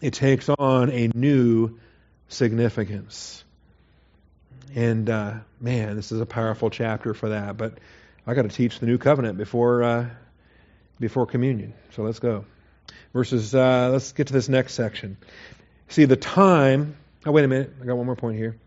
it 0.01 0.13
takes 0.13 0.49
on 0.49 0.91
a 0.91 1.09
new 1.13 1.79
significance. 2.29 3.43
And 4.75 5.09
uh, 5.09 5.33
man, 5.59 5.95
this 5.95 6.11
is 6.11 6.21
a 6.21 6.25
powerful 6.25 6.69
chapter 6.69 7.13
for 7.13 7.29
that. 7.29 7.57
But 7.57 7.77
I 8.25 8.33
got 8.33 8.43
to 8.43 8.49
teach 8.49 8.79
the 8.79 8.85
new 8.85 8.97
covenant 8.97 9.37
before 9.37 9.83
uh, 9.83 10.09
before 10.99 11.25
communion. 11.25 11.73
So 11.91 12.03
let's 12.03 12.19
go. 12.19 12.45
Verses. 13.13 13.55
Uh, 13.55 13.89
let's 13.91 14.11
get 14.11 14.27
to 14.27 14.33
this 14.33 14.49
next 14.49 14.73
section. 14.73 15.17
See 15.87 16.05
the 16.05 16.17
time. 16.17 16.95
Oh 17.25 17.31
wait 17.31 17.45
a 17.45 17.47
minute. 17.47 17.73
I 17.81 17.85
got 17.85 17.97
one 17.97 18.05
more 18.05 18.15
point 18.15 18.37
here. 18.37 18.57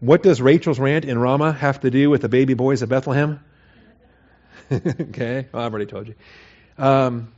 What 0.00 0.22
does 0.22 0.40
Rachel's 0.40 0.78
rant 0.78 1.04
in 1.04 1.18
Ramah 1.18 1.52
have 1.52 1.80
to 1.80 1.90
do 1.90 2.08
with 2.08 2.22
the 2.22 2.28
baby 2.28 2.54
boys 2.54 2.80
of 2.80 2.88
Bethlehem? 2.88 3.44
okay, 4.72 5.46
well, 5.52 5.62
I've 5.62 5.72
already 5.72 5.90
told 5.90 6.08
you. 6.08 6.14
Um, 6.78 7.32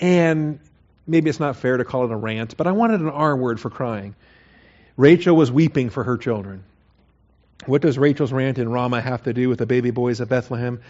and 0.00 0.58
maybe 1.06 1.30
it's 1.30 1.40
not 1.40 1.56
fair 1.56 1.76
to 1.76 1.84
call 1.84 2.04
it 2.04 2.10
a 2.10 2.16
rant, 2.16 2.56
but 2.56 2.66
I 2.66 2.72
wanted 2.72 3.00
an 3.00 3.10
R 3.10 3.36
word 3.36 3.60
for 3.60 3.70
crying. 3.70 4.14
Rachel 4.96 5.36
was 5.36 5.52
weeping 5.52 5.90
for 5.90 6.04
her 6.04 6.16
children. 6.16 6.64
What 7.66 7.82
does 7.82 7.98
Rachel's 7.98 8.32
rant 8.32 8.58
in 8.58 8.70
Ramah 8.70 9.00
have 9.00 9.24
to 9.24 9.32
do 9.32 9.48
with 9.48 9.58
the 9.58 9.66
baby 9.66 9.90
boys 9.90 10.20
of 10.20 10.28
Bethlehem? 10.28 10.80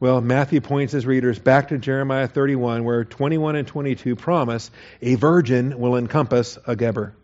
Well, 0.00 0.20
Matthew 0.20 0.60
points 0.60 0.92
his 0.92 1.06
readers 1.06 1.38
back 1.38 1.68
to 1.68 1.78
Jeremiah 1.78 2.28
31, 2.28 2.84
where 2.84 3.04
21 3.04 3.56
and 3.56 3.66
22 3.66 4.14
promise 4.14 4.70
a 5.02 5.16
virgin 5.16 5.78
will 5.78 5.96
encompass 5.96 6.58
a 6.66 6.76
Geber. 6.76 7.14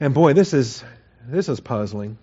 And 0.00 0.14
boy, 0.14 0.32
this 0.32 0.52
is 0.52 0.82
this 1.26 1.48
is 1.48 1.60
puzzling. 1.60 2.18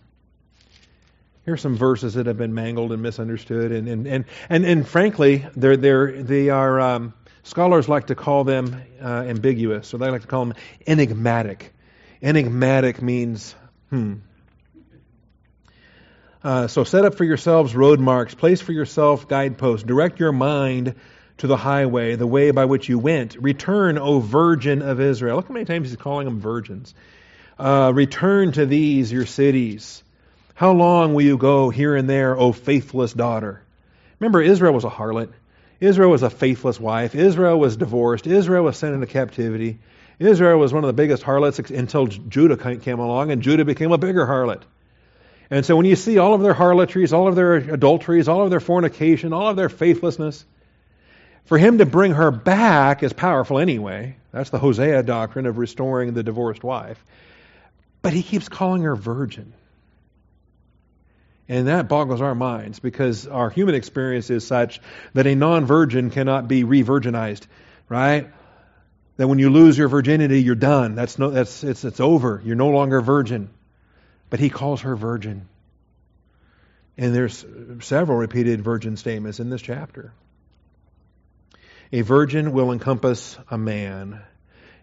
Here 1.45 1.53
are 1.53 1.57
some 1.57 1.77
verses 1.77 2.15
that 2.15 2.27
have 2.27 2.37
been 2.37 2.53
mangled 2.53 2.91
and 2.91 3.01
misunderstood, 3.01 3.71
and 3.71 3.87
and 3.87 4.05
and 4.05 4.25
and, 4.49 4.65
and 4.65 4.87
frankly, 4.87 5.45
they're 5.55 5.77
they're 5.77 6.21
they 6.21 6.49
are 6.49 6.79
um, 6.79 7.13
scholars 7.43 7.87
like 7.89 8.07
to 8.07 8.15
call 8.15 8.43
them 8.43 8.81
uh, 9.01 9.05
ambiguous, 9.07 9.93
or 9.93 9.97
they 9.97 10.09
like 10.09 10.21
to 10.21 10.27
call 10.27 10.45
them 10.45 10.55
enigmatic. 10.87 11.73
Enigmatic 12.21 13.01
means 13.01 13.55
hmm 13.89 14.15
uh, 16.43 16.67
so 16.67 16.83
set 16.83 17.05
up 17.05 17.15
for 17.15 17.23
yourselves 17.23 17.75
road 17.75 17.99
marks, 17.99 18.33
place 18.33 18.61
for 18.61 18.71
yourself 18.71 19.27
guideposts, 19.27 19.85
direct 19.85 20.19
your 20.19 20.31
mind 20.31 20.95
to 21.37 21.47
the 21.47 21.57
highway, 21.57 22.15
the 22.15 22.25
way 22.25 22.49
by 22.49 22.65
which 22.65 22.89
you 22.89 22.97
went. 22.97 23.35
Return, 23.35 23.99
O 23.99 24.19
virgin 24.19 24.81
of 24.81 24.99
Israel. 24.99 25.35
Look 25.35 25.47
how 25.47 25.53
many 25.53 25.65
times 25.65 25.89
he's 25.89 25.97
calling 25.97 26.25
them 26.25 26.39
virgins. 26.39 26.95
Uh, 27.59 27.91
return 27.93 28.51
to 28.53 28.65
these, 28.65 29.11
your 29.11 29.27
cities. 29.27 30.03
How 30.55 30.71
long 30.71 31.13
will 31.13 31.23
you 31.23 31.37
go 31.37 31.69
here 31.69 31.95
and 31.95 32.09
there, 32.09 32.35
O 32.35 32.53
faithless 32.53 33.13
daughter? 33.13 33.61
Remember, 34.19 34.41
Israel 34.41 34.73
was 34.73 34.83
a 34.83 34.89
harlot. 34.89 35.31
Israel 35.81 36.11
was 36.11 36.23
a 36.23 36.29
faithless 36.29 36.79
wife. 36.79 37.15
Israel 37.15 37.59
was 37.59 37.75
divorced. 37.75 38.27
Israel 38.27 38.63
was 38.63 38.77
sent 38.77 38.93
into 38.93 39.07
captivity. 39.07 39.79
Israel 40.19 40.59
was 40.59 40.71
one 40.71 40.83
of 40.83 40.87
the 40.87 40.93
biggest 40.93 41.23
harlots 41.23 41.57
until 41.57 42.05
Judah 42.05 42.77
came 42.77 42.99
along, 42.99 43.31
and 43.31 43.41
Judah 43.41 43.65
became 43.65 43.91
a 43.91 43.97
bigger 43.97 44.25
harlot. 44.25 44.61
And 45.49 45.65
so 45.65 45.75
when 45.75 45.87
you 45.87 45.95
see 45.95 46.19
all 46.19 46.35
of 46.35 46.41
their 46.41 46.53
harlotries, 46.53 47.11
all 47.11 47.27
of 47.27 47.35
their 47.35 47.55
adulteries, 47.55 48.27
all 48.27 48.43
of 48.43 48.51
their 48.51 48.59
fornication, 48.59 49.33
all 49.33 49.49
of 49.49 49.55
their 49.55 49.69
faithlessness, 49.69 50.45
for 51.45 51.57
him 51.57 51.79
to 51.79 51.87
bring 51.87 52.13
her 52.13 52.29
back 52.29 53.01
is 53.01 53.11
powerful 53.11 53.57
anyway. 53.57 54.15
That's 54.31 54.51
the 54.51 54.59
Hosea 54.59 55.01
doctrine 55.03 55.47
of 55.47 55.57
restoring 55.57 56.13
the 56.13 56.23
divorced 56.23 56.63
wife. 56.63 57.03
But 58.03 58.13
he 58.13 58.21
keeps 58.21 58.47
calling 58.47 58.83
her 58.83 58.95
virgin. 58.95 59.53
And 61.51 61.67
that 61.67 61.89
boggles 61.89 62.21
our 62.21 62.33
minds 62.33 62.79
because 62.79 63.27
our 63.27 63.49
human 63.49 63.75
experience 63.75 64.29
is 64.29 64.47
such 64.47 64.79
that 65.15 65.27
a 65.27 65.35
non 65.35 65.65
virgin 65.65 66.09
cannot 66.09 66.47
be 66.47 66.63
re 66.63 66.81
virginized, 66.81 67.45
right? 67.89 68.31
That 69.17 69.27
when 69.27 69.37
you 69.37 69.49
lose 69.49 69.77
your 69.77 69.89
virginity, 69.89 70.41
you're 70.43 70.55
done. 70.55 70.95
That's 70.95 71.19
no, 71.19 71.29
that's, 71.29 71.65
it's, 71.65 71.83
it's 71.83 71.99
over. 71.99 72.41
You're 72.45 72.55
no 72.55 72.69
longer 72.69 73.01
virgin. 73.01 73.49
But 74.29 74.39
he 74.39 74.49
calls 74.49 74.79
her 74.83 74.95
virgin. 74.95 75.49
And 76.97 77.13
there's 77.13 77.45
several 77.81 78.17
repeated 78.17 78.61
virgin 78.61 78.95
statements 78.95 79.41
in 79.41 79.49
this 79.49 79.61
chapter. 79.61 80.13
A 81.91 81.99
virgin 81.99 82.53
will 82.53 82.71
encompass 82.71 83.37
a 83.49 83.57
man. 83.57 84.21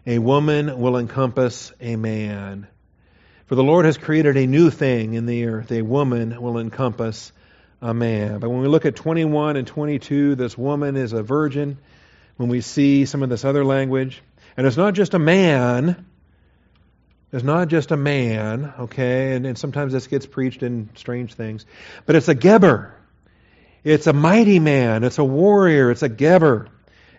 A 0.05 0.19
woman 0.19 0.79
will 0.79 0.97
encompass 0.97 1.73
a 1.81 1.95
man. 1.95 2.67
For 3.49 3.55
the 3.55 3.63
Lord 3.63 3.85
has 3.85 3.97
created 3.97 4.37
a 4.37 4.45
new 4.45 4.69
thing 4.69 5.15
in 5.15 5.25
the 5.25 5.45
earth. 5.45 5.71
A 5.71 5.81
woman 5.81 6.39
will 6.39 6.59
encompass 6.59 7.31
a 7.81 7.95
man. 7.95 8.37
But 8.37 8.51
when 8.51 8.61
we 8.61 8.67
look 8.67 8.85
at 8.85 8.95
21 8.95 9.57
and 9.57 9.65
22, 9.65 10.35
this 10.35 10.55
woman 10.55 10.95
is 10.95 11.13
a 11.13 11.23
virgin. 11.23 11.79
When 12.37 12.47
we 12.47 12.61
see 12.61 13.05
some 13.05 13.23
of 13.23 13.29
this 13.29 13.43
other 13.43 13.65
language, 13.65 14.21
and 14.55 14.67
it's 14.67 14.77
not 14.77 14.93
just 14.93 15.15
a 15.15 15.19
man, 15.19 16.05
it's 17.31 17.43
not 17.43 17.69
just 17.69 17.89
a 17.89 17.97
man, 17.97 18.71
okay, 18.81 19.33
and, 19.33 19.47
and 19.47 19.57
sometimes 19.57 19.93
this 19.93 20.05
gets 20.05 20.27
preached 20.27 20.61
in 20.61 20.91
strange 20.93 21.33
things, 21.33 21.65
but 22.05 22.15
it's 22.15 22.27
a 22.27 22.35
Geber. 22.35 22.93
It's 23.83 24.05
a 24.05 24.13
mighty 24.13 24.59
man. 24.59 25.03
It's 25.03 25.17
a 25.17 25.23
warrior. 25.23 25.89
It's 25.89 26.03
a 26.03 26.09
Geber. 26.09 26.67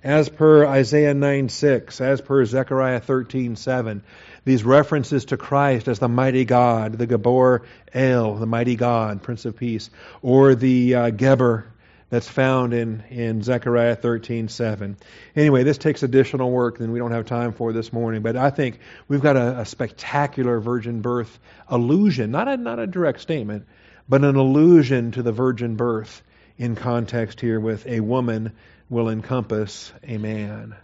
As 0.02 0.28
per 0.28 0.66
Isaiah 0.66 1.14
9 1.14 1.48
6, 1.48 2.00
as 2.00 2.20
per 2.20 2.44
Zechariah 2.44 3.00
13 3.00 3.56
7. 3.56 4.02
These 4.44 4.64
references 4.64 5.26
to 5.26 5.36
Christ 5.36 5.88
as 5.88 5.98
the 5.98 6.08
mighty 6.08 6.44
God, 6.44 6.94
the 6.94 7.06
Gabor 7.06 7.62
El, 7.92 8.36
the 8.36 8.46
mighty 8.46 8.76
God, 8.76 9.22
Prince 9.22 9.44
of 9.44 9.56
Peace, 9.56 9.90
or 10.22 10.54
the 10.54 10.94
uh, 10.94 11.10
Geber 11.10 11.66
that's 12.08 12.28
found 12.28 12.74
in, 12.74 13.04
in 13.10 13.42
Zechariah 13.42 13.96
13 13.96 14.48
7. 14.48 14.96
Anyway, 15.36 15.62
this 15.62 15.78
takes 15.78 16.02
additional 16.02 16.50
work 16.50 16.78
than 16.78 16.90
we 16.90 16.98
don't 16.98 17.12
have 17.12 17.26
time 17.26 17.52
for 17.52 17.72
this 17.72 17.92
morning, 17.92 18.22
but 18.22 18.36
I 18.36 18.50
think 18.50 18.80
we've 19.08 19.20
got 19.20 19.36
a, 19.36 19.60
a 19.60 19.66
spectacular 19.66 20.58
virgin 20.58 21.02
birth 21.02 21.38
allusion, 21.68 22.30
not 22.30 22.48
a, 22.48 22.56
not 22.56 22.78
a 22.78 22.86
direct 22.86 23.20
statement, 23.20 23.66
but 24.08 24.24
an 24.24 24.36
allusion 24.36 25.12
to 25.12 25.22
the 25.22 25.32
virgin 25.32 25.76
birth 25.76 26.22
in 26.58 26.74
context 26.74 27.40
here 27.40 27.60
with 27.60 27.86
a 27.86 28.00
woman 28.00 28.52
will 28.90 29.08
encompass 29.08 29.92
a 30.02 30.18
man. 30.18 30.76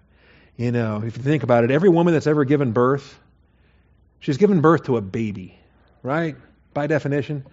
You 0.57 0.72
know, 0.72 1.02
if 1.04 1.18
you 1.18 1.22
think 1.22 1.42
about 1.42 1.64
it, 1.64 1.70
every 1.70 1.90
woman 1.90 2.14
that's 2.14 2.26
ever 2.26 2.44
given 2.44 2.72
birth, 2.72 3.18
she's 4.20 4.38
given 4.38 4.62
birth 4.62 4.84
to 4.84 4.96
a 4.96 5.02
baby, 5.02 5.59
right? 6.02 6.36
By 6.72 6.86
definition. 6.86 7.44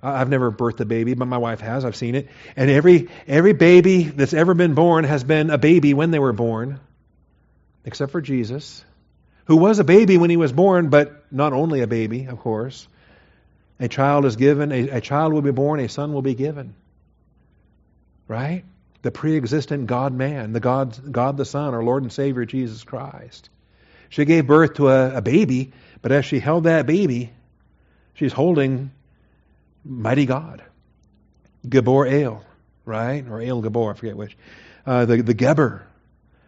I've 0.00 0.28
never 0.28 0.52
birthed 0.52 0.78
a 0.78 0.84
baby, 0.84 1.14
but 1.14 1.26
my 1.26 1.38
wife 1.38 1.60
has. 1.60 1.84
I've 1.84 1.96
seen 1.96 2.14
it. 2.14 2.28
And 2.54 2.70
every 2.70 3.08
every 3.26 3.52
baby 3.52 4.04
that's 4.04 4.32
ever 4.32 4.54
been 4.54 4.74
born 4.74 5.02
has 5.02 5.24
been 5.24 5.50
a 5.50 5.58
baby 5.58 5.92
when 5.92 6.12
they 6.12 6.20
were 6.20 6.32
born, 6.32 6.78
except 7.84 8.12
for 8.12 8.20
Jesus, 8.20 8.84
who 9.46 9.56
was 9.56 9.80
a 9.80 9.84
baby 9.84 10.16
when 10.16 10.30
he 10.30 10.36
was 10.36 10.52
born, 10.52 10.90
but 10.90 11.24
not 11.32 11.52
only 11.52 11.80
a 11.80 11.88
baby, 11.88 12.26
of 12.26 12.38
course. 12.38 12.86
A 13.80 13.88
child 13.88 14.24
is 14.24 14.36
given, 14.36 14.70
a, 14.70 14.88
a 14.90 15.00
child 15.00 15.32
will 15.32 15.42
be 15.42 15.52
born, 15.52 15.80
a 15.80 15.88
son 15.88 16.12
will 16.12 16.22
be 16.22 16.34
given. 16.34 16.74
Right? 18.28 18.64
The 19.02 19.10
pre 19.10 19.36
existent 19.36 19.86
God 19.86 20.12
man, 20.12 20.52
the 20.52 20.60
God, 20.60 21.12
God 21.12 21.36
the 21.36 21.44
Son, 21.44 21.74
our 21.74 21.82
Lord 21.82 22.02
and 22.02 22.12
Savior 22.12 22.44
Jesus 22.44 22.84
Christ. 22.84 23.48
She 24.08 24.24
gave 24.24 24.46
birth 24.46 24.74
to 24.74 24.88
a, 24.88 25.16
a 25.16 25.22
baby, 25.22 25.72
but 26.02 26.12
as 26.12 26.24
she 26.24 26.40
held 26.40 26.64
that 26.64 26.86
baby, 26.86 27.32
she's 28.14 28.32
holding 28.32 28.90
mighty 29.84 30.26
God. 30.26 30.62
Gabor 31.68 32.06
El, 32.06 32.44
right? 32.84 33.24
Or 33.28 33.40
El 33.40 33.60
Gabor, 33.60 33.92
I 33.92 33.94
forget 33.94 34.16
which. 34.16 34.36
Uh, 34.86 35.04
the, 35.04 35.22
the 35.22 35.34
Geber. 35.34 35.86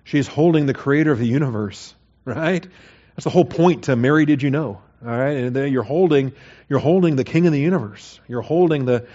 She's 0.04 0.26
holding 0.26 0.66
the 0.66 0.74
creator 0.74 1.12
of 1.12 1.18
the 1.18 1.26
universe, 1.26 1.94
right? 2.24 2.66
That's 3.14 3.24
the 3.24 3.30
whole 3.30 3.44
point 3.44 3.84
to 3.84 3.96
Mary 3.96 4.24
Did 4.24 4.42
You 4.42 4.50
Know? 4.50 4.80
All 5.02 5.08
right, 5.08 5.36
and 5.36 5.56
then 5.56 5.72
you're 5.72 5.82
holding 5.82 6.32
you're 6.68 6.78
holding 6.78 7.16
the 7.16 7.24
king 7.24 7.46
of 7.46 7.52
the 7.52 7.60
universe. 7.60 8.20
You're 8.28 8.42
holding 8.42 8.84
the 8.84 9.06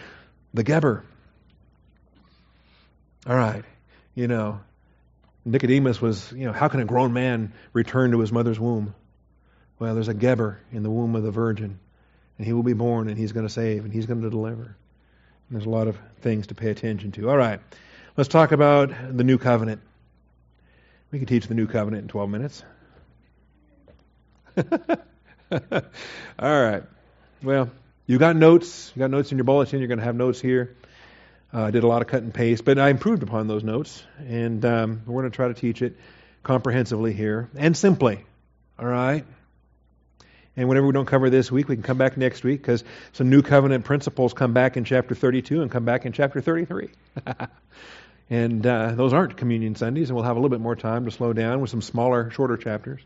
the 0.54 0.64
Geber. 0.64 1.04
All 3.28 3.36
right. 3.36 3.64
You 4.14 4.28
know, 4.28 4.60
Nicodemus 5.46 6.02
was, 6.02 6.32
you 6.32 6.46
know, 6.46 6.54
how 6.54 6.68
can 6.68 6.80
a 6.80 6.86
grown 6.86 7.14
man 7.14 7.54
return 7.74 8.12
to 8.12 8.20
his 8.20 8.32
mother's 8.32 8.60
womb? 8.60 8.96
Well, 9.80 9.94
there's 9.94 10.08
a 10.08 10.14
Geber 10.14 10.60
in 10.72 10.84
the 10.84 10.90
womb 10.90 11.16
of 11.16 11.24
the 11.24 11.32
virgin, 11.32 11.80
and 12.38 12.48
he 12.48 12.54
will 12.54 12.64
be 12.64 12.74
born, 12.74 13.10
and 13.10 13.18
he's 13.18 13.32
going 13.32 13.46
to 13.46 13.52
save, 13.52 13.84
and 13.84 13.94
he's 13.94 14.06
going 14.06 14.22
to 14.22 14.30
deliver. 14.30 14.64
And 14.64 14.76
there's 15.52 15.66
a 15.66 15.70
lot 15.70 15.88
of 15.88 15.98
things 16.22 16.48
to 16.48 16.56
pay 16.56 16.70
attention 16.70 17.12
to. 17.14 17.30
All 17.30 17.38
right, 17.38 17.60
let's 18.16 18.30
talk 18.30 18.52
about 18.52 18.90
the 18.90 19.24
new 19.24 19.38
covenant. 19.38 19.82
We 21.12 21.20
can 21.20 21.28
teach 21.28 21.48
the 21.48 21.54
new 21.54 21.68
covenant 21.68 22.04
in 22.04 22.08
12 22.08 22.30
minutes. 22.30 22.64
All 24.60 24.72
right. 26.40 26.84
Well, 27.44 27.70
you 28.08 28.18
got 28.18 28.36
notes. 28.36 28.92
You 28.96 29.00
got 29.00 29.12
notes 29.12 29.32
in 29.32 29.38
your 29.38 29.46
bulletin. 29.46 29.80
You're 29.80 29.88
going 29.88 30.00
to 30.00 30.06
have 30.06 30.16
notes 30.16 30.42
here. 30.42 30.76
Uh, 31.56 31.68
I 31.68 31.72
did 31.72 31.84
a 31.86 31.88
lot 31.88 32.02
of 32.02 32.10
cut 32.10 32.22
and 32.22 32.34
paste, 32.34 32.66
but 32.66 32.78
I 32.78 32.90
improved 32.90 33.24
upon 33.24 33.48
those 33.48 33.64
notes, 33.64 34.04
and 34.28 34.66
um, 34.66 35.04
we're 35.06 35.22
going 35.22 35.32
to 35.32 35.36
try 35.36 35.48
to 35.48 35.54
teach 35.54 35.82
it 35.82 35.96
comprehensively 36.44 37.14
here 37.14 37.50
and 37.56 37.78
simply. 37.78 38.26
All 38.78 38.86
right. 38.86 39.24
And 40.58 40.68
whenever 40.68 40.86
we 40.86 40.92
don't 40.92 41.06
cover 41.06 41.30
this 41.30 41.50
week, 41.50 41.70
we 41.70 41.78
can 41.78 41.84
come 41.84 41.98
back 41.98 42.18
next 42.18 42.44
week 42.44 42.62
because 42.62 42.84
some 43.14 43.30
new 43.30 43.42
covenant 43.42 43.86
principles 43.86 44.34
come 44.34 44.52
back 44.52 44.76
in 44.76 44.84
chapter 44.84 45.16
32 45.16 45.62
and 45.62 45.72
come 45.72 45.86
back 45.86 46.06
in 46.06 46.12
chapter 46.12 46.42
33. 46.42 46.90
and 48.30 48.68
uh, 48.68 48.92
those 48.92 49.14
aren't 49.14 49.38
communion 49.38 49.76
Sundays, 49.76 50.10
and 50.10 50.16
we'll 50.18 50.26
have 50.26 50.36
a 50.36 50.40
little 50.40 50.50
bit 50.50 50.60
more 50.60 50.76
time 50.76 51.06
to 51.06 51.12
slow 51.12 51.32
down 51.32 51.62
with 51.62 51.70
some 51.70 51.82
smaller, 51.82 52.32
shorter 52.32 52.58
chapters. 52.58 53.02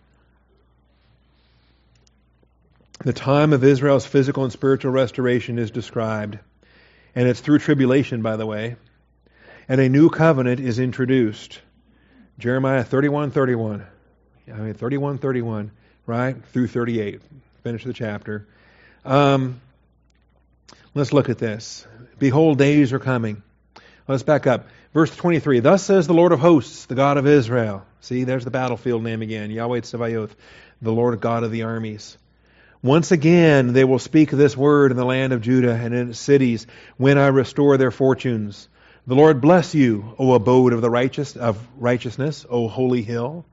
The 3.02 3.14
time 3.14 3.54
of 3.54 3.64
Israel's 3.64 4.08
physical 4.08 4.44
and 4.44 4.52
spiritual 4.52 4.92
restoration 4.92 5.60
is 5.60 5.70
described. 5.70 6.40
And 7.16 7.28
it's 7.28 7.40
through 7.40 7.60
tribulation, 7.60 8.22
by 8.22 8.36
the 8.36 8.46
way. 8.46 8.76
And 9.68 9.80
a 9.80 9.90
new 9.90 10.10
covenant 10.10 10.60
is 10.60 10.80
introduced. 10.80 11.60
Jeremiah 12.38 12.84
31 12.84 13.32
31. 13.32 13.86
I 14.48 14.58
mean, 14.58 14.74
31 14.74 15.18
31, 15.18 15.72
right? 16.06 16.36
Through 16.54 16.68
38. 16.68 17.22
Finish 17.64 17.84
the 17.84 17.94
chapter. 17.94 18.48
Um, 19.06 19.62
let's 20.94 21.14
look 21.14 21.30
at 21.30 21.38
this. 21.38 21.86
Behold, 22.18 22.58
days 22.58 22.94
are 22.94 23.00
coming. 23.00 23.44
Let's 24.08 24.24
back 24.24 24.48
up. 24.48 24.68
Verse 24.94 25.16
23. 25.16 25.60
Thus 25.60 25.84
says 25.84 26.08
the 26.08 26.14
Lord 26.14 26.32
of 26.32 26.40
hosts, 26.40 26.86
the 26.86 26.96
God 26.96 27.18
of 27.18 27.28
Israel. 27.28 27.86
See, 28.02 28.24
there's 28.24 28.46
the 28.46 28.52
battlefield 28.52 29.04
name 29.04 29.22
again. 29.22 29.52
Yahweh 29.52 29.82
Tsevaoth, 29.82 30.32
the 30.82 30.92
Lord 30.92 31.20
God 31.20 31.44
of 31.44 31.52
the 31.52 31.64
armies. 31.64 32.18
Once 32.82 33.12
again, 33.12 33.74
they 33.74 33.84
will 33.84 34.00
speak 34.00 34.32
this 34.32 34.56
word 34.56 34.92
in 34.92 34.98
the 34.98 35.06
land 35.06 35.34
of 35.34 35.42
Judah 35.42 35.74
and 35.74 35.94
in 35.94 36.10
its 36.12 36.20
cities 36.20 36.66
when 36.96 37.18
I 37.18 37.28
restore 37.28 37.78
their 37.78 37.92
fortunes. 37.92 38.70
The 39.06 39.16
Lord 39.16 39.42
bless 39.42 39.76
you, 39.76 40.16
O 40.18 40.34
abode 40.34 40.72
of 40.72 40.82
the 40.82 40.90
righteous 40.90 41.36
of 41.36 41.58
righteousness, 41.78 42.46
O 42.50 42.70
holy 42.70 43.02
hill. 43.02 43.46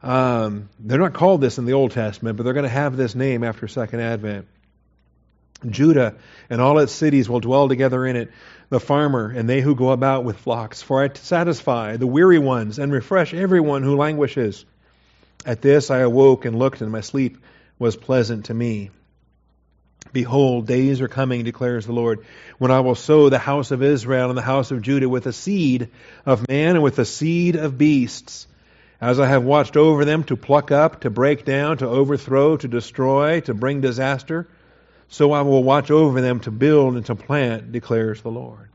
Um, 0.00 0.68
they're 0.78 1.00
not 1.00 1.12
called 1.12 1.40
this 1.40 1.58
in 1.58 1.64
the 1.64 1.72
Old 1.72 1.90
Testament, 1.90 2.36
but 2.36 2.44
they're 2.44 2.54
going 2.54 2.64
to 2.64 2.68
have 2.68 2.96
this 2.96 3.16
name 3.16 3.42
after 3.42 3.66
Second 3.66 4.00
Advent. 4.00 4.46
Judah 5.68 6.14
and 6.48 6.60
all 6.60 6.78
its 6.78 6.92
cities 6.92 7.28
will 7.28 7.40
dwell 7.40 7.68
together 7.68 8.06
in 8.06 8.16
it, 8.16 8.30
the 8.70 8.80
farmer 8.80 9.28
and 9.28 9.48
they 9.48 9.60
who 9.60 9.74
go 9.74 9.90
about 9.90 10.24
with 10.24 10.38
flocks. 10.38 10.82
For 10.82 11.02
I 11.02 11.10
satisfy 11.14 11.96
the 11.96 12.06
weary 12.06 12.38
ones 12.38 12.78
and 12.78 12.92
refresh 12.92 13.34
everyone 13.34 13.82
who 13.82 13.96
languishes. 13.96 14.64
At 15.44 15.60
this 15.62 15.90
I 15.90 15.98
awoke 15.98 16.44
and 16.44 16.58
looked 16.58 16.80
in 16.80 16.90
my 16.90 17.00
sleep 17.00 17.38
was 17.80 17.96
pleasant 17.96 18.44
to 18.44 18.54
me. 18.54 18.90
Behold, 20.12 20.66
days 20.66 21.00
are 21.00 21.08
coming, 21.08 21.44
declares 21.44 21.86
the 21.86 21.92
Lord, 21.92 22.24
when 22.58 22.70
I 22.70 22.80
will 22.80 22.94
sow 22.94 23.28
the 23.28 23.38
house 23.38 23.70
of 23.70 23.82
Israel 23.82 24.28
and 24.28 24.38
the 24.38 24.42
house 24.42 24.70
of 24.70 24.82
Judah 24.82 25.08
with 25.08 25.26
a 25.26 25.32
seed 25.32 25.88
of 26.26 26.46
man 26.48 26.76
and 26.76 26.82
with 26.82 26.98
a 26.98 27.04
seed 27.04 27.56
of 27.56 27.78
beasts. 27.78 28.46
As 29.00 29.18
I 29.18 29.26
have 29.26 29.44
watched 29.44 29.78
over 29.78 30.04
them 30.04 30.24
to 30.24 30.36
pluck 30.36 30.70
up, 30.70 31.00
to 31.00 31.10
break 31.10 31.46
down, 31.46 31.78
to 31.78 31.88
overthrow, 31.88 32.56
to 32.58 32.68
destroy, 32.68 33.40
to 33.40 33.54
bring 33.54 33.80
disaster, 33.80 34.46
so 35.08 35.32
I 35.32 35.42
will 35.42 35.64
watch 35.64 35.90
over 35.90 36.20
them 36.20 36.40
to 36.40 36.50
build 36.50 36.96
and 36.96 37.06
to 37.06 37.14
plant, 37.14 37.72
declares 37.72 38.20
the 38.20 38.30
Lord. 38.30 38.68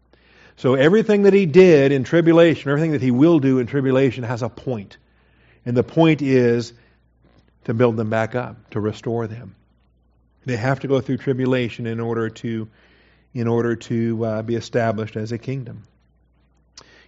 So 0.57 0.73
everything 0.73 1.23
that 1.23 1.33
he 1.33 1.45
did 1.45 1.91
in 1.91 2.05
tribulation, 2.05 2.71
everything 2.71 2.93
that 2.93 3.01
he 3.01 3.11
will 3.11 3.39
do 3.39 3.59
in 3.59 3.67
tribulation 3.67 4.23
has 4.23 4.41
a 4.41 4.49
point. 4.49 4.97
And 5.65 5.77
the 5.77 5.83
point 5.83 6.21
is 6.21 6.73
to 7.65 7.73
build 7.73 7.97
them 7.97 8.09
back 8.09 8.35
up, 8.35 8.69
to 8.71 8.79
restore 8.79 9.27
them. 9.27 9.55
They 10.45 10.55
have 10.55 10.81
to 10.81 10.87
go 10.87 11.01
through 11.01 11.17
tribulation 11.17 11.87
in 11.87 11.99
order 11.99 12.29
to, 12.29 12.69
in 13.33 13.47
order 13.47 13.75
to 13.75 14.25
uh, 14.25 14.41
be 14.43 14.55
established 14.55 15.15
as 15.15 15.31
a 15.31 15.37
kingdom. 15.37 15.83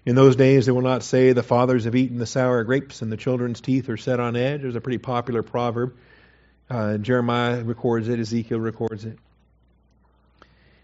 In 0.05 0.15
those 0.15 0.35
days, 0.35 0.65
they 0.65 0.71
will 0.71 0.81
not 0.81 1.03
say, 1.03 1.33
The 1.33 1.43
fathers 1.43 1.83
have 1.83 1.95
eaten 1.95 2.17
the 2.17 2.25
sour 2.25 2.63
grapes 2.63 3.01
and 3.01 3.11
the 3.11 3.17
children's 3.17 3.61
teeth 3.61 3.89
are 3.89 3.97
set 3.97 4.19
on 4.19 4.35
edge. 4.35 4.61
There's 4.61 4.75
a 4.75 4.81
pretty 4.81 4.97
popular 4.97 5.43
proverb. 5.43 5.95
Uh, 6.69 6.97
Jeremiah 6.97 7.63
records 7.63 8.07
it, 8.07 8.19
Ezekiel 8.19 8.59
records 8.59 9.05
it. 9.05 9.19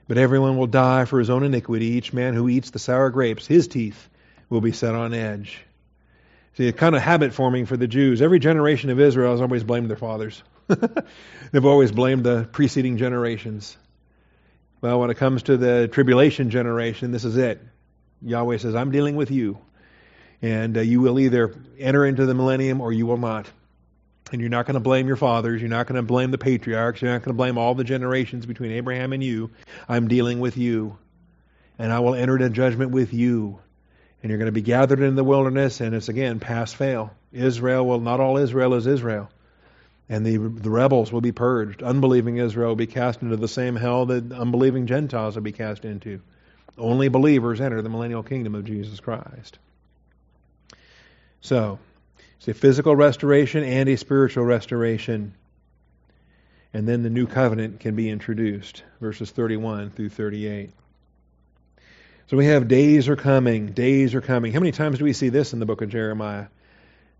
But 0.08 0.18
everyone 0.18 0.58
will 0.58 0.68
die 0.68 1.06
for 1.06 1.20
his 1.20 1.30
own 1.30 1.44
iniquity. 1.44 1.86
Each 1.86 2.14
man 2.14 2.34
who 2.34 2.50
eats 2.50 2.70
the 2.70 2.80
sour 2.80 3.10
grapes, 3.10 3.48
his 3.48 3.68
teeth 3.68 4.10
will 4.50 4.62
be 4.62 4.74
set 4.74 4.94
on 4.94 5.14
edge. 5.14 5.66
See, 6.56 6.68
a 6.68 6.74
kind 6.74 6.95
of 6.95 7.01
habit 7.01 7.34
forming 7.34 7.66
for 7.66 7.78
the 7.78 7.88
Jews. 7.88 8.22
Every 8.22 8.38
generation 8.38 8.91
of 8.91 8.99
Israel 8.99 9.32
has 9.32 9.41
always 9.41 9.64
blamed 9.64 9.89
their 9.89 9.97
fathers. 9.97 10.43
They've 11.51 11.66
always 11.66 11.91
blamed 11.91 12.24
the 12.24 12.47
preceding 12.51 12.97
generations. 12.97 13.76
Well, 14.80 14.99
when 14.99 15.10
it 15.10 15.18
comes 15.18 15.43
to 15.43 15.58
the 15.58 15.88
tribulation 15.88 16.51
generation, 16.51 17.12
this 17.12 17.26
is 17.26 17.38
it. 17.38 17.60
Yahweh 18.22 18.58
says, 18.58 18.76
I'm 18.76 18.91
dealing 18.91 19.16
with 19.16 19.32
you. 19.32 19.58
And 20.43 20.78
uh, 20.78 20.82
you 20.82 21.01
will 21.01 21.20
either 21.20 21.56
enter 21.80 22.06
into 22.06 22.26
the 22.26 22.36
millennium 22.36 22.82
or 22.82 22.91
you 22.91 23.08
will 23.08 23.18
not. 23.18 23.49
And 24.32 24.39
you're 24.39 24.49
not 24.49 24.66
going 24.66 24.76
to 24.76 24.80
blame 24.80 25.08
your 25.08 25.16
fathers. 25.16 25.60
You're 25.60 25.70
not 25.70 25.88
going 25.88 25.95
to 25.95 26.04
blame 26.04 26.32
the 26.32 26.38
patriarchs. 26.38 27.01
You're 27.01 27.12
not 27.12 27.20
going 27.20 27.34
to 27.34 27.38
blame 27.38 27.58
all 27.58 27.76
the 27.76 27.84
generations 27.84 28.45
between 28.45 28.72
Abraham 28.72 29.14
and 29.14 29.24
you. 29.24 29.51
I'm 29.89 30.08
dealing 30.08 30.39
with 30.39 30.58
you. 30.58 30.97
And 31.80 31.91
I 31.91 31.99
will 31.99 32.14
enter 32.14 32.36
into 32.36 32.49
judgment 32.49 32.91
with 32.91 33.14
you 33.14 33.60
and 34.24 34.30
you're 34.30 34.40
going 34.40 34.46
to 34.46 34.54
be 34.54 34.62
gathered 34.62 35.02
in 35.02 35.16
the 35.16 35.24
wilderness, 35.24 35.82
and 35.82 35.94
it's 35.94 36.08
again 36.08 36.40
pass 36.40 36.74
fail. 36.74 37.14
Israel 37.34 37.86
will 37.86 38.00
not 38.00 38.22
all 38.22 38.38
Israel 38.38 38.74
is 38.74 38.88
Israel, 38.88 39.30
and 40.08 40.26
the 40.26 40.38
the 40.38 40.70
rebels 40.70 41.12
will 41.12 41.22
be 41.22 41.34
purged. 41.34 41.84
Unbelieving 41.84 42.38
Israel 42.38 42.70
will 42.70 42.76
be 42.78 42.88
cast 42.88 43.22
into 43.22 43.36
the 43.36 43.50
same 43.50 43.76
hell 43.76 44.06
that 44.06 44.32
unbelieving 44.32 44.88
Gentiles 44.88 45.36
will 45.36 45.44
be 45.44 45.52
cast 45.52 45.84
into. 45.84 46.22
Only 46.78 47.10
believers 47.10 47.60
enter 47.60 47.82
the 47.82 47.90
millennial 47.90 48.24
kingdom 48.24 48.56
of 48.56 48.64
Jesus 48.64 49.00
Christ. 49.00 49.60
So, 51.42 51.78
it's 52.38 52.48
a 52.48 52.54
physical 52.54 52.96
restoration 52.96 53.64
and 53.64 53.90
a 53.90 53.98
spiritual 53.98 54.46
restoration. 54.46 55.34
And 56.74 56.88
then 56.88 57.04
the 57.04 57.10
new 57.10 57.28
covenant 57.28 57.82
can 57.82 57.96
be 57.96 58.10
introduced, 58.10 58.84
verses 59.00 59.30
31 59.30 59.92
through 59.92 60.10
38. 60.10 60.72
So 62.28 62.38
we 62.38 62.46
have 62.46 62.70
days 62.70 63.10
are 63.10 63.18
coming, 63.18 63.68
days 63.68 64.16
are 64.16 64.22
coming. 64.22 64.54
How 64.54 64.60
many 64.60 64.72
times 64.72 64.98
do 64.98 65.04
we 65.04 65.14
see 65.14 65.30
this 65.30 65.52
in 65.52 65.60
the 65.60 65.66
book 65.66 65.82
of 65.82 65.90
Jeremiah? 65.90 66.48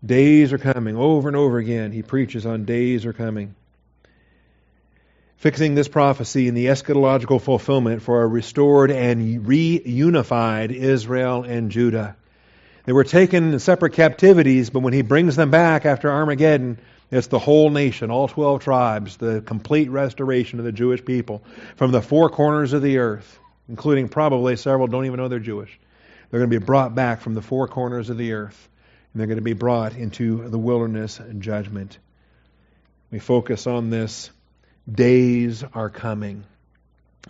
Days 0.04 0.52
are 0.52 0.58
coming. 0.58 0.96
Over 0.96 1.28
and 1.28 1.36
over 1.36 1.58
again, 1.58 1.92
he 1.92 2.02
preaches 2.02 2.46
on 2.46 2.64
days 2.64 3.04
are 3.04 3.12
coming. 3.12 3.54
Fixing 5.36 5.74
this 5.74 5.88
prophecy 5.88 6.48
in 6.48 6.54
the 6.54 6.66
eschatological 6.66 7.38
fulfillment 7.38 8.00
for 8.00 8.22
a 8.22 8.26
restored 8.26 8.90
and 8.90 9.44
reunified 9.44 10.70
Israel 10.70 11.42
and 11.42 11.70
Judah. 11.70 12.16
They 12.86 12.92
were 12.92 13.04
taken 13.04 13.52
in 13.52 13.58
separate 13.58 13.92
captivities, 13.92 14.70
but 14.70 14.80
when 14.80 14.94
he 14.94 15.02
brings 15.02 15.36
them 15.36 15.50
back 15.50 15.84
after 15.84 16.10
Armageddon, 16.10 16.78
it's 17.10 17.26
the 17.26 17.38
whole 17.38 17.68
nation, 17.68 18.10
all 18.10 18.28
12 18.28 18.62
tribes, 18.62 19.18
the 19.18 19.42
complete 19.42 19.90
restoration 19.90 20.58
of 20.58 20.64
the 20.64 20.72
Jewish 20.72 21.04
people 21.04 21.42
from 21.76 21.92
the 21.92 22.00
four 22.00 22.30
corners 22.30 22.72
of 22.72 22.80
the 22.80 22.98
earth, 22.98 23.38
including 23.68 24.08
probably 24.08 24.56
several 24.56 24.86
don't 24.86 25.06
even 25.06 25.18
know 25.18 25.28
they're 25.28 25.38
Jewish. 25.38 25.78
They're 26.30 26.40
going 26.40 26.50
to 26.50 26.60
be 26.60 26.64
brought 26.64 26.94
back 26.94 27.20
from 27.20 27.34
the 27.34 27.42
four 27.42 27.68
corners 27.68 28.10
of 28.10 28.18
the 28.18 28.32
earth, 28.32 28.68
and 29.12 29.20
they're 29.20 29.26
going 29.26 29.38
to 29.38 29.42
be 29.42 29.52
brought 29.52 29.94
into 29.94 30.48
the 30.48 30.58
wilderness 30.58 31.20
judgment. 31.38 31.98
We 33.10 33.18
focus 33.18 33.66
on 33.66 33.90
this. 33.90 34.30
Days 34.90 35.62
are 35.72 35.90
coming. 35.90 36.44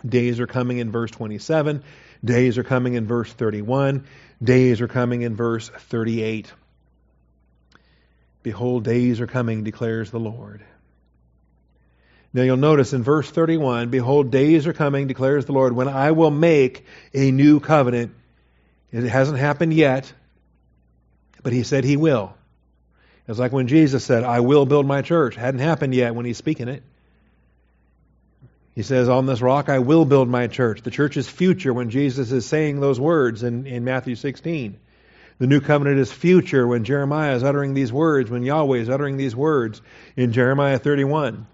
Days 0.05 0.39
are 0.39 0.47
coming 0.47 0.79
in 0.79 0.91
verse 0.91 1.11
27. 1.11 1.83
Days 2.23 2.57
are 2.57 2.63
coming 2.63 2.95
in 2.95 3.05
verse 3.05 3.31
31. 3.31 4.05
Days 4.43 4.81
are 4.81 4.87
coming 4.87 5.21
in 5.21 5.35
verse 5.35 5.69
38. 5.69 6.51
Behold, 8.43 8.83
days 8.83 9.21
are 9.21 9.27
coming, 9.27 9.63
declares 9.63 10.11
the 10.11 10.19
Lord. 10.19 10.63
Now 12.35 12.41
you'll 12.41 12.57
notice 12.57 12.91
in 12.91 13.01
verse 13.01 13.31
31, 13.31 13.91
Behold, 13.91 14.29
days 14.29 14.67
are 14.67 14.73
coming, 14.73 15.07
declares 15.07 15.45
the 15.45 15.53
Lord, 15.53 15.73
when 15.73 15.87
I 15.87 16.11
will 16.11 16.31
make 16.31 16.85
a 17.13 17.31
new 17.31 17.61
covenant. 17.61 18.13
It 18.91 19.05
hasn't 19.05 19.39
happened 19.39 19.73
yet, 19.73 20.11
but 21.43 21.53
he 21.53 21.63
said 21.63 21.85
he 21.85 21.95
will. 21.95 22.35
It's 23.25 23.39
like 23.39 23.53
when 23.53 23.69
Jesus 23.69 24.03
said, 24.03 24.25
I 24.25 24.41
will 24.41 24.65
build 24.65 24.85
my 24.85 25.01
church. 25.01 25.35
Hadn't 25.35 25.61
happened 25.61 25.95
yet 25.95 26.13
when 26.13 26.25
he's 26.25 26.35
speaking 26.35 26.67
it. 26.67 26.83
He 28.73 28.83
says, 28.83 29.07
On 29.07 29.25
this 29.25 29.41
rock 29.41 29.69
I 29.69 29.79
will 29.79 30.03
build 30.03 30.27
my 30.27 30.47
church. 30.47 30.81
The 30.81 30.91
church 30.91 31.15
is 31.15 31.29
future 31.29 31.73
when 31.73 31.89
Jesus 31.89 32.33
is 32.33 32.45
saying 32.45 32.81
those 32.81 32.99
words 32.99 33.43
in, 33.43 33.65
in 33.65 33.85
Matthew 33.85 34.15
16. 34.15 34.77
The 35.39 35.47
new 35.47 35.61
covenant 35.61 35.99
is 35.99 36.11
future 36.11 36.67
when 36.67 36.83
Jeremiah 36.83 37.33
is 37.33 37.45
uttering 37.45 37.73
these 37.73 37.93
words, 37.93 38.29
when 38.29 38.43
Yahweh 38.43 38.79
is 38.79 38.89
uttering 38.89 39.15
these 39.15 39.37
words 39.37 39.81
in 40.17 40.33
Jeremiah 40.33 40.79
31. 40.79 41.47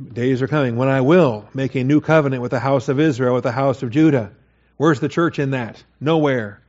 Days 0.00 0.42
are 0.42 0.48
coming 0.48 0.76
when 0.76 0.88
I 0.88 1.00
will 1.00 1.48
make 1.54 1.74
a 1.74 1.82
new 1.82 2.00
covenant 2.00 2.40
with 2.40 2.52
the 2.52 2.60
house 2.60 2.88
of 2.88 3.00
Israel, 3.00 3.34
with 3.34 3.44
the 3.44 3.52
house 3.52 3.82
of 3.82 3.90
Judah. 3.90 4.30
Where's 4.76 5.00
the 5.00 5.08
church 5.08 5.38
in 5.38 5.50
that? 5.50 5.82
Nowhere. 6.00 6.60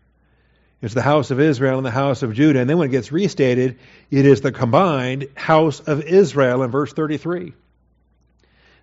It's 0.82 0.94
the 0.94 1.02
house 1.02 1.30
of 1.30 1.40
Israel 1.40 1.78
and 1.78 1.86
the 1.86 1.92
house 1.92 2.24
of 2.24 2.34
Judah. 2.34 2.60
And 2.60 2.70
then 2.70 2.78
when 2.78 2.88
it 2.88 2.92
gets 2.92 3.12
restated, 3.12 3.78
it 4.10 4.26
is 4.26 4.42
the 4.42 4.52
combined 4.52 5.28
house 5.36 5.80
of 5.82 6.02
Israel 6.02 6.64
in 6.64 6.72
verse 6.72 6.94
33 6.94 7.54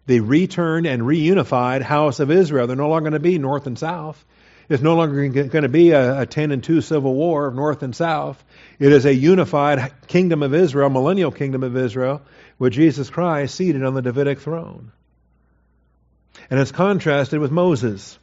the 0.07 0.21
returned 0.21 0.87
and 0.87 1.03
reunified 1.03 1.83
house 1.83 2.21
of 2.21 2.31
Israel. 2.31 2.67
They're 2.67 2.77
no 2.77 2.89
longer 2.89 3.11
going 3.11 3.21
to 3.21 3.29
be 3.29 3.39
north 3.39 3.67
and 3.67 3.79
south. 3.79 4.25
It's 4.69 4.83
no 4.83 4.97
longer 4.97 5.29
going 5.29 5.63
to 5.63 5.69
be 5.69 5.91
a, 5.93 6.23
a 6.23 6.27
10 6.27 6.51
and 6.51 6.63
2 6.63 6.81
civil 6.81 7.15
war 7.15 7.47
of 7.47 7.55
north 7.55 7.83
and 7.83 7.95
south. 7.95 8.43
It 8.79 8.93
is 8.93 9.05
a 9.05 9.15
unified 9.15 9.93
kingdom 10.09 10.43
of 10.43 10.55
Israel, 10.55 10.91
millennial 10.91 11.31
kingdom 11.31 11.63
of 11.63 11.77
Israel, 11.77 12.23
with 12.59 12.73
Jesus 12.73 13.11
Christ 13.11 13.55
seated 13.55 13.85
on 13.85 13.95
the 13.95 14.03
Davidic 14.03 14.41
throne. 14.41 14.93
And 16.51 16.59
it's 16.59 16.73
contrasted 16.73 17.41
with 17.41 17.51
Moses. 17.51 18.19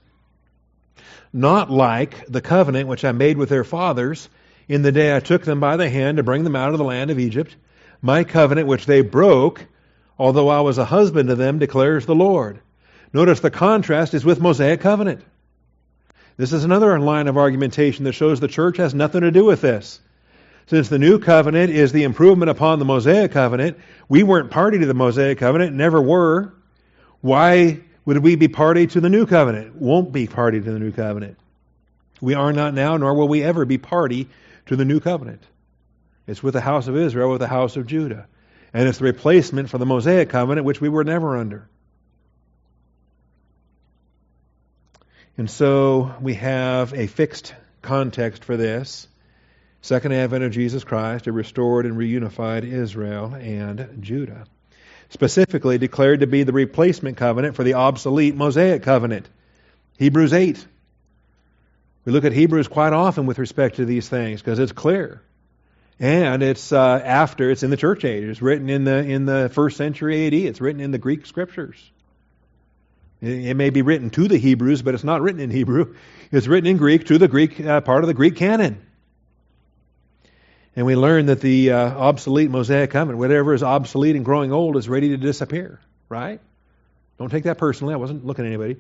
Not 1.31 1.71
like 1.71 2.25
the 2.27 2.41
covenant 2.41 2.87
which 2.87 3.05
I 3.05 3.11
made 3.11 3.37
with 3.37 3.49
their 3.49 3.63
fathers 3.63 4.29
in 4.67 4.81
the 4.81 4.91
day 4.91 5.15
I 5.15 5.19
took 5.19 5.43
them 5.43 5.59
by 5.59 5.77
the 5.77 5.89
hand 5.89 6.17
to 6.17 6.23
bring 6.23 6.43
them 6.43 6.55
out 6.55 6.71
of 6.71 6.77
the 6.77 6.83
land 6.83 7.09
of 7.09 7.19
Egypt, 7.19 7.55
my 8.01 8.23
covenant 8.23 8.67
which 8.67 8.85
they 8.85 9.01
broke 9.01 9.65
although 10.17 10.49
I 10.49 10.61
was 10.61 10.77
a 10.77 10.85
husband 10.85 11.29
to 11.29 11.35
them, 11.35 11.59
declares 11.59 12.05
the 12.05 12.15
Lord. 12.15 12.59
Notice 13.11 13.39
the 13.39 13.51
contrast 13.51 14.13
is 14.13 14.25
with 14.25 14.39
Mosaic 14.39 14.81
covenant. 14.81 15.23
This 16.35 16.53
is 16.53 16.63
another 16.63 16.99
line 16.99 17.27
of 17.27 17.37
argumentation 17.37 18.05
that 18.05 18.13
shows 18.13 18.39
the 18.39 18.47
church 18.47 18.77
has 18.77 18.93
nothing 18.93 19.21
to 19.21 19.31
do 19.31 19.45
with 19.45 19.61
this. 19.61 19.99
Since 20.65 20.89
the 20.89 20.97
new 20.97 21.19
covenant 21.19 21.71
is 21.71 21.91
the 21.91 22.03
improvement 22.03 22.49
upon 22.49 22.79
the 22.79 22.85
Mosaic 22.85 23.31
covenant, 23.31 23.77
we 24.09 24.23
weren't 24.23 24.49
party 24.49 24.79
to 24.79 24.85
the 24.85 24.93
Mosaic 24.93 25.37
covenant, 25.37 25.75
never 25.75 26.01
were. 26.01 26.53
Why 27.21 27.81
would 28.05 28.17
we 28.19 28.35
be 28.35 28.47
party 28.47 28.87
to 28.87 29.01
the 29.01 29.09
new 29.09 29.25
covenant? 29.25 29.75
Won't 29.75 30.11
be 30.11 30.25
party 30.25 30.59
to 30.59 30.71
the 30.71 30.79
new 30.79 30.91
covenant. 30.91 31.37
We 32.21 32.33
are 32.33 32.53
not 32.53 32.73
now, 32.73 32.97
nor 32.97 33.13
will 33.13 33.27
we 33.27 33.43
ever 33.43 33.65
be 33.65 33.77
party 33.77 34.29
to 34.67 34.75
the 34.75 34.85
new 34.85 34.99
covenant. 34.99 35.43
It's 36.25 36.41
with 36.41 36.53
the 36.53 36.61
house 36.61 36.87
of 36.87 36.95
Israel, 36.95 37.31
with 37.31 37.41
the 37.41 37.47
house 37.47 37.75
of 37.75 37.85
Judah. 37.85 38.27
And 38.73 38.87
it's 38.87 38.97
the 38.97 39.03
replacement 39.03 39.69
for 39.69 39.77
the 39.77 39.85
Mosaic 39.85 40.29
covenant, 40.29 40.65
which 40.65 40.81
we 40.81 40.89
were 40.89 41.03
never 41.03 41.37
under. 41.37 41.67
And 45.37 45.49
so 45.49 46.13
we 46.21 46.35
have 46.35 46.93
a 46.93 47.07
fixed 47.07 47.55
context 47.81 48.43
for 48.43 48.55
this. 48.55 49.07
Second 49.81 50.13
advent 50.13 50.43
of 50.43 50.51
Jesus 50.51 50.83
Christ, 50.83 51.27
a 51.27 51.31
restored 51.31 51.85
and 51.85 51.97
reunified 51.97 52.63
Israel 52.63 53.33
and 53.33 53.97
Judah. 54.01 54.45
Specifically 55.09 55.77
declared 55.77 56.21
to 56.21 56.27
be 56.27 56.43
the 56.43 56.53
replacement 56.53 57.17
covenant 57.17 57.55
for 57.55 57.63
the 57.63 57.73
obsolete 57.73 58.35
Mosaic 58.35 58.83
covenant. 58.83 59.27
Hebrews 59.97 60.33
8. 60.33 60.65
We 62.05 62.11
look 62.11 62.25
at 62.25 62.31
Hebrews 62.31 62.67
quite 62.67 62.93
often 62.93 63.25
with 63.25 63.39
respect 63.39 63.77
to 63.77 63.85
these 63.85 64.07
things 64.07 64.41
because 64.41 64.59
it's 64.59 64.71
clear. 64.71 65.21
And 65.99 66.43
it's 66.43 66.71
uh, 66.71 67.01
after, 67.03 67.49
it's 67.49 67.63
in 67.63 67.69
the 67.69 67.77
church 67.77 68.05
age. 68.05 68.23
It's 68.23 68.41
written 68.41 68.69
in 68.69 68.83
the, 68.83 68.97
in 68.97 69.25
the 69.25 69.49
first 69.53 69.77
century 69.77 70.27
AD. 70.27 70.33
It's 70.33 70.61
written 70.61 70.81
in 70.81 70.91
the 70.91 70.97
Greek 70.97 71.25
scriptures. 71.25 71.91
It, 73.23 73.55
may 73.55 73.69
be 73.69 73.81
written 73.81 74.09
to 74.11 74.27
the 74.27 74.37
Hebrews, 74.37 74.81
but 74.81 74.95
it's 74.95 75.03
not 75.05 75.21
written 75.21 75.39
in 75.39 75.49
Hebrew. 75.49 75.95
It's 76.29 76.45
written 76.45 76.69
in 76.69 76.75
Greek 76.75 77.05
to 77.05 77.17
the 77.17 77.29
Greek, 77.29 77.57
uh, 77.57 77.79
part 77.79 78.03
of 78.03 78.09
the 78.09 78.13
Greek 78.13 78.35
canon. 78.35 78.85
And 80.75 80.85
we 80.85 80.97
learn 80.97 81.27
that 81.27 81.39
the 81.39 81.71
uh, 81.71 81.77
obsolete 81.77 82.49
Mosaic 82.49 82.91
covenant, 82.91 83.19
whatever 83.19 83.53
is 83.53 83.63
obsolete 83.63 84.17
and 84.17 84.25
growing 84.25 84.51
old, 84.51 84.75
is 84.75 84.89
ready 84.89 85.09
to 85.09 85.17
disappear, 85.17 85.79
right? 86.09 86.41
Don't 87.17 87.29
take 87.29 87.45
that 87.45 87.57
personally. 87.57 87.93
I 87.93 87.97
wasn't 87.97 88.25
looking 88.25 88.43
at 88.43 88.49
anybody. 88.49 88.75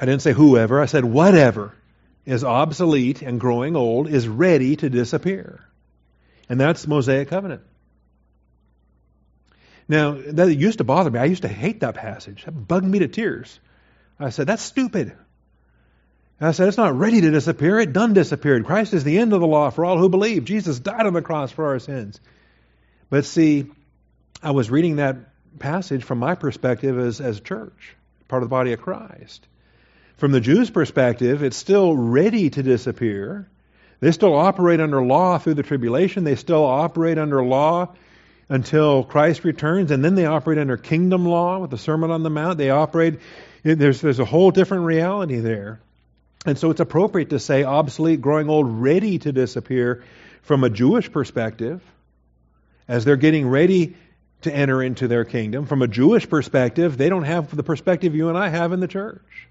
I 0.00 0.06
didn't 0.06 0.22
say 0.22 0.32
whoever. 0.32 0.80
I 0.80 0.86
said 0.86 1.04
whatever 1.04 1.74
is 2.24 2.42
obsolete 2.42 3.20
and 3.20 3.38
growing 3.38 3.76
old, 3.76 4.08
is 4.08 4.26
ready 4.26 4.76
to 4.76 4.88
disappear. 4.88 5.62
And 6.48 6.58
that's 6.58 6.82
the 6.82 6.88
Mosaic 6.88 7.28
covenant. 7.28 7.62
Now, 9.88 10.18
that 10.18 10.52
used 10.52 10.78
to 10.78 10.84
bother 10.84 11.10
me. 11.10 11.18
I 11.18 11.26
used 11.26 11.42
to 11.42 11.48
hate 11.48 11.80
that 11.80 11.94
passage. 11.94 12.44
That 12.44 12.52
bugged 12.52 12.86
me 12.86 13.00
to 13.00 13.08
tears. 13.08 13.60
I 14.18 14.30
said, 14.30 14.46
that's 14.46 14.62
stupid. 14.62 15.12
And 16.40 16.48
I 16.48 16.52
said, 16.52 16.68
it's 16.68 16.76
not 16.76 16.98
ready 16.98 17.20
to 17.20 17.30
disappear. 17.30 17.78
It 17.78 17.92
done 17.92 18.12
disappeared. 18.12 18.64
Christ 18.64 18.94
is 18.94 19.04
the 19.04 19.18
end 19.18 19.32
of 19.32 19.40
the 19.40 19.46
law 19.46 19.70
for 19.70 19.84
all 19.84 19.98
who 19.98 20.08
believe. 20.08 20.44
Jesus 20.44 20.78
died 20.78 21.06
on 21.06 21.12
the 21.12 21.22
cross 21.22 21.52
for 21.52 21.66
our 21.66 21.78
sins. 21.78 22.20
But 23.08 23.24
see, 23.24 23.66
I 24.42 24.50
was 24.50 24.70
reading 24.70 24.96
that 24.96 25.16
passage 25.58 26.04
from 26.04 26.18
my 26.18 26.34
perspective 26.34 26.98
as, 26.98 27.20
as 27.20 27.38
a 27.38 27.42
church, 27.42 27.94
part 28.28 28.42
of 28.42 28.48
the 28.48 28.54
body 28.54 28.72
of 28.72 28.80
Christ. 28.80 29.46
From 30.18 30.32
the 30.32 30.40
Jews' 30.40 30.70
perspective, 30.70 31.42
it's 31.42 31.56
still 31.56 31.94
ready 31.94 32.50
to 32.50 32.62
disappear. 32.62 33.48
They 34.00 34.12
still 34.12 34.34
operate 34.34 34.80
under 34.80 35.02
law 35.02 35.38
through 35.38 35.54
the 35.54 35.62
tribulation. 35.62 36.24
They 36.24 36.36
still 36.36 36.64
operate 36.64 37.18
under 37.18 37.42
law 37.42 37.94
until 38.48 39.02
Christ 39.02 39.44
returns, 39.44 39.90
and 39.90 40.04
then 40.04 40.14
they 40.14 40.26
operate 40.26 40.58
under 40.58 40.76
kingdom 40.76 41.26
law 41.26 41.58
with 41.58 41.70
the 41.70 41.78
Sermon 41.78 42.10
on 42.10 42.22
the 42.22 42.30
Mount. 42.30 42.58
They 42.58 42.70
operate, 42.70 43.18
there's, 43.62 44.00
there's 44.00 44.20
a 44.20 44.24
whole 44.24 44.50
different 44.50 44.84
reality 44.84 45.40
there. 45.40 45.80
And 46.44 46.56
so 46.56 46.70
it's 46.70 46.80
appropriate 46.80 47.30
to 47.30 47.40
say 47.40 47.64
obsolete, 47.64 48.20
growing 48.20 48.48
old, 48.48 48.68
ready 48.68 49.18
to 49.18 49.32
disappear 49.32 50.04
from 50.42 50.62
a 50.62 50.70
Jewish 50.70 51.10
perspective 51.10 51.82
as 52.86 53.04
they're 53.04 53.16
getting 53.16 53.48
ready 53.48 53.96
to 54.42 54.54
enter 54.54 54.80
into 54.80 55.08
their 55.08 55.24
kingdom. 55.24 55.66
From 55.66 55.82
a 55.82 55.88
Jewish 55.88 56.28
perspective, 56.28 56.96
they 56.96 57.08
don't 57.08 57.24
have 57.24 57.54
the 57.54 57.64
perspective 57.64 58.14
you 58.14 58.28
and 58.28 58.38
I 58.38 58.48
have 58.48 58.72
in 58.72 58.78
the 58.78 58.86
church. 58.86 59.48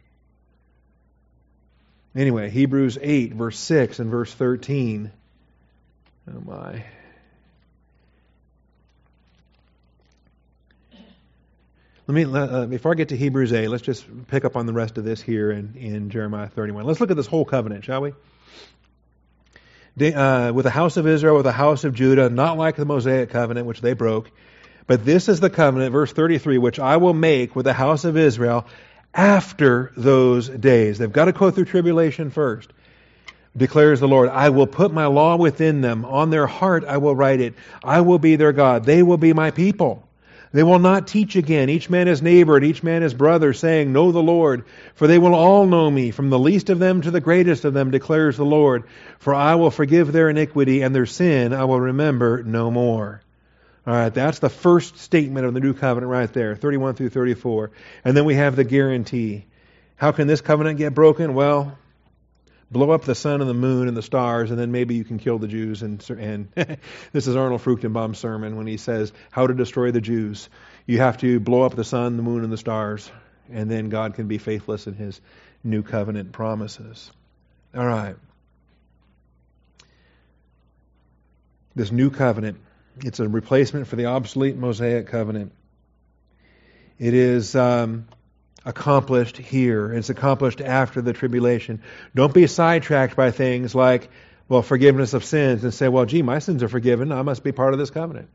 Anyway, 2.15 2.49
Hebrews 2.49 2.97
8, 3.01 3.33
verse 3.33 3.59
6 3.59 3.99
and 3.99 4.09
verse 4.09 4.33
13. 4.33 5.11
Oh 6.29 6.41
my. 6.45 6.85
Let 12.07 12.13
me, 12.13 12.25
uh, 12.25 12.67
before 12.67 12.91
I 12.91 12.95
get 12.95 13.09
to 13.09 13.17
Hebrews 13.17 13.51
8, 13.51 13.67
let's 13.67 13.81
just 13.81 14.05
pick 14.27 14.45
up 14.45 14.55
on 14.55 14.67
the 14.67 14.73
rest 14.73 14.99
of 14.99 15.03
this 15.03 15.19
here 15.19 15.49
in, 15.49 15.73
in 15.75 16.11
Jeremiah 16.11 16.47
31. 16.47 16.85
Let's 16.85 16.99
look 16.99 17.09
at 17.09 17.17
this 17.17 17.25
whole 17.25 17.45
covenant, 17.45 17.83
shall 17.83 18.01
we? 18.01 18.13
uh, 19.99 20.51
with 20.53 20.65
the 20.65 20.69
house 20.69 20.97
of 20.97 21.07
Israel, 21.07 21.35
with 21.35 21.45
the 21.45 21.51
house 21.51 21.83
of 21.83 21.95
Judah, 21.95 22.29
not 22.29 22.59
like 22.59 22.75
the 22.75 22.85
Mosaic 22.85 23.31
covenant, 23.31 23.65
which 23.65 23.81
they 23.81 23.93
broke. 23.93 24.29
But 24.85 25.03
this 25.03 25.29
is 25.29 25.39
the 25.39 25.49
covenant, 25.49 25.93
verse 25.93 26.13
33, 26.13 26.59
which 26.59 26.79
I 26.79 26.97
will 26.97 27.15
make 27.15 27.55
with 27.55 27.65
the 27.65 27.73
house 27.73 28.03
of 28.03 28.17
Israel 28.17 28.67
after 29.11 29.91
those 29.97 30.47
days. 30.47 30.99
They've 30.99 31.11
got 31.11 31.25
to 31.25 31.31
go 31.31 31.49
through 31.49 31.65
tribulation 31.65 32.29
first. 32.29 32.71
Declares 33.57 33.99
the 33.99 34.07
Lord, 34.07 34.29
I 34.29 34.49
will 34.49 34.67
put 34.67 34.93
my 34.93 35.07
law 35.07 35.37
within 35.37 35.81
them. 35.81 36.05
On 36.05 36.29
their 36.29 36.45
heart 36.45 36.83
I 36.85 36.97
will 36.97 37.15
write 37.15 37.41
it. 37.41 37.55
I 37.83 38.01
will 38.01 38.19
be 38.19 38.35
their 38.35 38.51
God. 38.51 38.83
They 38.83 39.01
will 39.01 39.17
be 39.17 39.33
my 39.33 39.49
people. 39.49 40.04
They 40.55 40.63
will 40.63 40.79
not 40.79 41.05
teach 41.05 41.35
again, 41.35 41.69
each 41.69 41.89
man 41.89 42.07
his 42.07 42.21
neighbor 42.21 42.55
and 42.55 42.65
each 42.65 42.81
man 42.81 43.01
his 43.01 43.13
brother, 43.13 43.51
saying, 43.51 43.91
Know 43.91 44.13
the 44.13 44.23
Lord, 44.23 44.63
for 44.93 45.05
they 45.05 45.19
will 45.19 45.35
all 45.35 45.65
know 45.65 45.91
me, 45.91 46.11
from 46.11 46.29
the 46.29 46.39
least 46.39 46.69
of 46.69 46.79
them 46.79 47.01
to 47.01 47.11
the 47.11 47.19
greatest 47.19 47.65
of 47.65 47.73
them, 47.73 47.91
declares 47.91 48.37
the 48.37 48.45
Lord. 48.45 48.85
For 49.19 49.35
I 49.35 49.55
will 49.55 49.69
forgive 49.69 50.13
their 50.13 50.29
iniquity, 50.29 50.81
and 50.81 50.95
their 50.95 51.07
sin 51.07 51.51
I 51.51 51.65
will 51.65 51.81
remember 51.81 52.41
no 52.41 52.71
more. 52.71 53.21
All 53.85 53.93
right, 53.93 54.13
that's 54.13 54.39
the 54.39 54.47
first 54.47 54.97
statement 54.99 55.45
of 55.45 55.53
the 55.53 55.59
new 55.59 55.73
covenant 55.73 56.09
right 56.09 56.31
there, 56.31 56.55
31 56.55 56.95
through 56.95 57.09
34. 57.09 57.71
And 58.05 58.15
then 58.15 58.23
we 58.23 58.35
have 58.35 58.55
the 58.55 58.63
guarantee. 58.63 59.43
How 59.97 60.13
can 60.13 60.25
this 60.25 60.39
covenant 60.39 60.77
get 60.77 60.93
broken? 60.93 61.33
Well, 61.33 61.77
blow 62.71 62.91
up 62.91 63.03
the 63.03 63.15
sun 63.15 63.41
and 63.41 63.49
the 63.49 63.53
moon 63.53 63.87
and 63.87 63.95
the 63.95 64.01
stars, 64.01 64.49
and 64.51 64.59
then 64.59 64.71
maybe 64.71 64.95
you 64.95 65.03
can 65.03 65.19
kill 65.19 65.37
the 65.37 65.47
Jews. 65.47 65.81
And, 65.81 66.03
and 66.09 66.47
this 67.11 67.27
is 67.27 67.35
Arnold 67.35 67.61
Fruchtenbaum's 67.61 68.17
sermon 68.17 68.57
when 68.57 68.67
he 68.67 68.77
says 68.77 69.13
how 69.31 69.47
to 69.47 69.53
destroy 69.53 69.91
the 69.91 70.01
Jews. 70.01 70.49
You 70.85 70.99
have 70.99 71.17
to 71.19 71.39
blow 71.39 71.63
up 71.63 71.75
the 71.75 71.83
sun, 71.83 72.17
the 72.17 72.23
moon, 72.23 72.43
and 72.43 72.51
the 72.51 72.57
stars, 72.57 73.11
and 73.51 73.69
then 73.69 73.89
God 73.89 74.15
can 74.15 74.27
be 74.27 74.37
faithless 74.37 74.87
in 74.87 74.93
his 74.93 75.21
new 75.63 75.83
covenant 75.83 76.31
promises. 76.31 77.11
All 77.75 77.85
right. 77.85 78.15
This 81.75 81.91
new 81.91 82.09
covenant, 82.09 82.59
it's 83.01 83.19
a 83.19 83.27
replacement 83.27 83.87
for 83.87 83.97
the 83.97 84.05
obsolete 84.05 84.55
Mosaic 84.55 85.07
covenant. 85.07 85.51
It 86.97 87.13
is 87.13 87.53
um, 87.55 88.07
accomplished 88.65 89.37
here. 89.37 89.93
It's 89.93 90.09
accomplished 90.09 90.59
after 90.59 91.01
the 91.01 91.13
tribulation. 91.13 91.81
Don't 92.15 92.33
be 92.33 92.47
sidetracked 92.47 93.15
by 93.15 93.31
things 93.31 93.75
like, 93.75 94.09
well, 94.49 94.61
forgiveness 94.61 95.13
of 95.13 95.23
sins 95.23 95.63
and 95.63 95.73
say, 95.73 95.87
well, 95.87 96.05
gee, 96.05 96.21
my 96.21 96.39
sins 96.39 96.63
are 96.63 96.67
forgiven. 96.67 97.11
I 97.11 97.21
must 97.21 97.43
be 97.43 97.51
part 97.51 97.73
of 97.73 97.79
this 97.79 97.91
covenant. 97.91 98.29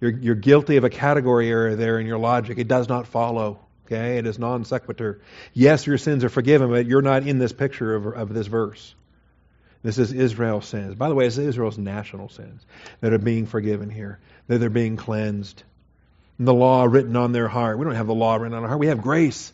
You're, 0.00 0.12
you're 0.12 0.34
guilty 0.34 0.76
of 0.76 0.84
a 0.84 0.90
category 0.90 1.50
error 1.50 1.74
there 1.74 1.98
in 1.98 2.06
your 2.06 2.18
logic. 2.18 2.58
It 2.58 2.68
does 2.68 2.88
not 2.88 3.06
follow. 3.06 3.60
Okay? 3.86 4.18
It 4.18 4.26
is 4.26 4.38
non 4.38 4.64
sequitur. 4.64 5.20
Yes, 5.52 5.86
your 5.86 5.98
sins 5.98 6.22
are 6.24 6.28
forgiven, 6.28 6.70
but 6.70 6.86
you're 6.86 7.02
not 7.02 7.26
in 7.26 7.38
this 7.38 7.52
picture 7.52 7.94
of, 7.94 8.06
of 8.06 8.32
this 8.32 8.46
verse. 8.46 8.94
This 9.82 9.98
is 9.98 10.12
Israel's 10.12 10.66
sins. 10.66 10.94
By 10.94 11.08
the 11.08 11.14
way, 11.14 11.26
it's 11.26 11.38
Israel's 11.38 11.78
national 11.78 12.28
sins 12.28 12.64
that 13.00 13.12
are 13.12 13.18
being 13.18 13.46
forgiven 13.46 13.88
here, 13.88 14.20
that 14.46 14.58
they're 14.58 14.70
being 14.70 14.96
cleansed 14.96 15.64
the 16.40 16.54
law 16.54 16.84
written 16.84 17.16
on 17.16 17.32
their 17.32 17.48
heart. 17.48 17.78
We 17.78 17.84
don't 17.84 17.94
have 17.94 18.06
the 18.06 18.14
law 18.14 18.36
written 18.36 18.56
on 18.56 18.62
our 18.62 18.68
heart. 18.68 18.80
We 18.80 18.86
have 18.86 19.02
grace. 19.02 19.52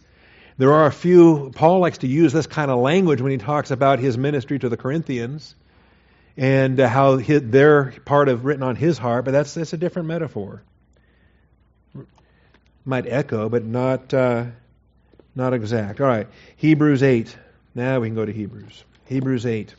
There 0.57 0.73
are 0.73 0.87
a 0.87 0.93
few, 0.93 1.51
Paul 1.55 1.81
likes 1.81 1.99
to 1.99 2.07
use 2.07 2.33
this 2.33 2.47
kind 2.47 2.71
of 2.71 2.79
language 2.79 3.21
when 3.21 3.33
he 3.33 3.39
talks 3.39 3.73
about 3.73 3.99
his 3.99 4.17
ministry 4.17 4.59
to 4.61 4.69
the 4.69 4.77
Corinthians 4.77 5.55
and 6.37 6.79
uh, 6.79 6.89
how 6.89 7.17
his, 7.17 7.43
their 7.43 7.93
part 8.05 8.29
of 8.29 8.45
written 8.45 8.63
on 8.63 8.77
his 8.77 8.99
heart, 8.99 9.25
but 9.25 9.33
that's, 9.33 9.55
that's 9.55 9.73
a 9.73 9.77
different 9.77 10.07
metaphor. 10.09 10.63
Might 12.85 13.07
echo, 13.07 13.49
but 13.49 13.65
not, 13.65 14.15
uh, 14.15 14.47
not 15.35 15.55
exact. 15.55 16.01
All 16.01 16.07
right, 16.07 16.29
Hebrews 16.57 17.03
8. 17.03 17.37
Now 17.75 17.99
we 18.01 18.09
can 18.09 18.15
go 18.15 18.25
to 18.25 18.33
Hebrews. 18.33 18.85
Hebrews 19.07 19.45
8. 19.45 19.75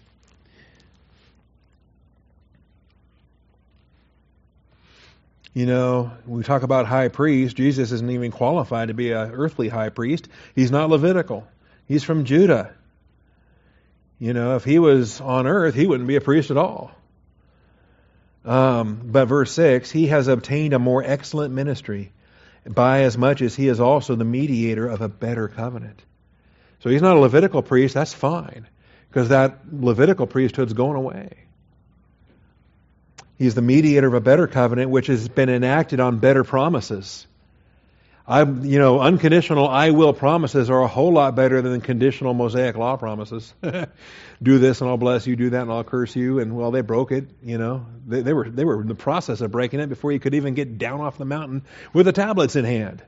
You 5.57 5.65
know, 5.65 6.11
we 6.27 6.43
talk 6.43 6.61
about 6.61 6.85
high 6.85 7.07
priest. 7.07 7.57
Jesus 7.57 7.91
isn't 7.91 8.11
even 8.11 8.29
qualified 8.29 8.89
to 8.89 8.93
be 8.93 9.11
an 9.11 9.31
earthly 9.31 9.69
high 9.69 9.89
priest. 9.89 10.27
He's 10.53 10.69
not 10.69 10.91
Levitical. 10.91 11.47
He's 11.87 12.03
from 12.03 12.25
Judah. 12.25 12.75
You 14.19 14.33
know, 14.33 14.57
if 14.57 14.63
he 14.63 14.77
was 14.77 15.19
on 15.19 15.47
earth, 15.47 15.73
he 15.73 15.87
wouldn't 15.87 16.07
be 16.07 16.15
a 16.15 16.21
priest 16.21 16.51
at 16.51 16.57
all. 16.57 16.91
Um, 18.45 19.01
but 19.05 19.25
verse 19.25 19.51
6 19.53 19.89
He 19.89 20.05
has 20.05 20.27
obtained 20.27 20.75
a 20.75 20.79
more 20.79 21.03
excellent 21.03 21.55
ministry 21.55 22.11
by 22.63 23.01
as 23.05 23.17
much 23.17 23.41
as 23.41 23.55
he 23.55 23.67
is 23.67 23.79
also 23.79 24.13
the 24.13 24.23
mediator 24.23 24.87
of 24.87 25.01
a 25.01 25.09
better 25.09 25.47
covenant. 25.47 26.03
So 26.81 26.91
he's 26.91 27.01
not 27.01 27.17
a 27.17 27.19
Levitical 27.19 27.63
priest, 27.63 27.95
that's 27.95 28.13
fine, 28.13 28.67
because 29.09 29.29
that 29.29 29.61
Levitical 29.73 30.27
priesthood's 30.27 30.73
going 30.73 30.97
away. 30.97 31.46
He's 33.37 33.55
the 33.55 33.61
mediator 33.61 34.07
of 34.07 34.13
a 34.13 34.21
better 34.21 34.47
covenant, 34.47 34.89
which 34.89 35.07
has 35.07 35.27
been 35.27 35.49
enacted 35.49 35.99
on 35.99 36.17
better 36.17 36.43
promises. 36.43 37.27
I, 38.27 38.41
you 38.43 38.77
know, 38.77 38.99
unconditional 38.99 39.69
I 39.69 39.91
will 39.91 40.11
promises 40.11 40.69
are 40.69 40.81
a 40.81 40.87
whole 40.87 41.13
lot 41.13 41.35
better 41.35 41.61
than 41.61 41.79
conditional 41.79 42.33
Mosaic 42.33 42.75
law 42.75 42.97
promises. 42.97 43.53
do 44.43 44.59
this 44.59 44.81
and 44.81 44.89
I'll 44.89 44.97
bless 44.97 45.25
you, 45.27 45.37
do 45.37 45.51
that 45.51 45.61
and 45.61 45.71
I'll 45.71 45.85
curse 45.85 46.13
you. 46.13 46.39
And 46.39 46.57
well, 46.57 46.71
they 46.71 46.81
broke 46.81 47.13
it, 47.13 47.29
you 47.41 47.57
know. 47.57 47.85
They, 48.05 48.21
they, 48.23 48.33
were, 48.33 48.49
they 48.49 48.65
were 48.65 48.81
in 48.81 48.89
the 48.89 48.95
process 48.95 49.39
of 49.39 49.51
breaking 49.51 49.79
it 49.79 49.87
before 49.87 50.11
you 50.11 50.19
could 50.19 50.33
even 50.33 50.55
get 50.55 50.77
down 50.77 50.99
off 50.99 51.17
the 51.17 51.25
mountain 51.25 51.63
with 51.93 52.05
the 52.05 52.11
tablets 52.11 52.57
in 52.57 52.65
hand. 52.65 53.01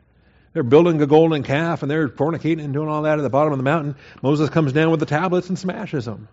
They're 0.53 0.63
building 0.63 1.01
a 1.01 1.07
golden 1.07 1.43
calf 1.43 1.82
and 1.82 1.91
they're 1.91 2.07
fornicating 2.07 2.63
and 2.63 2.71
doing 2.71 2.88
all 2.88 3.01
that 3.01 3.19
at 3.19 3.21
the 3.21 3.30
bottom 3.30 3.51
of 3.51 3.59
the 3.59 3.63
mountain. 3.63 3.95
Moses 4.21 4.49
comes 4.49 4.71
down 4.71 4.89
with 4.89 5.01
the 5.01 5.05
tablets 5.05 5.49
and 5.49 5.59
smashes 5.59 6.05
them. 6.05 6.30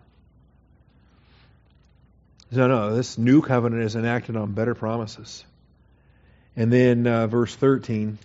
No, 2.51 2.69
no, 2.69 2.95
this 2.95 3.19
new 3.19 3.43
covenant 3.43 3.83
is 3.83 3.97
enacted 3.97 4.37
on 4.37 4.53
better 4.53 4.75
promises. 4.75 5.45
And 6.55 6.73
then 6.73 7.07
uh, 7.07 7.27
verse 7.27 7.55
13, 7.55 8.19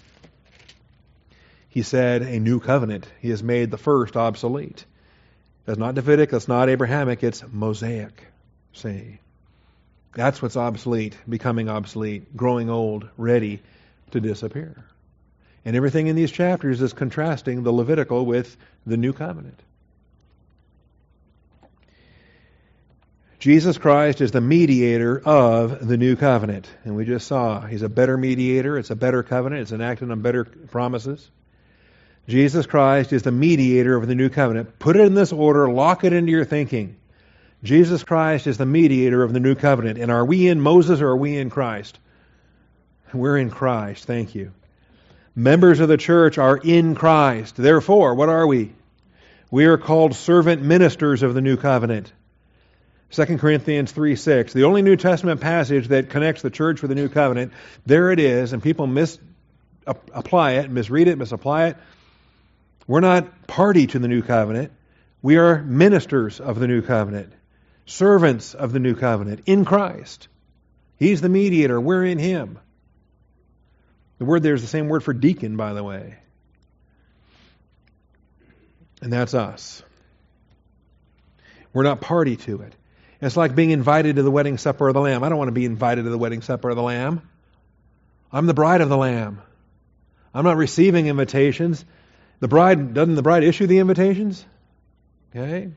he 1.69 1.81
said, 1.81 2.21
a 2.21 2.39
new 2.39 2.59
covenant. 2.59 3.07
He 3.19 3.29
has 3.29 3.41
made 3.41 3.71
the 3.71 3.77
first 3.77 4.15
obsolete. 4.15 4.85
That's 5.65 5.79
not 5.79 5.95
Davidic, 5.95 6.29
that's 6.29 6.47
not 6.47 6.69
Abrahamic, 6.69 7.23
it's 7.23 7.43
Mosaic. 7.51 8.25
See? 8.73 9.19
That's 10.13 10.41
what's 10.41 10.57
obsolete, 10.57 11.17
becoming 11.27 11.69
obsolete, 11.69 12.35
growing 12.35 12.69
old, 12.69 13.09
ready 13.17 13.61
to 14.11 14.19
disappear. 14.19 14.85
And 15.63 15.75
everything 15.75 16.07
in 16.07 16.15
these 16.15 16.31
chapters 16.31 16.81
is 16.81 16.93
contrasting 16.93 17.63
the 17.63 17.71
Levitical 17.71 18.25
with 18.25 18.55
the 18.85 18.97
new 18.97 19.13
covenant. 19.13 19.59
Jesus 23.41 23.79
Christ 23.79 24.21
is 24.21 24.29
the 24.29 24.39
mediator 24.39 25.19
of 25.19 25.87
the 25.87 25.97
new 25.97 26.15
covenant. 26.15 26.69
And 26.83 26.95
we 26.95 27.05
just 27.05 27.25
saw 27.25 27.61
he's 27.61 27.81
a 27.81 27.89
better 27.89 28.15
mediator. 28.15 28.77
It's 28.77 28.91
a 28.91 28.95
better 28.95 29.23
covenant. 29.23 29.63
It's 29.63 29.71
enacted 29.71 30.11
on 30.11 30.21
better 30.21 30.45
promises. 30.45 31.27
Jesus 32.27 32.67
Christ 32.67 33.13
is 33.13 33.23
the 33.23 33.31
mediator 33.31 33.95
of 33.95 34.07
the 34.07 34.13
new 34.13 34.29
covenant. 34.29 34.77
Put 34.77 34.95
it 34.95 35.07
in 35.07 35.15
this 35.15 35.33
order, 35.33 35.71
lock 35.71 36.03
it 36.03 36.13
into 36.13 36.31
your 36.31 36.45
thinking. 36.45 36.97
Jesus 37.63 38.03
Christ 38.03 38.45
is 38.45 38.59
the 38.59 38.67
mediator 38.67 39.23
of 39.23 39.33
the 39.33 39.39
new 39.39 39.55
covenant. 39.55 39.97
And 39.97 40.11
are 40.11 40.23
we 40.23 40.47
in 40.47 40.61
Moses 40.61 41.01
or 41.01 41.07
are 41.07 41.17
we 41.17 41.35
in 41.35 41.49
Christ? 41.49 41.97
We're 43.11 43.39
in 43.39 43.49
Christ. 43.49 44.05
Thank 44.05 44.35
you. 44.35 44.51
Members 45.35 45.79
of 45.79 45.89
the 45.89 45.97
church 45.97 46.37
are 46.37 46.57
in 46.57 46.93
Christ. 46.93 47.55
Therefore, 47.55 48.13
what 48.13 48.29
are 48.29 48.45
we? 48.45 48.71
We 49.49 49.65
are 49.65 49.79
called 49.79 50.13
servant 50.13 50.61
ministers 50.61 51.23
of 51.23 51.33
the 51.33 51.41
new 51.41 51.57
covenant. 51.57 52.13
2 53.11 53.37
Corinthians 53.37 53.91
3 53.91 54.15
6, 54.15 54.53
the 54.53 54.63
only 54.63 54.81
New 54.81 54.95
Testament 54.95 55.41
passage 55.41 55.89
that 55.89 56.09
connects 56.09 56.41
the 56.41 56.49
church 56.49 56.81
with 56.81 56.89
the 56.89 56.95
new 56.95 57.09
covenant, 57.09 57.51
there 57.85 58.11
it 58.11 58.19
is, 58.19 58.53
and 58.53 58.63
people 58.63 58.87
misapply 58.87 60.53
it, 60.53 60.71
misread 60.71 61.09
it, 61.09 61.17
misapply 61.17 61.67
it. 61.67 61.77
We're 62.87 63.01
not 63.01 63.47
party 63.47 63.87
to 63.87 63.99
the 63.99 64.07
new 64.07 64.21
covenant. 64.21 64.71
We 65.21 65.37
are 65.37 65.61
ministers 65.61 66.39
of 66.39 66.57
the 66.57 66.67
new 66.67 66.81
covenant, 66.81 67.33
servants 67.85 68.53
of 68.53 68.71
the 68.71 68.79
new 68.79 68.95
covenant 68.95 69.41
in 69.45 69.65
Christ. 69.65 70.29
He's 70.97 71.19
the 71.19 71.29
mediator. 71.29 71.79
We're 71.81 72.05
in 72.05 72.17
Him. 72.17 72.59
The 74.19 74.25
word 74.25 74.41
there 74.43 74.53
is 74.53 74.61
the 74.61 74.67
same 74.67 74.87
word 74.87 75.03
for 75.03 75.13
deacon, 75.13 75.57
by 75.57 75.73
the 75.73 75.83
way. 75.83 76.15
And 79.01 79.11
that's 79.11 79.33
us. 79.33 79.83
We're 81.73 81.83
not 81.83 82.01
party 82.01 82.37
to 82.37 82.61
it. 82.61 82.75
It's 83.21 83.37
like 83.37 83.55
being 83.55 83.69
invited 83.69 84.15
to 84.15 84.23
the 84.23 84.31
wedding 84.31 84.57
supper 84.57 84.87
of 84.87 84.95
the 84.95 85.01
Lamb. 85.01 85.23
I 85.23 85.29
don't 85.29 85.37
want 85.37 85.49
to 85.49 85.53
be 85.53 85.65
invited 85.65 86.03
to 86.03 86.09
the 86.09 86.17
wedding 86.17 86.41
supper 86.41 86.69
of 86.69 86.75
the 86.75 86.81
Lamb. 86.81 87.21
I'm 88.31 88.47
the 88.47 88.53
bride 88.53 88.81
of 88.81 88.89
the 88.89 88.97
Lamb. 88.97 89.41
I'm 90.33 90.43
not 90.43 90.57
receiving 90.57 91.07
invitations. 91.07 91.85
The 92.39 92.47
bride 92.47 92.93
doesn't 92.93 93.15
the 93.15 93.21
bride 93.21 93.43
issue 93.43 93.67
the 93.67 93.77
invitations? 93.77 94.43
Okay? 95.29 95.71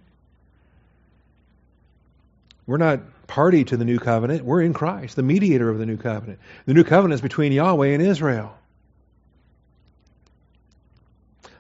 We're 2.66 2.78
not 2.78 3.26
party 3.26 3.64
to 3.64 3.76
the 3.76 3.84
new 3.84 3.99
covenant. 3.99 4.45
We're 4.45 4.62
in 4.62 4.72
Christ, 4.72 5.16
the 5.16 5.22
mediator 5.22 5.68
of 5.68 5.78
the 5.78 5.86
new 5.86 5.99
covenant. 5.99 6.38
The 6.64 6.74
new 6.74 6.84
covenant 6.84 7.14
is 7.14 7.20
between 7.20 7.53
Yahweh 7.53 7.88
and 7.88 8.03
Israel. 8.03 8.57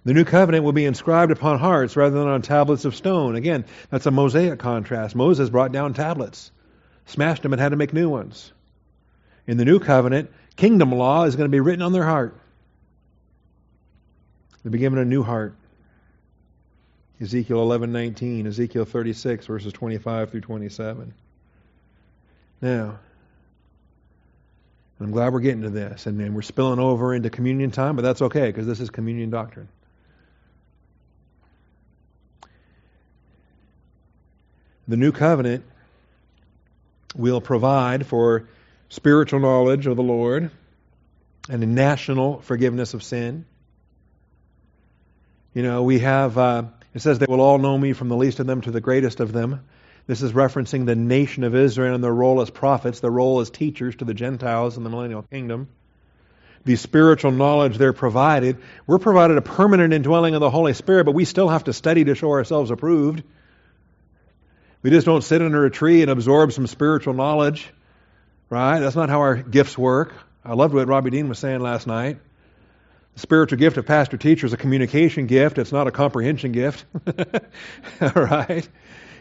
The 0.04 0.12
new 0.12 0.24
covenant 0.24 0.64
will 0.64 0.72
be 0.72 0.84
inscribed 0.84 1.32
upon 1.32 1.58
hearts 1.58 1.96
rather 1.96 2.18
than 2.18 2.28
on 2.28 2.42
tablets 2.42 2.84
of 2.84 2.94
stone. 2.94 3.36
Again, 3.36 3.64
that's 3.88 4.04
a 4.04 4.10
Mosaic 4.10 4.58
contrast. 4.58 5.16
Moses 5.16 5.48
brought 5.48 5.72
down 5.72 5.94
tablets, 5.94 6.50
smashed 7.06 7.42
them, 7.42 7.54
and 7.54 7.60
had 7.60 7.70
to 7.70 7.76
make 7.76 7.94
new 7.94 8.10
ones. 8.10 8.52
In 9.46 9.56
the 9.56 9.64
new 9.64 9.80
covenant, 9.80 10.30
kingdom 10.56 10.92
law 10.92 11.24
is 11.24 11.36
going 11.36 11.48
to 11.48 11.52
be 11.52 11.60
written 11.60 11.82
on 11.82 11.92
their 11.92 12.04
heart. 12.04 12.38
They'll 14.62 14.72
be 14.72 14.78
given 14.78 14.98
a 14.98 15.04
new 15.04 15.22
heart. 15.22 15.54
Ezekiel 17.20 17.58
11:19, 17.58 18.46
Ezekiel 18.46 18.84
36 18.84 19.46
verses 19.46 19.72
25 19.72 20.30
through 20.30 20.40
27. 20.40 21.14
Now, 22.60 22.98
I'm 25.00 25.10
glad 25.10 25.32
we're 25.32 25.40
getting 25.40 25.62
to 25.62 25.70
this, 25.70 26.06
and, 26.06 26.20
and 26.20 26.34
we're 26.34 26.42
spilling 26.42 26.78
over 26.78 27.14
into 27.14 27.30
communion 27.30 27.70
time, 27.70 27.96
but 27.96 28.02
that's 28.02 28.22
okay 28.22 28.46
because 28.46 28.66
this 28.66 28.80
is 28.80 28.90
communion 28.90 29.30
doctrine. 29.30 29.68
The 34.86 34.96
new 34.96 35.12
covenant 35.12 35.64
will 37.14 37.40
provide 37.40 38.06
for 38.06 38.48
spiritual 38.88 39.40
knowledge 39.40 39.86
of 39.86 39.96
the 39.96 40.02
Lord 40.02 40.50
and 41.48 41.62
a 41.62 41.66
national 41.66 42.40
forgiveness 42.40 42.94
of 42.94 43.02
sin. 43.02 43.46
You 45.52 45.62
know, 45.62 45.84
we 45.84 46.00
have, 46.00 46.36
uh, 46.36 46.64
it 46.94 47.00
says, 47.00 47.18
they 47.18 47.26
will 47.28 47.40
all 47.40 47.58
know 47.58 47.78
me 47.78 47.92
from 47.92 48.08
the 48.08 48.16
least 48.16 48.40
of 48.40 48.46
them 48.46 48.60
to 48.62 48.70
the 48.70 48.80
greatest 48.80 49.20
of 49.20 49.32
them. 49.32 49.64
This 50.06 50.20
is 50.20 50.32
referencing 50.32 50.84
the 50.84 50.96
nation 50.96 51.44
of 51.44 51.54
Israel 51.54 51.94
and 51.94 52.04
their 52.04 52.14
role 52.14 52.40
as 52.42 52.50
prophets, 52.50 53.00
their 53.00 53.10
role 53.10 53.40
as 53.40 53.50
teachers 53.50 53.96
to 53.96 54.04
the 54.04 54.12
Gentiles 54.12 54.76
in 54.76 54.84
the 54.84 54.90
millennial 54.90 55.22
kingdom. 55.22 55.68
The 56.64 56.76
spiritual 56.76 57.30
knowledge 57.30 57.78
they're 57.78 57.92
provided. 57.92 58.58
We're 58.86 58.98
provided 58.98 59.36
a 59.36 59.42
permanent 59.42 59.92
indwelling 59.92 60.34
of 60.34 60.40
the 60.40 60.50
Holy 60.50 60.74
Spirit, 60.74 61.04
but 61.04 61.14
we 61.14 61.24
still 61.24 61.48
have 61.48 61.64
to 61.64 61.72
study 61.72 62.04
to 62.04 62.14
show 62.14 62.30
ourselves 62.32 62.70
approved. 62.70 63.22
We 64.84 64.90
just 64.90 65.06
don't 65.06 65.24
sit 65.24 65.40
under 65.40 65.64
a 65.64 65.70
tree 65.70 66.02
and 66.02 66.10
absorb 66.10 66.52
some 66.52 66.66
spiritual 66.66 67.14
knowledge, 67.14 67.72
right? 68.50 68.80
That's 68.80 68.94
not 68.94 69.08
how 69.08 69.20
our 69.20 69.34
gifts 69.34 69.78
work. 69.78 70.12
I 70.44 70.52
loved 70.52 70.74
what 70.74 70.86
Robbie 70.86 71.08
Dean 71.08 71.26
was 71.26 71.38
saying 71.38 71.60
last 71.60 71.86
night. 71.86 72.18
The 73.14 73.20
spiritual 73.20 73.56
gift 73.56 73.78
of 73.78 73.86
pastor 73.86 74.18
teacher 74.18 74.44
is 74.44 74.52
a 74.52 74.58
communication 74.58 75.26
gift. 75.26 75.56
It's 75.56 75.72
not 75.72 75.86
a 75.86 75.90
comprehension 75.90 76.52
gift. 76.52 76.84
all 77.06 78.10
right? 78.14 78.68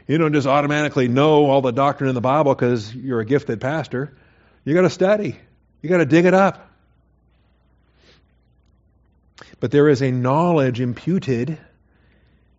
You 0.06 0.18
don't 0.18 0.34
just 0.34 0.48
automatically 0.48 1.08
know 1.08 1.46
all 1.46 1.62
the 1.62 1.72
doctrine 1.72 2.10
in 2.10 2.16
the 2.16 2.20
Bible 2.20 2.54
because 2.54 2.94
you're 2.94 3.22
a 3.22 3.26
gifted 3.26 3.62
pastor. 3.62 4.18
You 4.66 4.74
got 4.74 4.82
to 4.82 4.90
study. 4.90 5.40
You 5.82 5.90
got 5.90 6.00
to 6.00 6.06
dig 6.06 6.26
it 6.26 6.34
up. 6.34 6.70
But 9.62 9.72
there 9.72 9.88
is 9.88 10.02
a 10.02 10.12
knowledge 10.12 10.82
imputed 10.82 11.58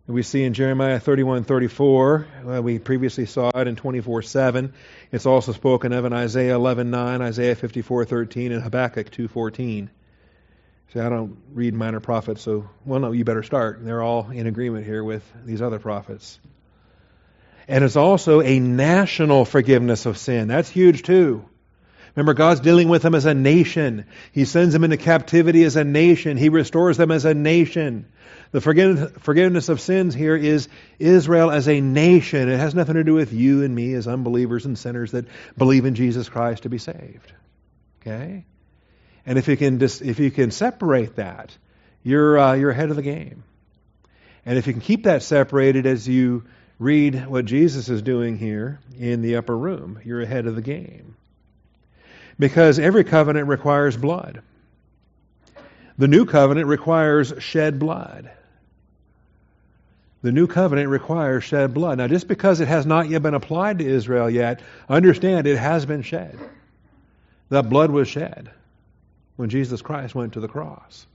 we 0.07 0.21
see 0.21 0.43
in 0.43 0.53
Jeremiah 0.53 0.99
31 0.99 1.45
34. 1.45 2.27
Well, 2.43 2.61
we 2.61 2.79
previously 2.79 3.25
saw 3.25 3.49
it 3.49 3.67
in 3.67 3.75
24 3.75 4.21
7. 4.21 4.73
It's 5.11 5.25
also 5.25 5.51
spoken 5.51 5.93
of 5.93 6.05
in 6.05 6.13
Isaiah 6.13 6.55
11 6.55 6.91
9, 6.91 7.21
Isaiah 7.21 7.55
54 7.55 8.05
13, 8.05 8.51
and 8.51 8.61
Habakkuk 8.61 9.09
2 9.09 9.27
14. 9.27 9.89
See, 10.93 10.99
I 10.99 11.09
don't 11.09 11.37
read 11.51 11.73
minor 11.73 11.99
prophets, 11.99 12.41
so, 12.43 12.69
well, 12.85 12.99
no, 12.99 13.11
you 13.11 13.25
better 13.25 13.43
start. 13.43 13.83
They're 13.83 14.03
all 14.03 14.29
in 14.29 14.45
agreement 14.45 14.85
here 14.85 15.03
with 15.03 15.23
these 15.43 15.61
other 15.61 15.79
prophets. 15.79 16.39
And 17.67 17.83
it's 17.83 17.95
also 17.95 18.41
a 18.41 18.59
national 18.59 19.45
forgiveness 19.45 20.05
of 20.05 20.19
sin. 20.19 20.47
That's 20.47 20.69
huge, 20.69 21.01
too. 21.01 21.49
Remember, 22.15 22.33
God's 22.33 22.61
dealing 22.61 22.87
with 22.87 23.01
them 23.01 23.13
as 23.13 23.25
a 23.25 23.33
nation. 23.33 24.05
He 24.31 24.45
sends 24.45 24.73
them 24.73 24.85
into 24.85 24.97
captivity 24.97 25.63
as 25.65 25.75
a 25.75 25.83
nation. 25.83 26.37
He 26.37 26.49
restores 26.49 26.95
them 26.95 27.11
as 27.11 27.25
a 27.25 27.33
nation. 27.33 28.05
The 28.51 28.61
forgiveness 28.61 29.67
of 29.67 29.81
sins 29.81 30.15
here 30.15 30.35
is 30.35 30.69
Israel 30.97 31.51
as 31.51 31.67
a 31.67 31.81
nation. 31.81 32.47
It 32.47 32.57
has 32.57 32.73
nothing 32.73 32.95
to 32.95 33.03
do 33.03 33.15
with 33.15 33.33
you 33.33 33.63
and 33.63 33.75
me 33.75 33.93
as 33.95 34.07
unbelievers 34.07 34.65
and 34.65 34.77
sinners 34.77 35.11
that 35.11 35.25
believe 35.57 35.83
in 35.85 35.95
Jesus 35.95 36.29
Christ 36.29 36.63
to 36.63 36.69
be 36.69 36.77
saved. 36.77 37.33
Okay? 38.01 38.45
And 39.25 39.37
if 39.37 39.49
you 39.49 39.57
can, 39.57 39.77
dis- 39.77 40.01
if 40.01 40.19
you 40.19 40.31
can 40.31 40.51
separate 40.51 41.17
that, 41.17 41.51
you're, 42.01 42.39
uh, 42.39 42.53
you're 42.53 42.69
ahead 42.69 42.91
of 42.91 42.95
the 42.95 43.01
game. 43.01 43.43
And 44.45 44.57
if 44.57 44.67
you 44.67 44.73
can 44.73 44.81
keep 44.81 45.03
that 45.03 45.21
separated 45.21 45.85
as 45.85 46.07
you 46.07 46.45
read 46.79 47.27
what 47.27 47.43
Jesus 47.43 47.89
is 47.89 48.01
doing 48.01 48.37
here 48.37 48.79
in 48.97 49.21
the 49.21 49.35
upper 49.35 49.57
room, 49.57 49.99
you're 50.05 50.21
ahead 50.21 50.45
of 50.45 50.55
the 50.55 50.61
game. 50.61 51.17
Because 52.37 52.79
every 52.79 53.03
covenant 53.03 53.47
requires 53.47 53.95
blood. 53.95 54.41
The 55.97 56.07
new 56.07 56.25
covenant 56.25 56.67
requires 56.67 57.33
shed 57.39 57.79
blood. 57.79 58.29
The 60.21 60.31
new 60.31 60.47
covenant 60.47 60.89
requires 60.89 61.43
shed 61.43 61.73
blood. 61.73 61.99
Now, 61.99 62.07
just 62.07 62.27
because 62.27 62.59
it 62.59 62.67
has 62.67 62.85
not 62.85 63.09
yet 63.09 63.21
been 63.21 63.35
applied 63.35 63.79
to 63.79 63.85
Israel 63.85 64.29
yet, 64.29 64.61
understand 64.89 65.47
it 65.47 65.57
has 65.57 65.85
been 65.85 66.01
shed. 66.01 66.37
That 67.49 67.69
blood 67.69 67.91
was 67.91 68.07
shed 68.07 68.49
when 69.35 69.49
Jesus 69.49 69.81
Christ 69.81 70.15
went 70.15 70.33
to 70.33 70.39
the 70.39 70.47
cross. 70.47 71.05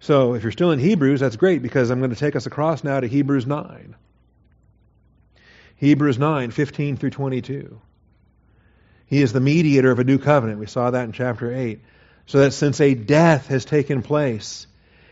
So, 0.00 0.34
if 0.34 0.42
you're 0.42 0.52
still 0.52 0.70
in 0.70 0.78
Hebrews, 0.78 1.20
that's 1.20 1.36
great 1.36 1.62
because 1.62 1.90
I'm 1.90 1.98
going 1.98 2.10
to 2.10 2.16
take 2.16 2.36
us 2.36 2.46
across 2.46 2.82
now 2.82 3.00
to 3.00 3.06
Hebrews 3.06 3.46
9. 3.46 3.94
Hebrews 5.76 6.18
9, 6.18 6.50
15 6.52 6.96
through 6.96 7.10
22. 7.10 7.80
He 9.12 9.20
is 9.20 9.34
the 9.34 9.40
mediator 9.40 9.90
of 9.90 9.98
a 9.98 10.04
new 10.04 10.16
covenant. 10.16 10.58
We 10.58 10.64
saw 10.64 10.90
that 10.90 11.04
in 11.04 11.12
chapter 11.12 11.54
8. 11.54 11.80
So 12.24 12.38
that 12.38 12.52
since 12.52 12.80
a 12.80 12.94
death 12.94 13.48
has 13.48 13.66
taken 13.66 14.00
place, 14.00 14.66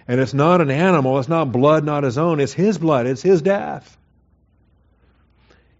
and 0.08 0.18
it's 0.18 0.32
not 0.32 0.62
an 0.62 0.70
animal, 0.70 1.18
it's 1.18 1.28
not 1.28 1.52
blood, 1.52 1.84
not 1.84 2.04
his 2.04 2.16
own, 2.16 2.40
it's 2.40 2.54
his 2.54 2.78
blood, 2.78 3.06
it's 3.06 3.20
his 3.20 3.42
death. 3.42 3.98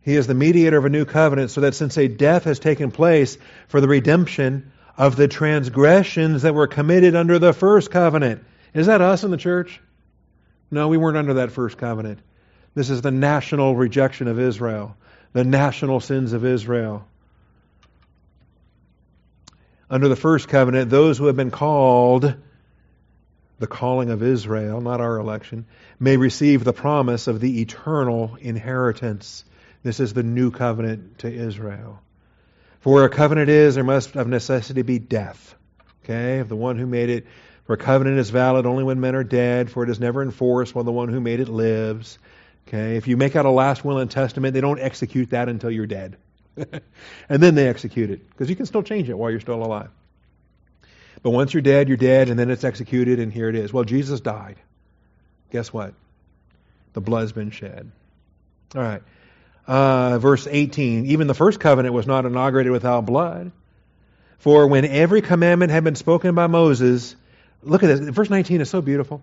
He 0.03 0.16
is 0.16 0.27
the 0.27 0.35
mediator 0.35 0.77
of 0.77 0.85
a 0.85 0.91
new 0.91 1.07
covenant, 1.07 1.51
so 1.51 1.62
that 1.62 1.75
since 1.75 1.97
a 1.97 2.09
death 2.09 2.45
has 2.45 2.59
taken 2.59 2.91
place 2.91 3.39
for 3.68 3.81
the 3.81 3.89
redemption 3.89 4.71
of 4.99 5.16
the 5.16 5.27
transgressions 5.27 6.43
that 6.43 6.55
were 6.55 6.66
committed 6.66 7.14
under 7.14 7.39
the 7.39 7.55
first 7.55 7.91
covenant. 7.91 8.45
Is 8.75 8.85
that 8.89 9.01
us 9.01 9.25
in 9.25 9.31
the 9.31 9.39
church? 9.39 9.81
No, 10.71 10.89
we 10.89 10.99
weren't 10.99 11.16
under 11.16 11.33
that 11.35 11.53
first 11.53 11.79
covenant. 11.79 12.18
This 12.75 12.91
is 12.91 13.01
the 13.01 13.12
national 13.12 13.75
rejection 13.77 14.29
of 14.29 14.39
Israel, 14.39 14.95
the 15.33 15.45
national 15.45 16.01
sins 16.01 16.35
of 16.35 16.45
Israel. 16.45 17.07
Under 19.91 20.07
the 20.07 20.16
first 20.16 20.49
covenant, 20.49 20.88
those 20.88 21.18
who 21.18 21.26
have 21.26 21.36
been 21.36 21.51
called 21.51 22.34
the 23.59 23.66
calling 23.66 24.11
of 24.11 24.22
Israel, 24.22 24.80
not 24.80 25.01
our 25.01 25.18
election, 25.18 25.66
may 25.99 26.16
receive 26.16 26.62
the 26.62 26.72
promise 26.72 27.26
of 27.26 27.41
the 27.41 27.61
eternal 27.61 28.36
inheritance. 28.41 29.45
This 29.82 29.99
is 29.99 30.14
the 30.14 30.22
new 30.22 30.53
covenant 30.53 31.18
to 31.18 31.28
Israel. 31.32 32.01
For 32.80 32.95
where 32.95 33.05
a 33.05 33.11
covenant 33.11 33.51
is, 33.51 33.74
there 33.74 33.84
must 33.84 34.14
of 34.14 34.28
necessity 34.28 34.82
be 34.82 35.01
death. 35.01 35.57
Okay? 36.05 36.43
The 36.43 36.57
one 36.57 36.78
who 36.78 36.86
made 36.86 37.11
it. 37.11 37.26
For 37.64 37.74
a 37.74 37.76
covenant 37.76 38.18
is 38.18 38.30
valid 38.30 38.66
only 38.66 38.84
when 38.84 39.01
men 39.01 39.14
are 39.14 39.24
dead, 39.24 39.70
for 39.70 39.82
it 39.82 39.91
is 39.91 40.01
never 40.01 40.22
enforced 40.22 40.74
while 40.74 40.84
the 40.84 40.93
one 40.93 41.09
who 41.09 41.20
made 41.20 41.41
it 41.41 41.49
lives. 41.49 42.18
Okay? 42.68 42.97
If 42.97 43.09
you 43.09 43.16
make 43.16 43.34
out 43.34 43.45
a 43.45 43.51
last 43.51 43.84
will 43.84 43.99
and 43.99 44.11
testament, 44.11 44.55
they 44.55 44.61
don't 44.61 44.80
execute 44.80 45.30
that 45.30 45.49
until 45.49 45.70
you're 45.70 45.86
dead. 45.86 46.16
and 47.28 47.42
then 47.42 47.54
they 47.54 47.68
execute 47.68 48.11
it. 48.11 48.28
Because 48.28 48.50
you 48.50 48.56
can 48.56 48.66
still 48.66 48.82
change 48.82 49.08
it 49.08 49.14
while 49.16 49.30
you're 49.30 49.40
still 49.40 49.62
alive. 49.62 49.90
But 51.22 51.30
once 51.30 51.52
you're 51.52 51.62
dead, 51.62 51.88
you're 51.88 51.96
dead, 51.96 52.30
and 52.30 52.38
then 52.38 52.50
it's 52.50 52.64
executed, 52.64 53.18
and 53.20 53.32
here 53.32 53.48
it 53.48 53.54
is. 53.54 53.72
Well, 53.72 53.84
Jesus 53.84 54.20
died. 54.20 54.56
Guess 55.50 55.72
what? 55.72 55.94
The 56.92 57.00
blood's 57.00 57.32
been 57.32 57.50
shed. 57.50 57.90
All 58.74 58.82
right. 58.82 59.02
Uh, 59.66 60.18
verse 60.18 60.46
18 60.50 61.06
Even 61.06 61.26
the 61.26 61.34
first 61.34 61.61
covenant 61.61 61.94
was 61.94 62.06
not 62.06 62.24
inaugurated 62.24 62.72
without 62.72 63.06
blood. 63.06 63.52
For 64.38 64.66
when 64.66 64.86
every 64.86 65.20
commandment 65.20 65.70
had 65.70 65.84
been 65.84 65.96
spoken 65.96 66.34
by 66.34 66.46
Moses, 66.46 67.14
look 67.62 67.82
at 67.82 67.86
this. 67.88 68.00
Verse 68.00 68.30
19 68.30 68.62
is 68.62 68.70
so 68.70 68.80
beautiful. 68.80 69.22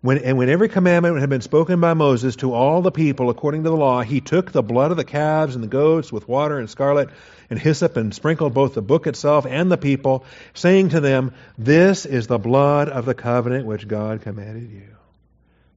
When, 0.00 0.18
and 0.18 0.38
when 0.38 0.48
every 0.48 0.68
commandment 0.68 1.18
had 1.18 1.28
been 1.28 1.40
spoken 1.40 1.80
by 1.80 1.94
Moses 1.94 2.36
to 2.36 2.52
all 2.52 2.82
the 2.82 2.92
people 2.92 3.30
according 3.30 3.64
to 3.64 3.70
the 3.70 3.76
law, 3.76 4.02
he 4.02 4.20
took 4.20 4.52
the 4.52 4.62
blood 4.62 4.92
of 4.92 4.96
the 4.96 5.04
calves 5.04 5.56
and 5.56 5.64
the 5.64 5.68
goats 5.68 6.12
with 6.12 6.28
water 6.28 6.58
and 6.58 6.70
scarlet 6.70 7.08
and 7.50 7.58
hyssop 7.58 7.96
and 7.96 8.14
sprinkled 8.14 8.54
both 8.54 8.74
the 8.74 8.82
book 8.82 9.08
itself 9.08 9.44
and 9.44 9.72
the 9.72 9.76
people, 9.76 10.24
saying 10.54 10.90
to 10.90 11.00
them, 11.00 11.32
This 11.56 12.06
is 12.06 12.28
the 12.28 12.38
blood 12.38 12.88
of 12.88 13.06
the 13.06 13.14
covenant 13.14 13.66
which 13.66 13.88
God 13.88 14.22
commanded 14.22 14.70
you. 14.70 14.86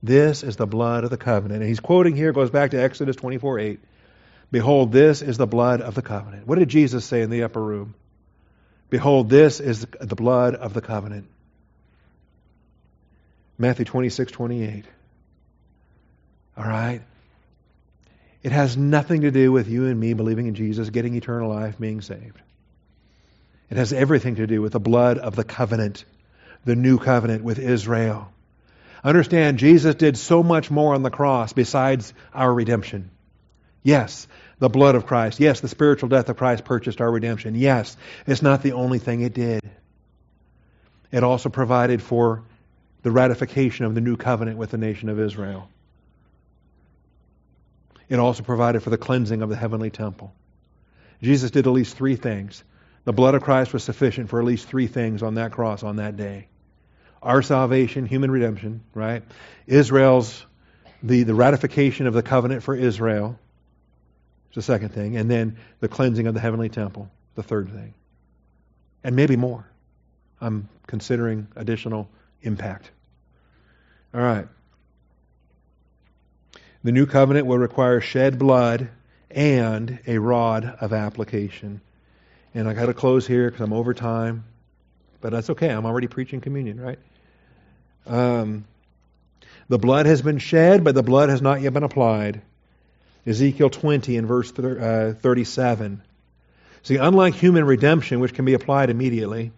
This 0.03 0.43
is 0.43 0.55
the 0.55 0.67
blood 0.67 1.03
of 1.03 1.09
the 1.09 1.17
covenant. 1.17 1.61
And 1.61 1.69
he's 1.69 1.79
quoting 1.79 2.15
here, 2.15 2.31
goes 2.31 2.51
back 2.51 2.71
to 2.71 2.81
Exodus 2.81 3.15
24 3.15 3.59
8. 3.59 3.79
Behold, 4.51 4.91
this 4.91 5.23
is 5.23 5.37
the 5.37 5.47
blood 5.47 5.81
of 5.81 5.95
the 5.95 6.01
covenant. 6.03 6.45
What 6.45 6.59
did 6.59 6.69
Jesus 6.69 7.05
say 7.05 7.21
in 7.21 7.31
the 7.31 7.43
upper 7.43 7.61
room? 7.61 7.95
Behold, 8.91 9.29
this 9.29 9.59
is 9.59 9.87
the 9.99 10.15
blood 10.15 10.53
of 10.53 10.73
the 10.73 10.81
covenant 10.81 11.27
Matthew 13.61 13.85
26, 13.85 14.31
28. 14.31 14.85
All 16.57 16.63
right? 16.65 17.01
It 18.41 18.51
has 18.51 18.75
nothing 18.75 19.21
to 19.21 19.31
do 19.31 19.51
with 19.51 19.67
you 19.67 19.85
and 19.85 19.99
me 19.99 20.13
believing 20.13 20.47
in 20.47 20.55
Jesus, 20.55 20.89
getting 20.89 21.13
eternal 21.13 21.49
life, 21.49 21.77
being 21.79 22.01
saved. 22.01 22.41
It 23.69 23.77
has 23.77 23.93
everything 23.93 24.35
to 24.35 24.47
do 24.47 24.61
with 24.61 24.73
the 24.73 24.79
blood 24.79 25.19
of 25.19 25.35
the 25.35 25.43
covenant, 25.43 26.05
the 26.65 26.75
new 26.75 26.97
covenant 26.97 27.43
with 27.43 27.59
Israel. 27.59 28.33
Understand, 29.03 29.59
Jesus 29.59 29.95
did 29.95 30.17
so 30.17 30.41
much 30.41 30.71
more 30.71 30.95
on 30.95 31.03
the 31.03 31.11
cross 31.11 31.53
besides 31.53 32.13
our 32.33 32.51
redemption. 32.51 33.11
Yes, 33.83 34.27
the 34.57 34.69
blood 34.69 34.95
of 34.95 35.05
Christ. 35.05 35.39
Yes, 35.39 35.59
the 35.59 35.67
spiritual 35.67 36.09
death 36.09 36.29
of 36.29 36.37
Christ 36.37 36.65
purchased 36.65 36.99
our 36.99 37.11
redemption. 37.11 37.53
Yes, 37.55 37.95
it's 38.25 38.41
not 38.41 38.63
the 38.63 38.73
only 38.73 38.99
thing 38.99 39.21
it 39.21 39.33
did. 39.35 39.61
It 41.11 41.23
also 41.23 41.49
provided 41.49 42.01
for 42.01 42.43
the 43.03 43.11
ratification 43.11 43.85
of 43.85 43.95
the 43.95 44.01
new 44.01 44.17
covenant 44.17 44.57
with 44.57 44.71
the 44.71 44.77
nation 44.77 45.09
of 45.09 45.19
Israel. 45.19 45.69
It 48.09 48.19
also 48.19 48.43
provided 48.43 48.83
for 48.83 48.89
the 48.89 48.97
cleansing 48.97 49.41
of 49.41 49.49
the 49.49 49.55
heavenly 49.55 49.89
temple. 49.89 50.33
Jesus 51.21 51.51
did 51.51 51.65
at 51.65 51.73
least 51.73 51.95
three 51.95 52.15
things. 52.15 52.63
The 53.05 53.13
blood 53.13 53.35
of 53.35 53.41
Christ 53.41 53.73
was 53.73 53.83
sufficient 53.83 54.29
for 54.29 54.39
at 54.39 54.45
least 54.45 54.67
three 54.67 54.87
things 54.87 55.23
on 55.23 55.35
that 55.35 55.51
cross 55.51 55.83
on 55.83 55.95
that 55.95 56.17
day. 56.17 56.47
Our 57.23 57.41
salvation, 57.41 58.05
human 58.05 58.31
redemption, 58.31 58.81
right? 58.93 59.23
Israel's 59.65 60.45
the, 61.03 61.23
the 61.23 61.33
ratification 61.33 62.07
of 62.07 62.13
the 62.13 62.23
covenant 62.23 62.63
for 62.63 62.75
Israel. 62.75 63.39
It's 64.47 64.55
the 64.55 64.61
second 64.61 64.89
thing. 64.89 65.17
And 65.17 65.29
then 65.29 65.57
the 65.79 65.87
cleansing 65.87 66.27
of 66.27 66.33
the 66.33 66.39
heavenly 66.39 66.69
temple, 66.69 67.09
the 67.35 67.43
third 67.43 67.69
thing. 67.69 67.93
And 69.03 69.15
maybe 69.15 69.35
more. 69.35 69.65
I'm 70.39 70.69
considering 70.87 71.47
additional 71.55 72.09
impact. 72.41 72.91
All 74.13 74.21
right. 74.21 74.47
The 76.83 76.91
new 76.91 77.05
covenant 77.05 77.45
will 77.45 77.57
require 77.57 78.01
shed 78.01 78.39
blood 78.39 78.89
and 79.29 79.99
a 80.07 80.17
rod 80.17 80.77
of 80.81 80.93
application. 80.93 81.81
And 82.53 82.67
I 82.67 82.73
got 82.73 82.87
to 82.87 82.93
close 82.93 83.25
here 83.25 83.49
because 83.49 83.63
I'm 83.63 83.73
over 83.73 83.93
time, 83.93 84.43
but 85.21 85.31
that's 85.31 85.49
okay. 85.51 85.69
I'm 85.69 85.85
already 85.85 86.07
preaching 86.07 86.41
communion, 86.41 86.79
right? 86.79 86.99
Um, 88.07 88.65
the 89.69 89.77
blood 89.77 90.05
has 90.05 90.21
been 90.21 90.39
shed, 90.39 90.83
but 90.83 90.95
the 90.95 91.03
blood 91.03 91.29
has 91.29 91.41
not 91.41 91.61
yet 91.61 91.73
been 91.73 91.83
applied. 91.83 92.41
Ezekiel 93.25 93.69
20 93.69 94.17
and 94.17 94.27
verse 94.27 94.51
uh, 94.57 95.13
37. 95.17 96.01
See, 96.83 96.97
unlike 96.97 97.35
human 97.35 97.63
redemption, 97.65 98.19
which 98.19 98.33
can 98.33 98.43
be 98.45 98.55
applied 98.55 98.89
immediately, 98.89 99.51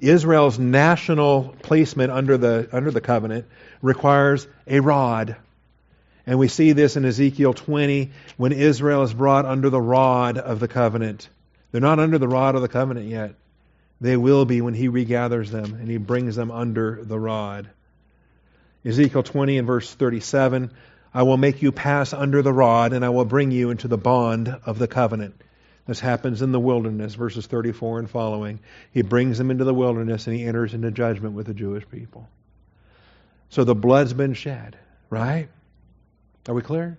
Israel's 0.00 0.58
national 0.58 1.54
placement 1.62 2.10
under 2.10 2.36
the, 2.36 2.68
under 2.72 2.90
the 2.90 3.00
covenant 3.00 3.46
requires 3.80 4.46
a 4.66 4.80
rod. 4.80 5.36
And 6.26 6.38
we 6.38 6.48
see 6.48 6.72
this 6.72 6.96
in 6.96 7.04
Ezekiel 7.04 7.54
20 7.54 8.10
when 8.36 8.52
Israel 8.52 9.02
is 9.02 9.14
brought 9.14 9.46
under 9.46 9.70
the 9.70 9.80
rod 9.80 10.36
of 10.36 10.60
the 10.60 10.68
covenant. 10.68 11.28
They're 11.70 11.80
not 11.80 12.00
under 12.00 12.18
the 12.18 12.28
rod 12.28 12.54
of 12.54 12.62
the 12.62 12.68
covenant 12.68 13.06
yet. 13.06 13.34
They 14.00 14.16
will 14.16 14.44
be 14.44 14.60
when 14.60 14.74
he 14.74 14.88
regathers 14.88 15.50
them 15.50 15.74
and 15.74 15.88
he 15.88 15.96
brings 15.96 16.36
them 16.36 16.50
under 16.50 17.02
the 17.02 17.18
rod. 17.18 17.68
Ezekiel 18.84 19.22
20 19.22 19.58
and 19.58 19.66
verse 19.66 19.92
37 19.92 20.70
I 21.12 21.22
will 21.22 21.36
make 21.36 21.62
you 21.62 21.72
pass 21.72 22.12
under 22.12 22.42
the 22.42 22.52
rod, 22.52 22.92
and 22.92 23.04
I 23.04 23.08
will 23.08 23.24
bring 23.24 23.50
you 23.50 23.70
into 23.70 23.88
the 23.88 23.96
bond 23.96 24.54
of 24.66 24.78
the 24.78 24.86
covenant. 24.86 25.40
This 25.88 26.00
happens 26.00 26.42
in 26.42 26.52
the 26.52 26.60
wilderness, 26.60 27.14
verses 27.14 27.46
34 27.46 28.00
and 28.00 28.10
following. 28.10 28.60
He 28.92 29.00
brings 29.00 29.38
them 29.38 29.50
into 29.50 29.64
the 29.64 29.72
wilderness 29.72 30.26
and 30.26 30.36
he 30.36 30.44
enters 30.44 30.74
into 30.74 30.90
judgment 30.90 31.34
with 31.34 31.46
the 31.46 31.54
Jewish 31.54 31.88
people. 31.88 32.28
So 33.48 33.64
the 33.64 33.74
blood's 33.74 34.12
been 34.12 34.34
shed, 34.34 34.76
right? 35.08 35.48
Are 36.46 36.54
we 36.54 36.60
clear? 36.60 36.98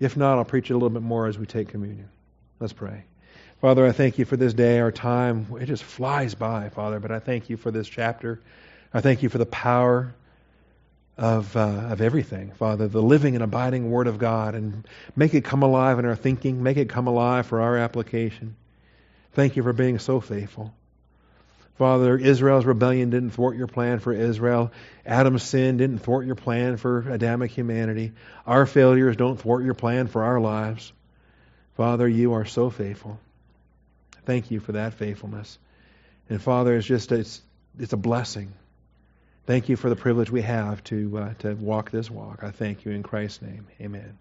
If 0.00 0.16
not, 0.16 0.38
I'll 0.38 0.46
preach 0.46 0.70
it 0.70 0.72
a 0.72 0.76
little 0.76 0.88
bit 0.88 1.02
more 1.02 1.26
as 1.26 1.38
we 1.38 1.44
take 1.44 1.68
communion. 1.68 2.08
Let's 2.58 2.72
pray. 2.72 3.04
Father, 3.60 3.86
I 3.86 3.92
thank 3.92 4.18
you 4.18 4.24
for 4.24 4.38
this 4.38 4.54
day, 4.54 4.80
our 4.80 4.90
time. 4.90 5.46
It 5.60 5.66
just 5.66 5.84
flies 5.84 6.34
by, 6.34 6.70
Father, 6.70 7.00
but 7.00 7.10
I 7.10 7.18
thank 7.18 7.50
you 7.50 7.58
for 7.58 7.70
this 7.70 7.86
chapter. 7.86 8.40
I 8.94 9.02
thank 9.02 9.22
you 9.22 9.28
for 9.28 9.36
the 9.38 9.44
power 9.44 10.14
of, 11.16 11.56
uh, 11.56 11.60
of 11.60 12.00
everything, 12.00 12.50
Father, 12.52 12.88
the 12.88 13.02
living 13.02 13.34
and 13.34 13.44
abiding 13.44 13.90
Word 13.90 14.06
of 14.06 14.18
God, 14.18 14.54
and 14.54 14.86
make 15.14 15.34
it 15.34 15.44
come 15.44 15.62
alive 15.62 15.98
in 15.98 16.04
our 16.04 16.16
thinking, 16.16 16.62
make 16.62 16.76
it 16.76 16.88
come 16.88 17.06
alive 17.06 17.46
for 17.46 17.60
our 17.60 17.76
application. 17.76 18.56
Thank 19.32 19.56
you 19.56 19.62
for 19.62 19.72
being 19.72 19.98
so 19.98 20.20
faithful. 20.20 20.74
Father, 21.76 22.16
Israel's 22.16 22.64
rebellion 22.64 23.10
didn't 23.10 23.30
thwart 23.30 23.56
your 23.56 23.66
plan 23.66 23.98
for 23.98 24.12
Israel. 24.12 24.72
Adam's 25.04 25.42
sin 25.42 25.76
didn't 25.76 25.98
thwart 25.98 26.24
your 26.24 26.36
plan 26.36 26.76
for 26.76 27.00
Adamic 27.10 27.50
humanity. 27.50 28.12
Our 28.46 28.64
failures 28.64 29.16
don't 29.16 29.40
thwart 29.40 29.64
your 29.64 29.74
plan 29.74 30.06
for 30.06 30.22
our 30.22 30.40
lives. 30.40 30.92
Father, 31.76 32.06
you 32.06 32.34
are 32.34 32.44
so 32.44 32.70
faithful. 32.70 33.18
Thank 34.24 34.52
you 34.52 34.60
for 34.60 34.72
that 34.72 34.94
faithfulness. 34.94 35.58
And 36.28 36.40
Father, 36.40 36.76
it's 36.76 36.86
just 36.86 37.10
it's 37.10 37.42
it's 37.78 37.92
a 37.92 37.98
blessing 37.98 38.52
Thank 39.46 39.68
you 39.68 39.76
for 39.76 39.90
the 39.90 39.96
privilege 39.96 40.30
we 40.30 40.42
have 40.42 40.82
to, 40.84 41.18
uh, 41.18 41.34
to 41.40 41.54
walk 41.54 41.90
this 41.90 42.10
walk. 42.10 42.42
I 42.42 42.50
thank 42.50 42.84
you 42.84 42.92
in 42.92 43.02
Christ's 43.02 43.42
name. 43.42 43.66
Amen. 43.80 44.18